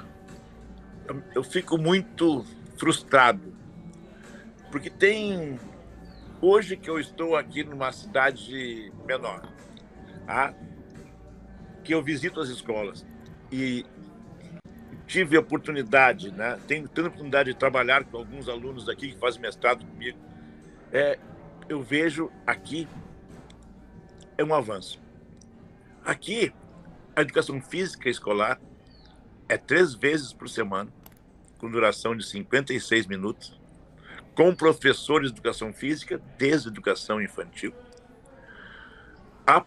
eu 1.34 1.44
fico 1.44 1.76
muito 1.76 2.46
frustrado, 2.78 3.52
porque 4.70 4.88
tem 4.88 5.60
hoje 6.42 6.76
que 6.76 6.90
eu 6.90 6.98
estou 6.98 7.36
aqui 7.36 7.62
numa 7.62 7.92
cidade 7.92 8.92
menor, 9.06 9.42
tá? 10.26 10.52
que 11.84 11.94
eu 11.94 12.02
visito 12.02 12.40
as 12.40 12.48
escolas 12.48 13.06
e 13.50 13.86
tive 15.06 15.36
a 15.36 15.40
oportunidade, 15.40 16.30
né? 16.32 16.58
Tenho 16.66 16.88
tendo 16.88 17.06
a 17.06 17.08
oportunidade 17.08 17.52
de 17.52 17.58
trabalhar 17.58 18.04
com 18.04 18.16
alguns 18.16 18.48
alunos 18.48 18.88
aqui 18.88 19.12
que 19.12 19.18
fazem 19.18 19.40
mestrado 19.40 19.84
comigo. 19.84 20.18
É, 20.92 21.18
eu 21.68 21.82
vejo 21.82 22.30
aqui 22.46 22.88
é 24.36 24.44
um 24.44 24.54
avanço. 24.54 25.00
Aqui 26.04 26.52
a 27.14 27.20
educação 27.20 27.60
física 27.60 28.08
escolar 28.08 28.60
é 29.48 29.56
três 29.58 29.94
vezes 29.94 30.32
por 30.32 30.48
semana, 30.48 30.90
com 31.58 31.70
duração 31.70 32.16
de 32.16 32.24
56 32.24 33.06
minutos, 33.06 33.60
com 34.34 34.54
professores 34.54 35.30
de 35.30 35.34
educação 35.34 35.72
física 35.72 36.20
desde 36.38 36.68
educação 36.68 37.20
infantil. 37.20 37.72
A 39.46 39.64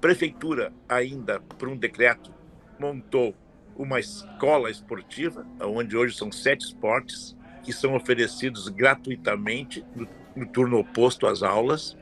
prefeitura, 0.00 0.72
ainda 0.88 1.40
por 1.40 1.68
um 1.68 1.76
decreto, 1.76 2.32
montou 2.78 3.34
uma 3.76 4.00
escola 4.00 4.70
esportiva, 4.70 5.46
onde 5.60 5.96
hoje 5.96 6.16
são 6.16 6.30
sete 6.30 6.66
esportes 6.66 7.36
que 7.62 7.72
são 7.72 7.94
oferecidos 7.94 8.68
gratuitamente 8.68 9.84
no, 9.94 10.08
no 10.34 10.46
turno 10.46 10.78
oposto 10.78 11.26
às 11.26 11.42
aulas. 11.42 11.96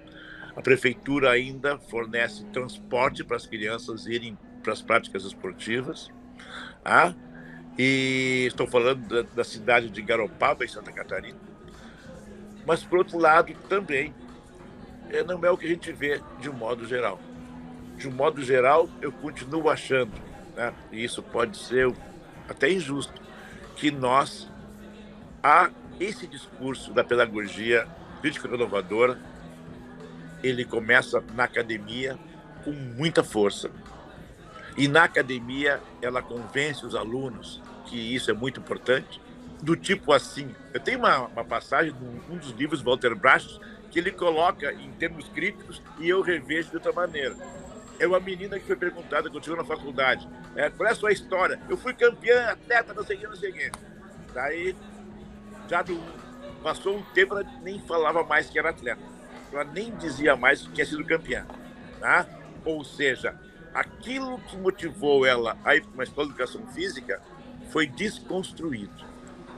A 0.56 0.62
prefeitura 0.62 1.30
ainda 1.30 1.78
fornece 1.78 2.44
transporte 2.46 3.22
para 3.24 3.36
as 3.36 3.46
crianças 3.46 4.06
irem 4.06 4.36
para 4.62 4.72
as 4.72 4.82
práticas 4.82 5.24
esportivas. 5.24 6.10
Ah, 6.84 7.14
e 7.78 8.46
estou 8.46 8.66
falando 8.66 9.06
da, 9.06 9.22
da, 9.22 9.44
cidade 9.44 9.88
de 9.90 10.02
Garopaba, 10.02 10.64
em 10.64 10.68
Santa 10.68 10.92
Catarina. 10.92 11.49
Mas, 12.66 12.82
por 12.82 12.98
outro 12.98 13.18
lado, 13.18 13.52
também 13.68 14.14
é, 15.10 15.22
não 15.22 15.44
é 15.44 15.50
o 15.50 15.56
que 15.56 15.66
a 15.66 15.68
gente 15.68 15.92
vê 15.92 16.20
de 16.40 16.48
um 16.48 16.52
modo 16.52 16.86
geral. 16.86 17.20
De 17.96 18.08
um 18.08 18.12
modo 18.12 18.42
geral, 18.42 18.88
eu 19.00 19.12
continuo 19.12 19.68
achando, 19.68 20.12
né, 20.56 20.72
e 20.90 21.04
isso 21.04 21.22
pode 21.22 21.56
ser 21.56 21.92
até 22.48 22.70
injusto, 22.70 23.20
que 23.76 23.90
nós, 23.90 24.48
há 25.42 25.70
esse 25.98 26.26
discurso 26.26 26.92
da 26.92 27.04
pedagogia 27.04 27.86
crítica 28.20 28.48
inovadora, 28.48 29.18
ele 30.42 30.64
começa 30.64 31.22
na 31.34 31.44
academia 31.44 32.18
com 32.64 32.72
muita 32.72 33.22
força, 33.22 33.70
e 34.76 34.88
na 34.88 35.04
academia, 35.04 35.80
ela 36.00 36.22
convence 36.22 36.86
os 36.86 36.94
alunos 36.94 37.60
que 37.86 37.96
isso 38.14 38.30
é 38.30 38.34
muito 38.34 38.60
importante, 38.60 39.20
do 39.62 39.76
tipo 39.76 40.12
assim. 40.12 40.54
Eu 40.72 40.80
tenho 40.80 40.98
uma, 40.98 41.26
uma 41.26 41.44
passagem 41.44 41.92
de 41.92 42.32
um 42.32 42.36
dos 42.36 42.50
livros, 42.50 42.82
Walter 42.82 43.14
Bracht, 43.14 43.60
que 43.90 43.98
ele 43.98 44.10
coloca 44.10 44.72
em 44.72 44.90
termos 44.92 45.28
críticos 45.28 45.82
e 45.98 46.08
eu 46.08 46.20
revejo 46.20 46.70
de 46.70 46.76
outra 46.76 46.92
maneira. 46.92 47.36
É 47.98 48.06
uma 48.06 48.20
menina 48.20 48.58
que 48.58 48.66
foi 48.66 48.76
perguntada 48.76 49.28
quando 49.28 49.44
chegou 49.44 49.58
na 49.58 49.64
faculdade: 49.64 50.26
é, 50.56 50.70
qual 50.70 50.88
é 50.88 50.92
a 50.92 50.94
sua 50.94 51.12
história? 51.12 51.60
Eu 51.68 51.76
fui 51.76 51.92
campeã, 51.92 52.46
atleta, 52.50 52.94
não 52.94 53.04
sei 53.04 53.16
o 53.16 53.20
que, 53.20 53.26
não 53.26 53.36
sei 53.36 53.50
o 53.50 53.54
que. 53.54 53.70
Daí, 54.32 54.76
já 55.68 55.82
do, 55.82 56.00
passou 56.62 56.96
um 56.96 57.02
tempo, 57.12 57.36
ela 57.36 57.46
nem 57.62 57.80
falava 57.80 58.22
mais 58.24 58.48
que 58.48 58.58
era 58.58 58.70
atleta. 58.70 59.02
Ela 59.52 59.64
nem 59.64 59.94
dizia 59.96 60.36
mais 60.36 60.62
que 60.62 60.72
tinha 60.72 60.86
sido 60.86 61.04
campeã. 61.04 61.44
Tá? 61.98 62.26
Ou 62.64 62.84
seja, 62.84 63.34
aquilo 63.74 64.38
que 64.42 64.56
motivou 64.56 65.26
ela 65.26 65.58
a 65.64 65.76
ir 65.76 65.82
para 65.82 65.92
uma 65.92 66.04
escola 66.04 66.28
de 66.28 66.32
educação 66.34 66.66
física 66.68 67.20
foi 67.70 67.86
desconstruído. 67.86 69.09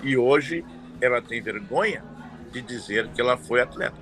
E 0.02 0.16
hoje 0.16 0.64
ela 1.00 1.22
tem 1.22 1.40
vergonha 1.40 2.04
de 2.50 2.60
dizer 2.60 3.08
que 3.08 3.20
ela 3.20 3.36
foi 3.36 3.60
atleta. 3.60 3.96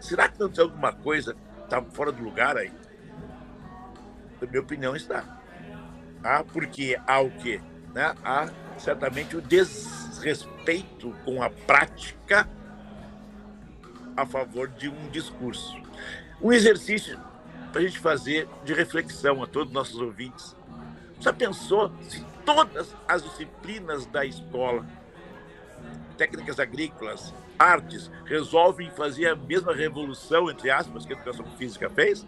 Será 0.00 0.28
que 0.28 0.38
não 0.40 0.48
tem 0.48 0.64
alguma 0.64 0.92
coisa 0.92 1.36
está 1.62 1.80
fora 1.82 2.12
do 2.12 2.22
lugar 2.22 2.56
aí? 2.56 2.72
Na 4.40 4.46
minha 4.46 4.60
opinião, 4.60 4.94
está. 4.94 5.40
Ah, 6.22 6.44
porque 6.44 6.98
há 7.06 7.20
o 7.20 7.30
quê? 7.30 7.60
Né? 7.94 8.14
Há 8.24 8.50
certamente 8.78 9.36
o 9.36 9.40
desrespeito 9.40 11.14
com 11.24 11.42
a 11.42 11.50
prática 11.50 12.48
a 14.16 14.24
favor 14.26 14.68
de 14.68 14.88
um 14.88 15.08
discurso. 15.10 15.76
Um 16.40 16.52
exercício 16.52 17.18
para 17.72 17.80
a 17.80 17.84
gente 17.84 17.98
fazer 17.98 18.48
de 18.64 18.72
reflexão 18.72 19.42
a 19.42 19.46
todos 19.46 19.68
os 19.68 19.74
nossos 19.74 20.00
ouvintes. 20.00 20.56
Já 21.20 21.32
pensou 21.32 21.92
se 22.02 22.24
todas 22.44 22.94
as 23.06 23.22
disciplinas 23.22 24.06
da 24.06 24.24
escola, 24.24 24.86
técnicas 26.16 26.60
agrícolas, 26.60 27.34
artes, 27.58 28.10
resolvem 28.24 28.90
fazer 28.90 29.28
a 29.28 29.36
mesma 29.36 29.74
revolução, 29.74 30.50
entre 30.50 30.70
aspas, 30.70 31.04
que 31.04 31.12
a 31.12 31.16
educação 31.16 31.46
física 31.56 31.88
fez? 31.90 32.26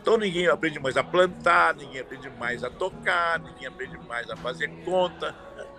Então 0.00 0.16
ninguém 0.16 0.46
aprende 0.46 0.78
mais 0.78 0.96
a 0.96 1.04
plantar, 1.04 1.74
ninguém 1.74 2.00
aprende 2.00 2.30
mais 2.38 2.64
a 2.64 2.70
tocar, 2.70 3.38
ninguém 3.40 3.66
aprende 3.66 3.98
mais 4.08 4.30
a 4.30 4.36
fazer 4.36 4.68
conta. 4.84 5.34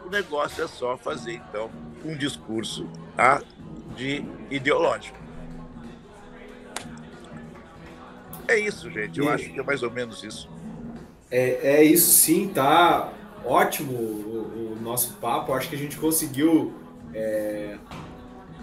O 0.05 0.09
negócio 0.09 0.63
é 0.63 0.67
só 0.67 0.97
fazer, 0.97 1.33
então, 1.33 1.69
um 2.05 2.15
discurso 2.15 2.87
tá, 3.15 3.41
de 3.95 4.23
ideológico. 4.49 5.17
É 8.47 8.57
isso, 8.57 8.89
gente. 8.89 9.19
Eu 9.19 9.25
e... 9.25 9.29
acho 9.29 9.51
que 9.51 9.59
é 9.59 9.63
mais 9.63 9.83
ou 9.83 9.91
menos 9.91 10.23
isso. 10.23 10.49
É, 11.31 11.77
é 11.77 11.83
isso 11.83 12.11
sim, 12.11 12.47
tá 12.47 13.13
ótimo 13.45 13.93
o, 13.93 14.73
o 14.73 14.81
nosso 14.81 15.13
papo. 15.15 15.53
Acho 15.53 15.69
que 15.69 15.75
a 15.75 15.79
gente 15.79 15.97
conseguiu 15.97 16.73
é, 17.13 17.77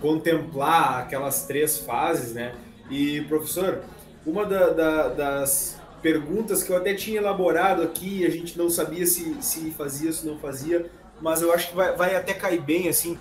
contemplar 0.00 1.00
aquelas 1.00 1.46
três 1.46 1.78
fases, 1.78 2.32
né? 2.32 2.54
E, 2.90 3.22
professor, 3.22 3.82
uma 4.24 4.44
da, 4.44 4.70
da, 4.70 5.08
das 5.08 5.80
perguntas 6.02 6.62
que 6.62 6.70
eu 6.70 6.76
até 6.76 6.94
tinha 6.94 7.18
elaborado 7.18 7.82
aqui, 7.82 8.24
a 8.26 8.30
gente 8.30 8.56
não 8.56 8.70
sabia 8.70 9.06
se, 9.06 9.36
se 9.40 9.70
fazia, 9.72 10.12
se 10.12 10.26
não 10.26 10.38
fazia, 10.38 10.90
mas 11.20 11.42
eu 11.42 11.52
acho 11.52 11.70
que 11.70 11.76
vai, 11.76 11.96
vai 11.96 12.14
até 12.14 12.34
cair 12.34 12.60
bem, 12.60 12.88
assim, 12.88 13.18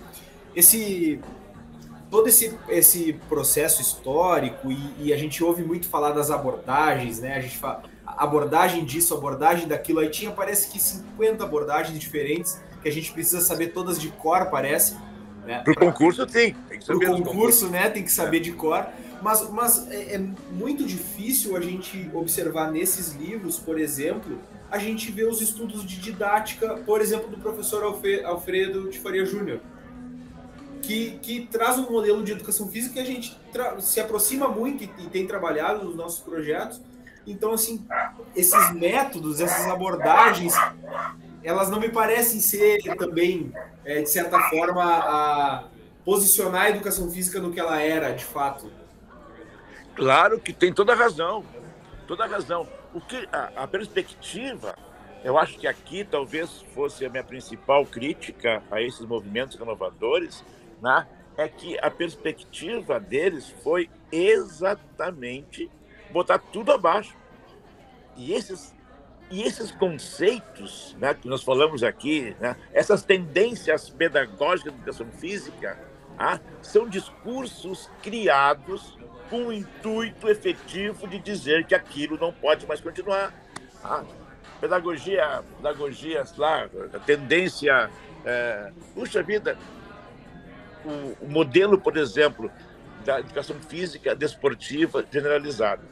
esse 0.54 1.20
todo 2.10 2.28
esse, 2.28 2.56
esse 2.68 3.14
processo 3.28 3.82
histórico 3.82 4.70
e, 4.70 5.06
e, 5.06 5.12
a 5.12 5.16
gente 5.16 5.42
ouve 5.42 5.64
muito 5.64 5.88
falar 5.88 6.12
das 6.12 6.30
abordagens, 6.30 7.18
né? 7.18 7.36
A 7.36 7.40
gente 7.40 7.58
fala 7.58 7.82
abordagem 8.16 8.84
disso, 8.84 9.14
abordagem 9.14 9.68
daquilo. 9.68 10.00
Aí 10.00 10.08
tinha, 10.08 10.30
parece 10.30 10.70
que 10.70 10.78
50 10.78 11.44
abordagens 11.44 11.98
diferentes 11.98 12.60
que 12.82 12.88
a 12.88 12.92
gente 12.92 13.12
precisa 13.12 13.40
saber 13.40 13.68
todas 13.68 14.00
de 14.00 14.08
cor, 14.08 14.46
parece. 14.46 14.96
Né? 15.44 15.62
Para 15.62 15.72
o 15.72 15.76
concurso 15.76 16.26
tem, 16.26 16.54
tem 16.68 16.78
que 16.78 16.84
saber. 16.84 17.06
Para 17.06 17.14
o 17.14 17.22
concurso, 17.22 17.68
né? 17.68 17.90
Tem 17.90 18.02
que 18.02 18.12
saber 18.12 18.38
é. 18.38 18.40
de 18.40 18.52
cor. 18.52 18.86
Mas, 19.22 19.48
mas 19.50 19.90
é, 19.90 20.14
é 20.14 20.18
muito 20.50 20.84
difícil 20.84 21.56
a 21.56 21.60
gente 21.60 22.10
observar 22.12 22.70
nesses 22.70 23.14
livros, 23.14 23.58
por 23.58 23.78
exemplo, 23.78 24.38
a 24.70 24.78
gente 24.78 25.10
vê 25.10 25.24
os 25.24 25.40
estudos 25.40 25.84
de 25.84 25.96
didática, 25.96 26.76
por 26.84 27.00
exemplo, 27.00 27.28
do 27.28 27.38
professor 27.38 27.82
Alfredo 28.24 28.90
de 28.90 28.98
Faria 28.98 29.24
Júnior 29.24 29.60
que, 30.86 31.18
que 31.20 31.46
traz 31.46 31.78
um 31.78 31.90
modelo 31.90 32.22
de 32.22 32.32
educação 32.32 32.68
física 32.68 32.94
que 32.94 33.00
a 33.00 33.04
gente 33.04 33.36
se 33.80 34.00
aproxima 34.00 34.48
muito 34.48 34.84
e, 34.84 34.90
e 34.98 35.08
tem 35.08 35.26
trabalhado 35.26 35.84
nos 35.84 35.96
nossos 35.96 36.20
projetos. 36.20 36.80
Então, 37.26 37.52
assim, 37.52 37.84
esses 38.34 38.72
métodos, 38.72 39.40
essas 39.40 39.66
abordagens, 39.66 40.54
elas 41.42 41.68
não 41.68 41.80
me 41.80 41.88
parecem 41.88 42.40
ser 42.40 42.78
também, 42.96 43.52
é, 43.84 44.00
de 44.02 44.10
certa 44.10 44.38
forma, 44.48 44.84
a 44.84 45.64
posicionar 46.04 46.62
a 46.62 46.70
educação 46.70 47.10
física 47.10 47.40
no 47.40 47.52
que 47.52 47.58
ela 47.58 47.80
era, 47.80 48.12
de 48.12 48.24
fato. 48.24 48.70
Claro 49.96 50.38
que 50.38 50.52
tem 50.52 50.72
toda 50.72 50.92
a 50.92 50.96
razão, 50.96 51.44
toda 52.06 52.24
a 52.24 52.28
razão. 52.28 52.68
O 52.94 53.00
que 53.00 53.28
a, 53.32 53.64
a 53.64 53.66
perspectiva, 53.66 54.76
eu 55.24 55.36
acho 55.36 55.58
que 55.58 55.66
aqui 55.66 56.04
talvez 56.04 56.64
fosse 56.74 57.04
a 57.04 57.08
minha 57.08 57.24
principal 57.24 57.84
crítica 57.84 58.62
a 58.70 58.80
esses 58.80 59.04
movimentos 59.04 59.56
renovadores, 59.56 60.44
né, 60.80 61.06
é 61.36 61.48
que 61.48 61.78
a 61.80 61.90
perspectiva 61.90 63.00
deles 63.00 63.52
foi 63.62 63.90
exatamente 64.12 65.70
botar 66.10 66.38
tudo 66.38 66.72
abaixo. 66.72 67.14
E 68.16 68.32
esses, 68.32 68.74
e 69.30 69.42
esses 69.42 69.70
conceitos 69.70 70.96
né, 70.98 71.14
que 71.14 71.28
nós 71.28 71.42
falamos 71.42 71.82
aqui, 71.82 72.36
né, 72.40 72.56
essas 72.72 73.02
tendências 73.02 73.90
pedagógicas 73.90 74.72
da 74.72 74.78
educação 74.78 75.06
física, 75.12 75.78
ah, 76.18 76.40
são 76.62 76.88
discursos 76.88 77.90
criados 78.02 78.96
com 79.28 79.46
o 79.46 79.52
intuito 79.52 80.28
efetivo 80.28 81.06
de 81.06 81.18
dizer 81.18 81.66
que 81.66 81.74
aquilo 81.74 82.16
não 82.16 82.32
pode 82.32 82.66
mais 82.66 82.80
continuar. 82.80 83.34
Ah, 83.84 84.04
pedagogia, 84.60 85.42
pedagogia, 85.56 86.24
lá, 86.36 86.68
a 86.92 86.98
tendência. 87.00 87.90
É, 88.24 88.72
puxa 88.92 89.22
vida, 89.22 89.56
o, 90.84 91.26
o 91.26 91.28
modelo, 91.28 91.78
por 91.78 91.96
exemplo, 91.96 92.50
da 93.06 93.20
educação 93.20 93.56
física 93.60 94.14
desportiva 94.14 95.06
generalizada. 95.10 95.82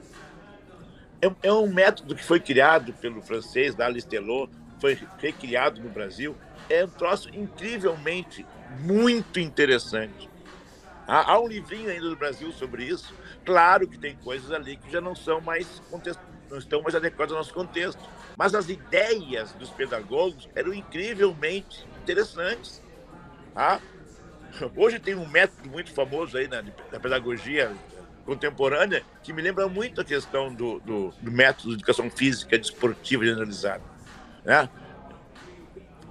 é, 1.23 1.33
é 1.45 1.53
um 1.53 1.73
método 1.73 2.15
que 2.15 2.25
foi 2.25 2.41
criado 2.41 2.93
pelo 2.95 3.23
francês, 3.23 3.75
da 3.75 3.89
Listelot, 3.89 4.51
foi 4.81 4.99
recriado 5.19 5.81
no 5.81 5.89
Brasil. 5.89 6.37
É 6.69 6.85
um 6.85 6.89
troço 6.89 7.31
incrivelmente 7.33 8.45
muito 8.81 9.39
interessante. 9.39 10.29
Há, 11.07 11.33
há, 11.33 11.41
um 11.41 11.47
livrinho 11.47 11.89
ainda 11.89 12.09
do 12.09 12.17
Brasil 12.17 12.51
sobre 12.53 12.85
isso. 12.85 13.15
Claro 13.45 13.87
que 13.87 13.97
tem 13.97 14.17
coisas 14.17 14.51
ali 14.51 14.77
que 14.77 14.91
já 14.91 15.01
não 15.01 15.15
são 15.15 15.41
mais 15.41 15.81
não 16.51 16.59
estão 16.59 16.83
mais 16.83 16.95
adequadas 16.95 17.33
ao 17.33 17.39
nosso 17.39 17.55
contexto. 17.55 18.03
Mas 18.37 18.55
as 18.55 18.69
ideias 18.69 19.53
dos 19.53 19.71
pedagogos 19.71 20.49
eram 20.55 20.75
incrivelmente 20.75 21.87
interessantes. 22.03 22.83
Ah, 23.55 23.79
hoje 24.77 24.99
tem 24.99 25.15
um 25.15 25.29
método 25.29 25.69
muito 25.69 25.93
famoso 25.93 26.37
aí 26.37 26.49
na, 26.49 26.63
na 26.63 27.01
pedagogia 27.01 27.73
contemporânea 28.25 29.03
que 29.23 29.33
me 29.33 29.43
lembra 29.43 29.69
muito 29.69 30.01
a 30.01 30.05
questão 30.05 30.53
do, 30.53 30.81
do, 30.81 31.11
do 31.21 31.31
método 31.31 31.69
de 31.71 31.75
educação 31.75 32.11
física 32.11 32.59
desportiva 32.59 33.25
generalizada. 33.25 33.83
Né? 34.45 34.69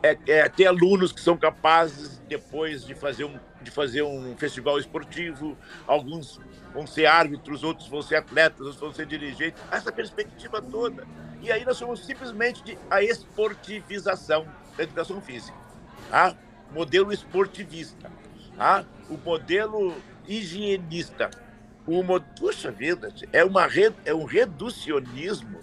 É, 0.02 0.18
é, 0.28 0.50
ter 0.50 0.66
alunos 0.66 1.12
que 1.12 1.22
são 1.22 1.38
capazes 1.38 2.22
depois 2.28 2.86
de 2.86 2.94
fazer 2.94 3.24
um, 3.24 3.40
de 3.62 3.72
fazer 3.72 4.04
um 4.04 4.36
festival 4.36 4.78
esportivo, 4.78 5.58
alguns 5.88 6.42
vão 6.74 6.86
ser 6.86 7.06
árbitros, 7.06 7.64
outros 7.64 7.88
vão 7.88 8.02
ser 8.02 8.18
atletas, 8.18 8.60
outros 8.60 8.80
vão 8.80 8.94
ser 8.94 9.06
dirigentes, 9.06 9.62
essa 9.72 9.92
perspectiva 9.92 10.62
toda. 10.62 11.08
E 11.42 11.52
aí 11.52 11.64
nós 11.64 11.78
somos 11.78 12.06
simplesmente 12.06 12.64
de, 12.64 12.78
a 12.90 13.02
esportivização 13.02 14.46
da 14.76 14.84
educação 14.84 15.22
física. 15.22 15.58
Tá? 16.10 16.36
Modelo 16.72 17.14
esportivista. 17.14 18.12
Tá? 18.58 18.86
O 19.10 19.18
modelo 19.18 19.96
higienista. 20.28 21.30
O, 21.86 22.02
puxa 22.40 22.72
vida, 22.72 23.14
é, 23.34 23.44
uma, 23.44 23.68
é 24.06 24.14
um 24.14 24.24
reducionismo 24.24 25.60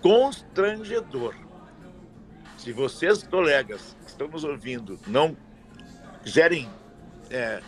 constrangedor. 0.00 1.34
Se 2.56 2.72
vocês, 2.72 3.22
colegas, 3.22 3.96
que 4.02 4.10
estão 4.10 4.28
nos 4.28 4.44
ouvindo, 4.44 4.98
não 5.06 5.36
quiserem 6.22 6.68
é, 7.30 7.60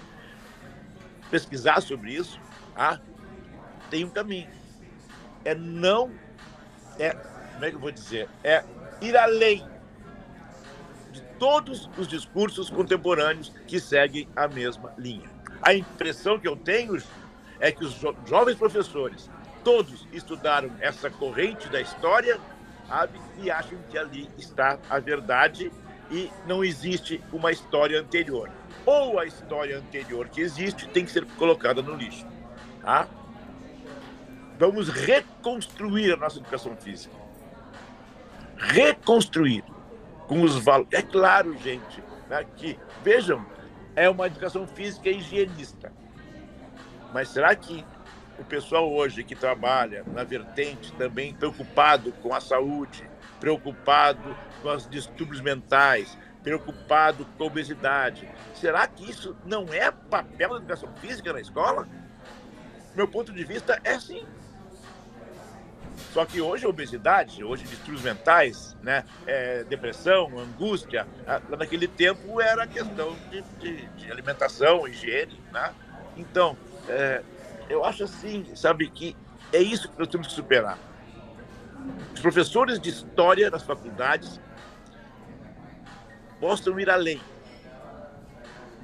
pesquisar 1.31 1.83
sobre 1.83 2.15
isso, 2.15 2.41
ah, 2.75 2.99
tem 3.91 4.05
um 4.05 4.11
caminho. 4.11 4.49
É 5.45 5.55
não. 5.55 6.11
É, 6.99 7.11
como 7.11 7.65
é 7.65 7.71
que 7.71 7.77
eu 7.77 7.81
vou 7.81 7.93
dizer? 7.93 8.29
É 8.43 8.65
ir 9.01 9.17
além 9.17 9.67
todos 11.39 11.89
os 11.97 12.07
discursos 12.07 12.69
contemporâneos 12.69 13.53
que 13.67 13.79
seguem 13.81 14.29
a 14.35 14.49
mesma 14.49 14.93
linha. 14.99 15.29
A 15.63 15.75
impressão 15.75 16.39
que 16.39 16.49
eu 16.49 16.57
tenho 16.57 17.01
é 17.61 17.73
que 17.73 17.85
os 17.85 17.93
jo 17.95 18.15
jovens 18.27 18.57
professores, 18.57 19.31
todos 19.65 20.07
estudaram 20.13 20.71
essa 20.81 21.11
corrente 21.11 21.69
da 21.69 21.81
história, 21.81 22.39
sabe? 22.87 23.21
E 23.43 23.51
acham 23.51 23.79
que 23.91 23.99
ali 23.99 24.31
está 24.39 24.79
a 24.89 24.99
verdade 24.99 25.73
e 26.11 26.31
não 26.47 26.65
existe 26.65 27.23
uma 27.33 27.53
história 27.53 28.01
anterior. 28.01 28.51
Ou 28.87 29.19
a 29.19 29.27
história 29.27 29.79
anterior 29.79 30.29
que 30.29 30.41
existe 30.41 30.89
tem 30.89 31.05
que 31.05 31.11
ser 31.11 31.27
colocada 31.37 31.83
no 31.83 31.95
lixo. 31.95 32.27
Tá? 32.81 33.07
Vamos 34.59 34.89
reconstruir 34.89 36.13
a 36.13 36.17
nossa 36.17 36.39
educação 36.39 36.75
física. 36.77 37.15
Reconstruir 38.57 39.63
com 40.29 40.43
os 40.43 40.57
valores. 40.57 40.93
É 40.93 41.03
claro, 41.03 41.57
gente, 41.59 42.03
né, 42.29 42.45
que, 42.57 42.79
vejam, 43.03 43.45
é 43.97 44.09
uma 44.09 44.29
educação 44.29 44.67
física 44.67 45.11
higienista. 45.11 45.93
Mas 47.13 47.31
será 47.31 47.57
que 47.57 47.85
o 48.39 48.45
pessoal 48.45 48.93
hoje 48.93 49.25
que 49.25 49.35
trabalha 49.35 50.05
na 50.07 50.23
vertente 50.23 50.93
também 50.93 51.35
preocupado 51.35 52.13
com 52.23 52.33
a 52.33 52.41
saúde, 52.41 53.09
preocupado 53.41 54.37
com 54.63 54.69
os 54.69 54.89
distúrbios 54.89 55.41
mentais, 55.41 56.17
preocupado 56.45 57.27
com 57.37 57.45
a 57.45 57.47
obesidade, 57.47 58.29
será 58.55 58.87
que 58.87 59.11
isso 59.11 59.35
não 59.45 59.67
é 59.73 59.91
papel 59.91 60.51
da 60.51 60.57
educação 60.57 60.89
física 61.01 61.33
na 61.33 61.41
escola? 61.41 61.89
meu 62.99 63.07
ponto 63.07 63.33
de 63.33 63.45
vista 63.45 63.81
é 63.85 63.99
sim. 63.99 64.27
Só 66.13 66.25
que 66.25 66.41
hoje 66.41 66.65
a 66.65 66.69
obesidade, 66.69 67.45
hoje 67.45 67.65
distúrbios 67.65 68.03
mentais, 68.03 68.77
né, 68.83 69.05
é, 69.27 69.65
depressão, 69.65 70.39
angústia, 70.39 71.07
lá 71.27 71.57
naquele 71.57 71.87
tempo 71.87 72.41
era 72.41 72.67
questão 72.67 73.17
de, 73.31 73.43
de, 73.61 73.87
de 73.89 74.11
alimentação, 74.11 74.87
higiene, 74.89 75.41
né? 75.53 75.73
Então, 76.17 76.57
é, 76.89 77.23
eu 77.69 77.85
acho 77.85 78.05
assim, 78.05 78.45
sabe, 78.55 78.89
que 78.91 79.17
é 79.53 79.59
isso 79.59 79.89
que 79.89 79.99
nós 79.99 80.09
temos 80.09 80.27
que 80.29 80.33
superar. 80.33 80.79
Os 82.15 82.21
professores 82.21 82.81
de 82.81 82.91
história 82.91 83.51
das 83.51 83.63
faculdades 83.63 84.41
possam 86.41 86.79
ir 86.81 86.91
além 86.91 87.21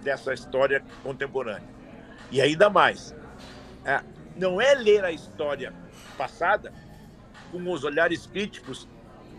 dessa 0.03 0.33
história 0.35 0.85
contemporânea. 1.03 1.69
E 2.31 2.41
ainda 2.41 2.69
mais, 2.69 3.15
é, 3.85 4.01
não 4.37 4.61
é 4.61 4.75
ler 4.75 5.05
a 5.05 5.11
história 5.11 5.73
passada 6.17 6.73
com 7.55 7.73
os 7.73 7.85
olhares 7.85 8.27
críticos 8.27 8.89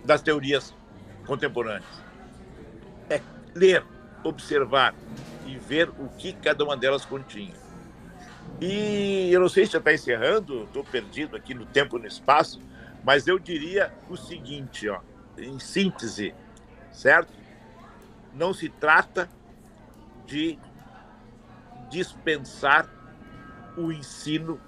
das 0.05 0.21
teorias 0.21 0.73
contemporâneas. 1.25 1.83
É 3.09 3.21
ler, 3.53 3.83
observar 4.23 4.95
e 5.45 5.57
ver 5.57 5.89
o 5.89 6.07
que 6.17 6.31
cada 6.31 6.63
uma 6.63 6.77
delas 6.77 7.03
continha. 7.03 7.53
E 8.61 9.29
eu 9.31 9.41
não 9.41 9.49
sei 9.49 9.65
se 9.65 9.73
já 9.73 9.79
está 9.79 9.93
encerrando, 9.93 10.63
estou 10.63 10.83
perdido 10.83 11.35
aqui 11.35 11.53
no 11.53 11.65
tempo 11.65 11.97
e 11.97 12.01
no 12.01 12.07
espaço, 12.07 12.61
mas 13.03 13.27
eu 13.27 13.37
diria 13.37 13.93
o 14.09 14.15
seguinte, 14.15 14.87
ó, 14.87 15.01
em 15.37 15.59
síntese, 15.59 16.33
certo? 16.93 17.33
Não 18.33 18.53
se 18.53 18.69
trata 18.69 19.29
de 20.25 20.57
dispensar 21.89 22.89
o 23.77 23.91
ensino 23.91 24.59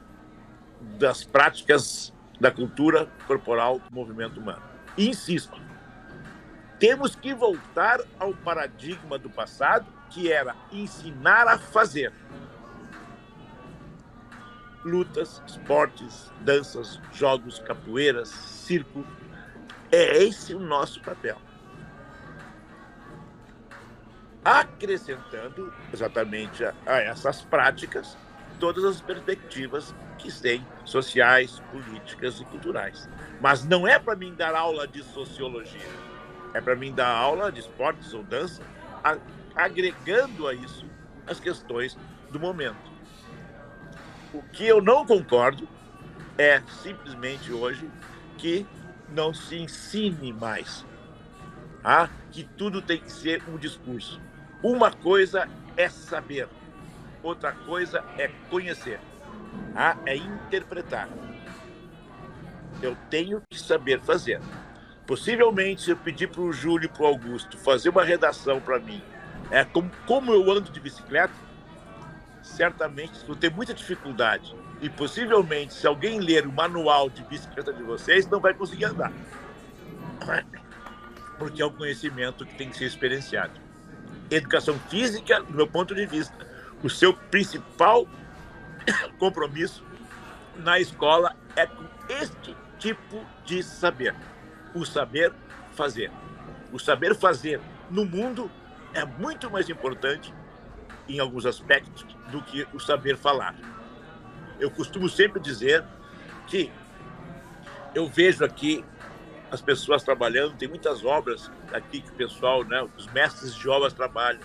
das 0.99 1.23
práticas 1.23 2.13
da 2.39 2.51
cultura 2.51 3.07
corporal 3.25 3.79
do 3.79 3.95
movimento 3.95 4.39
humano. 4.39 4.61
insisto, 4.97 5.59
temos 6.79 7.15
que 7.15 7.33
voltar 7.33 7.99
ao 8.19 8.33
paradigma 8.33 9.17
do 9.17 9.29
passado, 9.29 9.88
que 10.09 10.31
era 10.31 10.55
ensinar 10.71 11.47
a 11.47 11.57
fazer. 11.57 12.13
Lutas, 14.85 15.41
esportes, 15.47 16.31
danças, 16.41 16.99
jogos, 17.11 17.59
capoeiras, 17.59 18.29
circo. 18.29 19.03
É 19.91 20.23
esse 20.23 20.53
o 20.53 20.59
nosso 20.59 21.01
papel. 21.01 21.38
Acrescentando 24.45 25.73
exatamente 25.91 26.63
a, 26.63 26.73
a 26.85 26.99
essas 26.99 27.41
práticas 27.41 28.15
todas 28.60 28.84
as 28.84 29.01
perspectivas 29.01 29.93
que 30.18 30.32
têm 30.32 30.66
sociais, 30.84 31.62
políticas 31.72 32.39
e 32.39 32.45
culturais. 32.45 33.08
Mas 33.39 33.64
não 33.64 33.88
é 33.88 33.99
para 33.99 34.16
mim 34.16 34.34
dar 34.34 34.55
aula 34.55 34.88
de 34.88 35.03
sociologia, 35.03 35.89
é 36.53 36.62
para 36.62 36.76
mim 36.76 36.93
dar 36.93 37.10
aula 37.10 37.51
de 37.51 37.60
esportes 37.60 38.14
ou 38.14 38.24
dança, 38.24 38.62
agregando 39.55 40.47
a 40.47 40.53
isso 40.53 40.86
as 41.28 41.39
questões 41.39 41.97
do 42.32 42.39
momento. 42.39 42.91
O 44.34 44.41
que 44.41 44.66
eu 44.66 44.82
não 44.82 45.05
concordo 45.05 45.68
é 46.38 46.62
simplesmente 46.84 47.51
hoje 47.51 47.89
que 48.38 48.66
não 49.10 49.34
se 49.34 49.58
ensine 49.58 50.34
mais, 50.34 50.86
ah, 51.84 52.10
que 52.32 52.43
tudo 52.43 52.82
tem 52.82 52.99
que 52.99 53.12
ser 53.12 53.41
um 53.47 53.58
discurso. 53.58 54.20
Uma 54.62 54.91
coisa 54.91 55.47
é 55.76 55.88
saber, 55.88 56.47
outra 57.24 57.51
coisa 57.51 58.03
é 58.18 58.30
conhecer, 58.49 58.99
ah, 59.76 59.97
é 60.05 60.15
interpretar. 60.15 61.09
Eu 62.82 62.95
tenho 63.09 63.41
que 63.49 63.59
saber 63.59 63.99
fazer. 64.01 64.39
Possivelmente, 65.05 65.84
se 65.84 65.91
eu 65.91 65.97
pedir 65.97 66.28
para 66.28 66.41
o 66.41 66.51
Júlio 66.51 66.86
e 66.86 66.89
para 66.89 67.03
o 67.03 67.07
Augusto 67.07 67.57
fazer 67.57 67.89
uma 67.89 68.03
redação 68.03 68.59
para 68.59 68.78
mim, 68.78 69.01
é 69.49 69.63
como, 69.63 69.89
como 70.05 70.34
eu 70.34 70.51
ando 70.51 70.70
de 70.70 70.80
bicicleta, 70.80 71.34
certamente 72.41 73.26
vou 73.26 73.36
ter 73.36 73.51
muita 73.51 73.74
dificuldade. 73.74 74.55
E 74.82 74.89
possivelmente, 74.89 75.74
se 75.74 75.88
alguém 75.88 76.20
ler 76.20 76.45
o 76.45 76.51
manual 76.51 77.09
de 77.09 77.24
bicicleta 77.24 77.74
de 77.74 77.82
vocês, 77.84 78.28
não 78.28 78.39
vai 78.39 78.53
conseguir 78.53 78.86
andar. 78.86 79.11
Porque 81.38 81.61
é 81.61 81.65
um 81.65 81.72
conhecimento 81.72 82.45
que 82.45 82.55
tem 82.55 82.70
que 82.70 82.78
ser 82.78 82.86
experienciado. 82.86 83.59
Educação 84.30 84.78
física, 84.89 85.41
do 85.41 85.53
meu 85.53 85.68
ponto 85.68 85.95
de 85.95 86.05
vista, 86.05 86.36
o 86.84 86.89
seu 86.89 87.13
principal 87.13 88.07
compromisso 89.17 89.84
na 90.57 90.80
escola 90.80 91.36
é 91.55 91.65
com 91.65 91.86
este 92.09 92.55
tipo 92.80 93.23
de 93.45 93.63
saber, 93.63 94.15
o 94.73 94.86
saber 94.86 95.34
fazer. 95.73 96.11
O 96.71 96.80
saber 96.80 97.15
fazer 97.15 97.59
no 97.89 98.05
mundo 98.05 98.51
é 98.93 99.05
muito 99.05 99.49
mais 99.49 99.69
importante 99.69 100.34
em 101.07 101.19
alguns 101.19 101.45
aspectos 101.45 102.05
do 102.32 102.41
que 102.41 102.67
o 102.73 102.80
saber 102.80 103.17
falar. 103.17 103.55
Eu 104.59 104.69
costumo 104.69 105.07
sempre 105.07 105.39
dizer 105.39 105.84
que 106.47 106.71
eu 107.95 108.07
vejo 108.07 108.43
aqui 108.43 108.84
as 109.49 109.61
pessoas 109.61 110.03
trabalhando, 110.03 110.57
tem 110.57 110.67
muitas 110.67 111.05
obras 111.05 111.49
aqui 111.71 112.01
que 112.01 112.09
o 112.09 112.13
pessoal, 112.13 112.63
né, 112.63 112.86
os 112.97 113.07
mestres 113.07 113.55
de 113.55 113.69
obras 113.69 113.93
trabalham. 113.93 114.41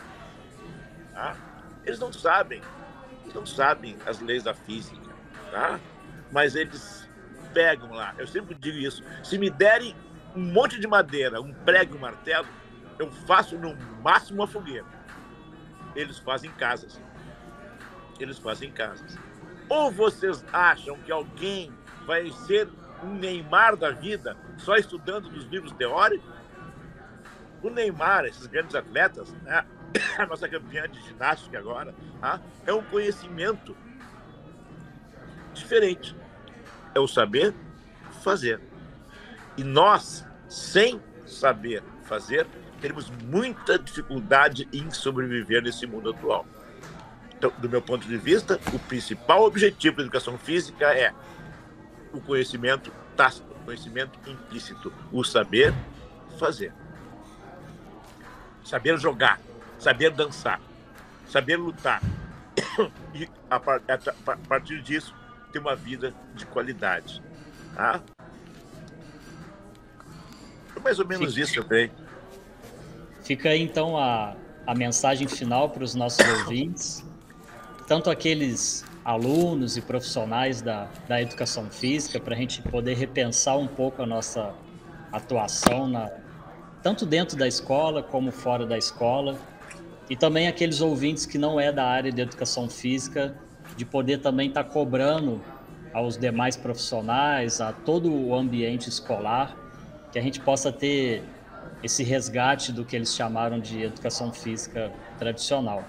Tá? 1.12 1.36
Eles 1.84 1.98
não 1.98 2.12
sabem, 2.12 2.62
eles 3.22 3.34
não 3.34 3.46
sabem 3.46 3.96
as 4.06 4.20
leis 4.20 4.42
da 4.42 4.54
física, 4.54 5.10
tá? 5.50 5.80
mas 6.32 6.56
eles 6.56 7.06
pegam 7.52 7.92
lá. 7.92 8.14
Eu 8.18 8.26
sempre 8.26 8.54
digo 8.54 8.78
isso. 8.78 9.04
Se 9.22 9.38
me 9.38 9.50
derem 9.50 9.94
um 10.34 10.40
monte 10.40 10.80
de 10.80 10.88
madeira, 10.88 11.40
um 11.40 11.52
prego 11.52 11.96
um 11.96 12.00
martelo, 12.00 12.48
eu 12.98 13.10
faço 13.26 13.58
no 13.58 13.76
máximo 14.02 14.40
uma 14.40 14.46
fogueira. 14.46 14.86
Eles 15.94 16.18
fazem 16.18 16.50
casas. 16.52 16.98
Eles 18.18 18.38
fazem 18.38 18.72
casas. 18.72 19.18
Ou 19.68 19.90
vocês 19.90 20.42
acham 20.52 20.96
que 20.98 21.12
alguém 21.12 21.70
vai 22.06 22.30
ser 22.30 22.68
um 23.04 23.14
Neymar 23.14 23.76
da 23.76 23.90
vida 23.90 24.36
só 24.56 24.76
estudando 24.76 25.30
nos 25.30 25.44
livros 25.44 25.72
teóricos? 25.72 26.32
O 27.62 27.68
Neymar, 27.68 28.24
esses 28.24 28.46
grandes 28.46 28.74
atletas, 28.74 29.32
né? 29.42 29.64
A 30.18 30.26
nossa 30.26 30.48
campeã 30.48 30.88
de 30.88 31.00
ginástica 31.02 31.58
agora, 31.58 31.94
tá? 32.20 32.40
é 32.66 32.72
um 32.72 32.82
conhecimento 32.82 33.76
diferente. 35.54 36.14
É 36.94 37.00
o 37.00 37.08
saber 37.08 37.54
fazer. 38.22 38.60
E 39.56 39.64
nós, 39.64 40.24
sem 40.48 41.00
saber 41.26 41.82
fazer, 42.04 42.46
teremos 42.80 43.10
muita 43.10 43.78
dificuldade 43.78 44.68
em 44.72 44.90
sobreviver 44.90 45.62
nesse 45.62 45.86
mundo 45.86 46.10
atual. 46.10 46.46
Então, 47.36 47.52
do 47.58 47.68
meu 47.68 47.82
ponto 47.82 48.06
de 48.06 48.16
vista, 48.16 48.60
o 48.72 48.78
principal 48.78 49.44
objetivo 49.44 49.96
da 49.96 50.02
educação 50.02 50.38
física 50.38 50.86
é 50.92 51.12
o 52.12 52.20
conhecimento 52.20 52.92
tácito, 53.16 53.50
o 53.50 53.64
conhecimento 53.64 54.18
implícito, 54.28 54.92
o 55.10 55.24
saber 55.24 55.74
fazer. 56.38 56.72
Saber 58.64 58.98
jogar, 58.98 59.40
saber 59.82 60.10
dançar, 60.10 60.60
saber 61.28 61.56
lutar. 61.56 62.00
E 63.14 63.28
a 63.50 63.60
partir 64.48 64.80
disso, 64.80 65.14
ter 65.52 65.58
uma 65.58 65.76
vida 65.76 66.14
de 66.34 66.46
qualidade. 66.46 67.22
Tá? 67.74 68.00
É 70.74 70.80
mais 70.80 70.98
ou 70.98 71.06
menos 71.06 71.34
Fica... 71.34 71.44
isso 71.44 71.62
também. 71.62 71.90
Fica 73.22 73.50
aí 73.50 73.60
então 73.60 73.98
a, 73.98 74.34
a 74.66 74.74
mensagem 74.74 75.28
final 75.28 75.68
para 75.68 75.84
os 75.84 75.94
nossos 75.94 76.26
ouvintes, 76.40 77.04
tanto 77.86 78.08
aqueles 78.08 78.82
alunos 79.04 79.76
e 79.76 79.82
profissionais 79.82 80.62
da, 80.62 80.88
da 81.06 81.20
educação 81.20 81.68
física, 81.70 82.18
para 82.18 82.34
a 82.34 82.38
gente 82.38 82.62
poder 82.62 82.94
repensar 82.94 83.58
um 83.58 83.66
pouco 83.66 84.02
a 84.02 84.06
nossa 84.06 84.54
atuação, 85.12 85.86
na, 85.86 86.10
tanto 86.82 87.04
dentro 87.04 87.36
da 87.36 87.46
escola 87.46 88.02
como 88.02 88.32
fora 88.32 88.64
da 88.64 88.78
escola, 88.78 89.38
e 90.12 90.16
também 90.16 90.46
aqueles 90.46 90.82
ouvintes 90.82 91.24
que 91.24 91.38
não 91.38 91.58
é 91.58 91.72
da 91.72 91.86
área 91.86 92.12
de 92.12 92.20
educação 92.20 92.68
física, 92.68 93.34
de 93.74 93.86
poder 93.86 94.18
também 94.18 94.48
estar 94.48 94.62
tá 94.62 94.68
cobrando 94.68 95.42
aos 95.90 96.18
demais 96.18 96.54
profissionais, 96.54 97.62
a 97.62 97.72
todo 97.72 98.12
o 98.12 98.34
ambiente 98.34 98.90
escolar, 98.90 99.56
que 100.12 100.18
a 100.18 100.22
gente 100.22 100.38
possa 100.38 100.70
ter 100.70 101.24
esse 101.82 102.02
resgate 102.02 102.72
do 102.72 102.84
que 102.84 102.94
eles 102.94 103.14
chamaram 103.14 103.58
de 103.58 103.84
educação 103.84 104.30
física 104.30 104.92
tradicional. 105.18 105.82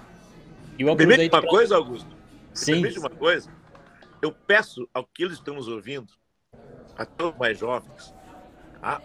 E 0.80 0.84
eu 0.84 0.96
Permite 0.96 1.28
uma 1.28 1.42
pra... 1.42 1.50
coisa, 1.50 1.76
Augusto? 1.76 2.16
Sim. 2.54 2.76
Permite 2.76 3.00
uma 3.00 3.10
coisa? 3.10 3.52
Eu 4.22 4.32
peço 4.32 4.88
ao 4.94 5.04
que 5.04 5.24
eles 5.24 5.34
estão 5.34 5.56
nos 5.56 5.68
ouvindo, 5.68 6.14
a 6.98 7.06
todos 7.06 7.38
mais 7.38 7.60
jovens, 7.60 8.16
a... 8.82 9.02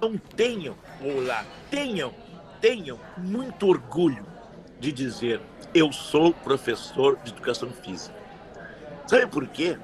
não 0.00 0.16
tenham, 0.16 0.76
ou 1.02 1.24
lá, 1.24 1.44
tenham, 1.68 2.14
tenham 2.62 2.98
muito 3.18 3.66
orgulho 3.66 4.24
de 4.78 4.92
dizer 4.92 5.40
eu 5.74 5.92
sou 5.92 6.32
professor 6.32 7.18
de 7.24 7.32
educação 7.32 7.70
física. 7.70 8.14
Sabe 9.06 9.26
por 9.26 9.46
quê? 9.48 9.76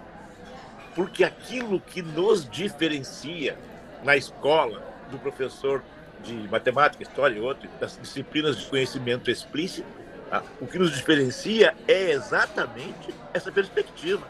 Porque 0.94 1.24
aquilo 1.24 1.80
que 1.80 2.00
nos 2.00 2.48
diferencia 2.48 3.58
na 4.04 4.16
escola 4.16 4.82
do 5.10 5.18
professor 5.18 5.82
de 6.22 6.34
matemática, 6.48 7.02
história 7.02 7.36
e 7.36 7.40
outras 7.40 7.70
das 7.80 7.98
disciplinas 8.00 8.58
de 8.58 8.66
conhecimento 8.66 9.30
explícito, 9.30 9.86
tá? 10.30 10.42
o 10.60 10.66
que 10.66 10.78
nos 10.78 10.94
diferencia 10.94 11.74
é 11.86 12.10
exatamente 12.10 13.14
essa 13.34 13.50
perspectiva. 13.50 14.26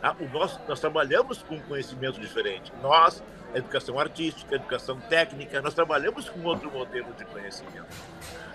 Tá? 0.00 0.16
O 0.20 0.28
nosso, 0.28 0.60
nós 0.68 0.80
trabalhamos 0.80 1.42
com 1.42 1.60
conhecimento 1.60 2.20
diferente. 2.20 2.72
Nós, 2.82 3.22
educação 3.54 3.98
artística, 3.98 4.54
educação 4.54 5.00
técnica, 5.00 5.60
nós 5.60 5.74
trabalhamos 5.74 6.28
com 6.28 6.42
outro 6.44 6.70
modelo 6.70 7.12
de 7.14 7.24
conhecimento. 7.24 7.86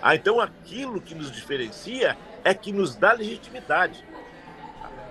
Ah, 0.00 0.14
então, 0.14 0.40
aquilo 0.40 1.00
que 1.00 1.14
nos 1.14 1.30
diferencia 1.30 2.16
é 2.44 2.54
que 2.54 2.72
nos 2.72 2.94
dá 2.94 3.12
legitimidade. 3.12 4.04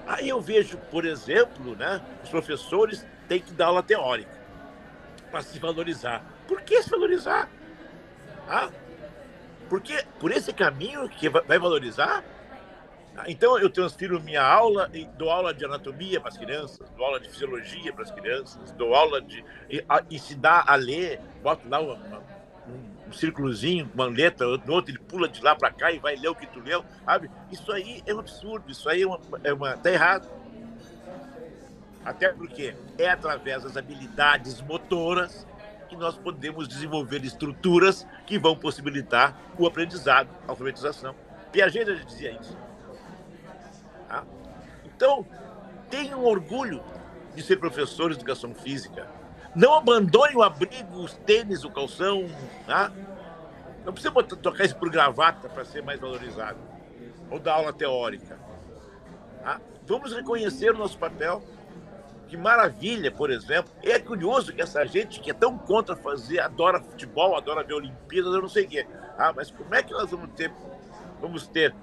Aí 0.07 0.29
eu 0.29 0.39
vejo, 0.39 0.77
por 0.91 1.05
exemplo, 1.05 1.75
né, 1.75 2.01
os 2.23 2.29
professores 2.29 3.05
têm 3.27 3.39
que 3.39 3.51
dar 3.51 3.67
aula 3.67 3.81
teórica 3.81 4.31
para 5.31 5.41
se 5.41 5.57
valorizar. 5.59 6.23
Por 6.47 6.61
que 6.61 6.81
se 6.81 6.89
valorizar? 6.89 7.49
Ah, 8.47 8.69
porque 9.67 10.05
por 10.19 10.31
esse 10.31 10.53
caminho 10.53 11.09
que 11.09 11.27
vai 11.27 11.57
valorizar? 11.57 12.23
Então 13.27 13.57
eu 13.57 13.69
transfiro 13.69 14.21
minha 14.21 14.43
aula 14.43 14.89
e 14.93 15.05
dou 15.05 15.29
aula 15.29 15.53
de 15.53 15.63
anatomia 15.63 16.19
para 16.19 16.29
as 16.29 16.37
crianças, 16.37 16.89
dou 16.97 17.05
aula 17.05 17.19
de 17.19 17.29
fisiologia 17.29 17.93
para 17.93 18.03
as 18.03 18.11
crianças, 18.11 18.71
dou 18.73 18.93
aula 18.93 19.21
de 19.21 19.43
ensinar 20.11 20.65
a 20.67 20.75
ler, 20.75 21.19
boto 21.41 21.67
lá 21.69 21.79
uma, 21.79 21.93
uma 21.93 22.23
um, 22.67 23.09
um 23.09 23.13
círculozinho, 23.13 23.89
uma 23.93 24.05
letra, 24.05 24.45
no 24.45 24.73
outro 24.73 24.91
ele 24.91 24.99
pula 24.99 25.29
de 25.29 25.41
lá 25.41 25.55
para 25.55 25.71
cá 25.71 25.91
e 25.91 25.99
vai 25.99 26.15
ler 26.15 26.29
o 26.29 26.35
que 26.35 26.47
tu 26.47 26.59
leu, 26.59 26.83
sabe? 27.05 27.29
Isso 27.51 27.71
aí 27.71 28.03
é 28.05 28.13
um 28.13 28.19
absurdo, 28.19 28.69
isso 28.71 28.89
aí 28.89 29.03
é 29.03 29.07
uma, 29.07 29.19
é 29.43 29.53
uma 29.53 29.77
tá 29.77 29.91
errado. 29.91 30.27
Até 32.03 32.29
porque 32.29 32.75
é 32.97 33.09
através 33.09 33.63
das 33.63 33.77
habilidades 33.77 34.61
motoras 34.61 35.47
que 35.87 35.95
nós 35.95 36.17
podemos 36.17 36.67
desenvolver 36.67 37.23
estruturas 37.23 38.05
que 38.25 38.37
vão 38.37 38.55
possibilitar 38.55 39.37
o 39.57 39.65
aprendizado, 39.65 40.29
a 40.47 40.51
alfabetização. 40.51 41.15
Piaget 41.51 41.85
já 41.85 42.03
dizia 42.03 42.31
isso. 42.31 42.57
Então, 44.95 45.25
tenham 45.89 46.23
orgulho 46.23 46.81
de 47.35 47.43
ser 47.43 47.57
professor 47.57 48.09
de 48.09 48.15
educação 48.15 48.53
física, 48.53 49.07
não 49.53 49.73
abandone 49.73 50.35
o 50.35 50.43
abrigo, 50.43 51.01
os 51.01 51.13
tênis, 51.13 51.63
o 51.63 51.69
calção. 51.69 52.29
Tá? 52.65 52.91
Não 53.85 53.91
precisa 53.91 54.11
botar, 54.11 54.35
trocar 54.37 54.65
isso 54.65 54.75
por 54.75 54.89
gravata 54.89 55.49
para 55.49 55.65
ser 55.65 55.83
mais 55.83 55.99
valorizado. 55.99 56.57
Ou 57.29 57.39
dar 57.39 57.55
aula 57.55 57.73
teórica. 57.73 58.37
Tá? 59.43 59.59
Vamos 59.85 60.13
reconhecer 60.13 60.71
o 60.71 60.77
nosso 60.77 60.97
papel. 60.97 61.43
Que 62.27 62.35
maravilha, 62.35 63.11
por 63.11 63.29
exemplo. 63.29 63.71
É 63.83 63.99
curioso 63.99 64.51
que 64.51 64.61
essa 64.61 64.85
gente 64.85 65.19
que 65.19 65.29
é 65.29 65.33
tão 65.33 65.57
contra 65.57 65.95
fazer, 65.95 66.39
adora 66.39 66.81
futebol, 66.81 67.35
adora 67.35 67.63
ver 67.63 67.75
Olimpíadas, 67.75 68.33
eu 68.33 68.41
não 68.41 68.49
sei 68.49 68.65
o 68.65 68.67
quê. 68.67 68.87
Ah, 69.17 69.31
mas 69.33 69.51
como 69.51 69.73
é 69.75 69.83
que 69.83 69.93
nós 69.93 70.09
vamos 70.09 70.31
ter, 70.31 70.51
vamos 71.21 71.47
ter 71.47 71.73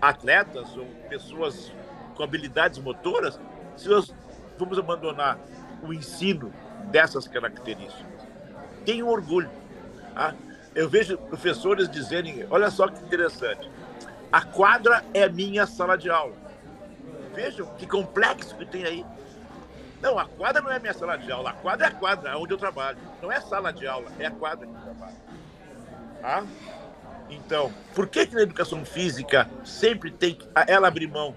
atletas 0.00 0.76
ou 0.76 0.84
pessoas 1.08 1.72
com 2.16 2.22
habilidades 2.22 2.78
motoras 2.78 3.38
se 3.76 3.88
nós 3.88 4.12
vamos 4.58 4.78
abandonar 4.78 5.38
o 5.82 5.92
ensino 5.92 6.52
dessas 6.90 7.28
características. 7.28 8.26
Tenho 8.84 9.08
orgulho. 9.08 9.50
Tá? 10.14 10.34
Eu 10.74 10.88
vejo 10.88 11.18
professores 11.18 11.88
dizerem: 11.88 12.46
olha 12.50 12.70
só 12.70 12.88
que 12.88 13.02
interessante, 13.04 13.70
a 14.32 14.42
quadra 14.42 15.04
é 15.12 15.28
minha 15.28 15.66
sala 15.66 15.96
de 15.96 16.10
aula. 16.10 16.34
Vejam 17.34 17.66
que 17.76 17.86
complexo 17.86 18.56
que 18.56 18.64
tem 18.64 18.84
aí. 18.84 19.04
Não, 20.00 20.18
a 20.18 20.26
quadra 20.26 20.62
não 20.62 20.70
é 20.70 20.78
minha 20.78 20.94
sala 20.94 21.16
de 21.16 21.30
aula, 21.30 21.50
a 21.50 21.52
quadra 21.54 21.86
é 21.86 21.88
a 21.88 21.92
quadra 21.92 22.38
onde 22.38 22.52
eu 22.52 22.58
trabalho. 22.58 22.98
Não 23.20 23.30
é 23.30 23.40
sala 23.40 23.72
de 23.72 23.86
aula, 23.86 24.06
é 24.18 24.26
a 24.26 24.30
quadra 24.30 24.66
que 24.66 24.72
eu 24.72 24.80
trabalho. 24.80 25.16
Tá? 26.20 26.44
Então, 27.28 27.72
por 27.94 28.06
que, 28.06 28.26
que 28.26 28.34
na 28.34 28.42
educação 28.42 28.84
física 28.84 29.48
sempre 29.64 30.10
tem 30.10 30.34
que 30.34 30.46
ela 30.66 30.88
abrir 30.88 31.08
mão 31.08 31.34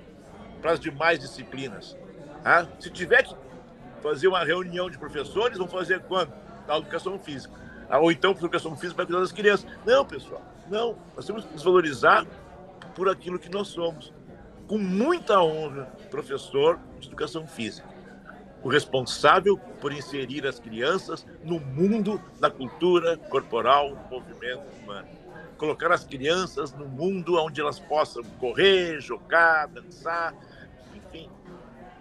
para 0.61 0.71
as 0.71 0.79
demais 0.79 1.19
disciplinas? 1.19 1.97
Tá? 2.43 2.67
Se 2.79 2.89
tiver 2.89 3.23
que 3.23 3.35
fazer 4.01 4.27
uma 4.27 4.43
reunião 4.43 4.89
de 4.89 4.97
professores, 4.97 5.57
vão 5.57 5.67
fazer 5.67 6.01
quando? 6.01 6.33
Na 6.67 6.77
educação 6.77 7.17
física. 7.19 7.53
Ah, 7.89 7.99
ou 7.99 8.11
então, 8.11 8.31
educação 8.31 8.75
física 8.75 8.95
para 8.95 9.05
cuidar 9.05 9.21
das 9.21 9.31
crianças. 9.31 9.69
Não, 9.85 10.05
pessoal, 10.05 10.41
não. 10.69 10.95
Nós 11.15 11.25
temos 11.25 11.43
que 11.43 11.53
nos 11.53 11.63
valorizar 11.63 12.25
por 12.95 13.09
aquilo 13.09 13.39
que 13.39 13.49
nós 13.49 13.69
somos. 13.69 14.13
Com 14.67 14.77
muita 14.77 15.41
honra, 15.41 15.85
professor 16.11 16.79
de 16.99 17.07
educação 17.07 17.47
física. 17.47 17.87
O 18.61 18.69
responsável 18.69 19.57
por 19.57 19.91
inserir 19.91 20.45
as 20.45 20.59
crianças 20.59 21.25
no 21.43 21.59
mundo 21.59 22.21
da 22.39 22.51
cultura 22.51 23.17
corporal, 23.17 23.97
movimento 24.11 24.63
humano. 24.83 25.07
Colocar 25.57 25.91
as 25.91 26.03
crianças 26.03 26.71
no 26.73 26.85
mundo 26.85 27.35
onde 27.37 27.59
elas 27.59 27.79
possam 27.79 28.21
correr, 28.39 29.01
jogar, 29.01 29.67
dançar, 29.67 30.35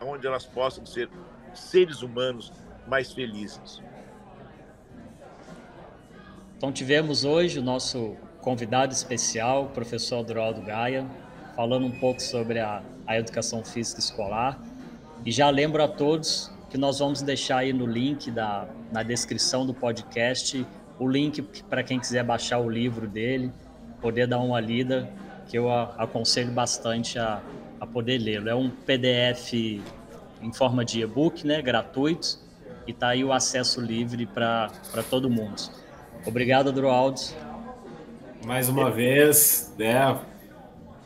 onde 0.00 0.26
elas 0.26 0.44
possam 0.44 0.84
ser 0.84 1.08
seres 1.54 2.02
humanos 2.02 2.52
mais 2.86 3.12
felizes. 3.12 3.82
Então 6.56 6.72
tivemos 6.72 7.24
hoje 7.24 7.58
o 7.58 7.62
nosso 7.62 8.16
convidado 8.40 8.92
especial, 8.92 9.64
o 9.64 9.68
professor 9.68 10.20
Adroaldo 10.20 10.62
Gaia, 10.62 11.06
falando 11.54 11.86
um 11.86 12.00
pouco 12.00 12.20
sobre 12.20 12.58
a, 12.58 12.82
a 13.06 13.18
educação 13.18 13.64
física 13.64 14.00
escolar. 14.00 14.60
E 15.24 15.30
já 15.30 15.50
lembro 15.50 15.82
a 15.82 15.88
todos 15.88 16.50
que 16.70 16.78
nós 16.78 16.98
vamos 16.98 17.22
deixar 17.22 17.58
aí 17.58 17.72
no 17.72 17.86
link 17.86 18.30
da, 18.30 18.68
na 18.92 19.02
descrição 19.02 19.66
do 19.66 19.74
podcast 19.74 20.66
o 20.98 21.08
link 21.08 21.42
para 21.68 21.82
quem 21.82 22.00
quiser 22.00 22.24
baixar 22.24 22.58
o 22.58 22.68
livro 22.68 23.06
dele, 23.06 23.52
poder 24.00 24.26
dar 24.26 24.38
uma 24.38 24.60
lida, 24.60 25.08
que 25.48 25.56
eu 25.56 25.70
aconselho 25.70 26.52
bastante 26.52 27.18
a, 27.18 27.40
a 27.80 27.86
poder 27.86 28.18
lê-lo. 28.18 28.48
É 28.48 28.54
um 28.54 28.70
PDF 28.70 29.52
em 30.40 30.52
forma 30.52 30.84
de 30.84 31.02
e-book, 31.02 31.46
né, 31.46 31.60
gratuito, 31.60 32.38
e 32.86 32.90
está 32.90 33.08
aí 33.08 33.24
o 33.24 33.32
acesso 33.32 33.80
livre 33.80 34.26
para 34.26 34.70
todo 35.10 35.28
mundo. 35.28 35.60
Obrigado, 36.26 36.68
Adroaldo. 36.68 37.20
Mais 38.44 38.68
uma 38.68 38.90
vez, 38.90 39.74
né, 39.78 40.18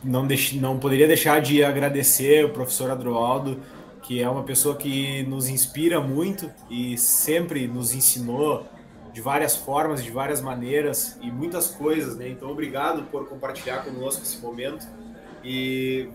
não, 0.05 0.27
deix, 0.27 0.53
não 0.55 0.79
poderia 0.79 1.07
deixar 1.07 1.41
de 1.41 1.65
agradecer 1.65 2.45
o 2.45 2.51
professor 2.51 2.91
Adroaldo, 2.91 3.61
que 4.03 4.21
é 4.21 4.29
uma 4.29 4.43
pessoa 4.43 4.77
que 4.77 5.23
nos 5.25 5.49
inspira 5.49 6.01
muito 6.01 6.51
e 6.69 6.99
sempre 6.99 7.67
nos 7.67 7.95
ensinou 7.95 8.67
de 9.13 9.21
várias 9.21 9.55
formas, 9.55 10.03
de 10.03 10.11
várias 10.11 10.41
maneiras 10.41 11.19
e 11.23 11.31
muitas 11.31 11.69
coisas, 11.69 12.17
né? 12.17 12.29
Então, 12.29 12.51
obrigado 12.51 13.05
por 13.11 13.29
compartilhar 13.29 13.85
conosco 13.85 14.23
esse 14.23 14.39
momento 14.39 14.87
e 15.43 16.09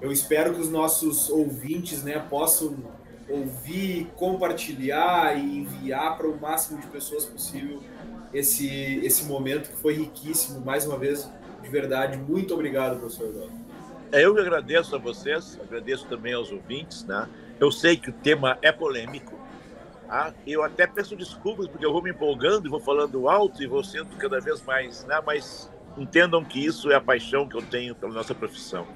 eu 0.00 0.12
espero 0.12 0.54
que 0.54 0.60
os 0.60 0.70
nossos 0.70 1.30
ouvintes, 1.30 2.02
né, 2.02 2.18
possam 2.18 2.76
ouvir, 3.28 4.08
compartilhar 4.16 5.36
e 5.36 5.58
enviar 5.58 6.16
para 6.16 6.28
o 6.28 6.40
máximo 6.40 6.80
de 6.80 6.86
pessoas 6.86 7.24
possível 7.24 7.82
esse 8.32 9.00
esse 9.04 9.24
momento 9.24 9.70
que 9.70 9.76
foi 9.76 9.94
riquíssimo. 9.94 10.60
Mais 10.60 10.86
uma 10.86 10.98
vez, 10.98 11.30
de 11.62 11.68
verdade, 11.68 12.16
muito 12.18 12.54
obrigado, 12.54 12.98
professor 12.98 13.28
Eduardo. 13.28 13.66
É, 14.12 14.24
eu 14.24 14.34
que 14.34 14.40
agradeço 14.40 14.94
a 14.94 14.98
vocês, 14.98 15.58
agradeço 15.60 16.06
também 16.06 16.32
aos 16.32 16.52
ouvintes, 16.52 17.04
né? 17.04 17.28
Eu 17.58 17.72
sei 17.72 17.96
que 17.96 18.10
o 18.10 18.12
tema 18.12 18.56
é 18.62 18.70
polêmico, 18.70 19.36
ah, 20.08 20.32
eu 20.46 20.62
até 20.62 20.86
peço 20.86 21.16
desculpas 21.16 21.66
porque 21.66 21.84
eu 21.84 21.92
vou 21.92 22.00
me 22.00 22.10
empolgando 22.10 22.66
e 22.66 22.70
vou 22.70 22.78
falando 22.78 23.28
alto 23.28 23.62
e 23.62 23.66
vou 23.66 23.82
sendo 23.82 24.16
cada 24.16 24.40
vez 24.40 24.62
mais, 24.62 25.04
né? 25.04 25.20
mas 25.24 25.70
entendam 25.96 26.44
que 26.44 26.64
isso 26.64 26.90
é 26.90 26.94
a 26.94 27.00
paixão 27.00 27.48
que 27.48 27.56
eu 27.56 27.62
tenho 27.62 27.94
pela 27.94 28.12
nossa 28.12 28.34
profissão. 28.34 28.86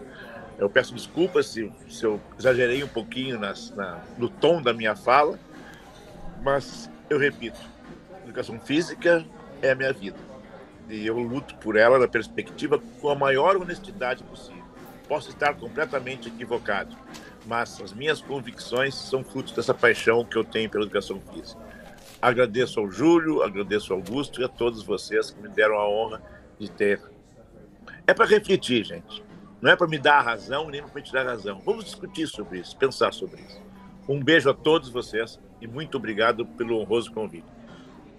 Eu 0.59 0.69
peço 0.69 0.95
desculpas 0.95 1.47
se, 1.47 1.73
se 1.89 2.05
eu 2.05 2.21
exagerei 2.39 2.85
um 2.85 2.89
pouquinho 2.89 3.39
nas, 3.39 3.71
na, 3.75 4.01
no 4.19 4.29
tom 4.29 4.61
da 4.61 4.73
minha 4.73 4.95
fala, 4.95 5.39
mas 6.43 6.91
eu 7.09 7.19
repito: 7.19 7.59
educação 8.25 8.59
física 8.61 9.25
é 9.63 9.71
a 9.71 9.75
minha 9.75 9.93
vida 9.93 10.31
e 10.91 11.07
eu 11.07 11.19
luto 11.19 11.55
por 11.57 11.77
ela 11.77 11.99
na 11.99 12.09
perspectiva 12.09 12.81
com 13.01 13.09
a 13.09 13.15
maior 13.15 13.57
honestidade 13.57 14.25
possível. 14.25 14.61
Posso 15.09 15.31
estar 15.31 15.55
completamente 15.55 16.29
equivocado, 16.29 16.97
mas 17.47 17.81
as 17.81 17.93
minhas 17.93 18.21
convicções 18.21 18.95
são 18.95 19.25
frutos 19.25 19.53
dessa 19.53 19.73
paixão 19.73 20.25
que 20.25 20.37
eu 20.37 20.45
tenho 20.45 20.69
pela 20.69 20.85
educação 20.85 21.21
física. 21.33 21.61
Agradeço 22.21 22.81
ao 22.81 22.91
Júlio, 22.91 23.43
agradeço 23.43 23.93
ao 23.93 24.01
Augusto 24.01 24.41
e 24.41 24.45
a 24.45 24.49
todos 24.49 24.83
vocês 24.83 25.31
que 25.31 25.41
me 25.41 25.49
deram 25.49 25.77
a 25.77 25.89
honra 25.89 26.21
de 26.61 26.71
ter. 26.71 27.01
É 28.07 28.13
para 28.13 28.27
refletir, 28.27 28.85
gente. 28.85 29.25
Não 29.61 29.71
é 29.71 29.77
para 29.77 29.87
me 29.87 29.99
dar 29.99 30.19
a 30.19 30.23
razão 30.23 30.71
nem 30.71 30.83
para 30.83 30.95
me 30.95 31.03
tirar 31.03 31.27
a 31.27 31.31
razão. 31.31 31.61
Vamos 31.65 31.85
discutir 31.85 32.27
sobre 32.27 32.61
isso, 32.61 32.77
pensar 32.77 33.13
sobre 33.13 33.41
isso. 33.41 33.61
Um 34.09 34.23
beijo 34.23 34.49
a 34.51 34.55
todos 34.55 34.89
vocês 34.89 35.39
e 35.61 35.67
muito 35.67 35.97
obrigado 35.97 36.45
pelo 36.45 36.81
honroso 36.81 37.13
convite. 37.13 37.47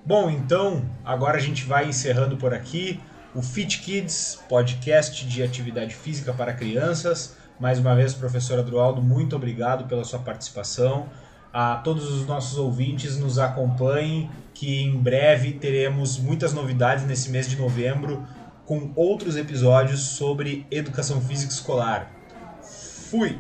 Bom, 0.06 0.30
então, 0.30 0.84
agora 1.06 1.38
a 1.38 1.42
gente 1.42 1.64
vai 1.64 1.88
encerrando 1.88 2.38
por 2.38 2.54
aqui 2.54 3.00
o 3.34 3.42
Fit 3.42 3.82
Kids, 3.82 4.44
podcast 4.50 5.26
de 5.26 5.44
atividade 5.44 5.96
física 5.96 6.34
para 6.34 6.54
crianças. 6.54 7.38
Mais 7.60 7.80
uma 7.80 7.96
vez, 7.96 8.14
professor 8.14 8.60
Adroaldo, 8.60 9.02
muito 9.02 9.36
obrigado 9.36 9.88
pela 9.88 10.04
sua 10.04 10.20
participação. 10.20 11.08
A 11.54 11.76
todos 11.76 12.10
os 12.12 12.26
nossos 12.26 12.58
ouvintes 12.58 13.18
nos 13.18 13.38
acompanhem, 13.38 14.30
que 14.62 14.80
em 14.80 14.96
breve 14.96 15.54
teremos 15.54 16.20
muitas 16.20 16.54
novidades 16.54 17.04
nesse 17.04 17.32
mês 17.32 17.50
de 17.50 17.58
novembro 17.58 18.24
com 18.64 18.92
outros 18.96 19.36
episódios 19.36 20.02
sobre 20.02 20.68
educação 20.70 21.20
física 21.20 21.52
escolar. 21.52 22.12
Fui! 23.10 23.40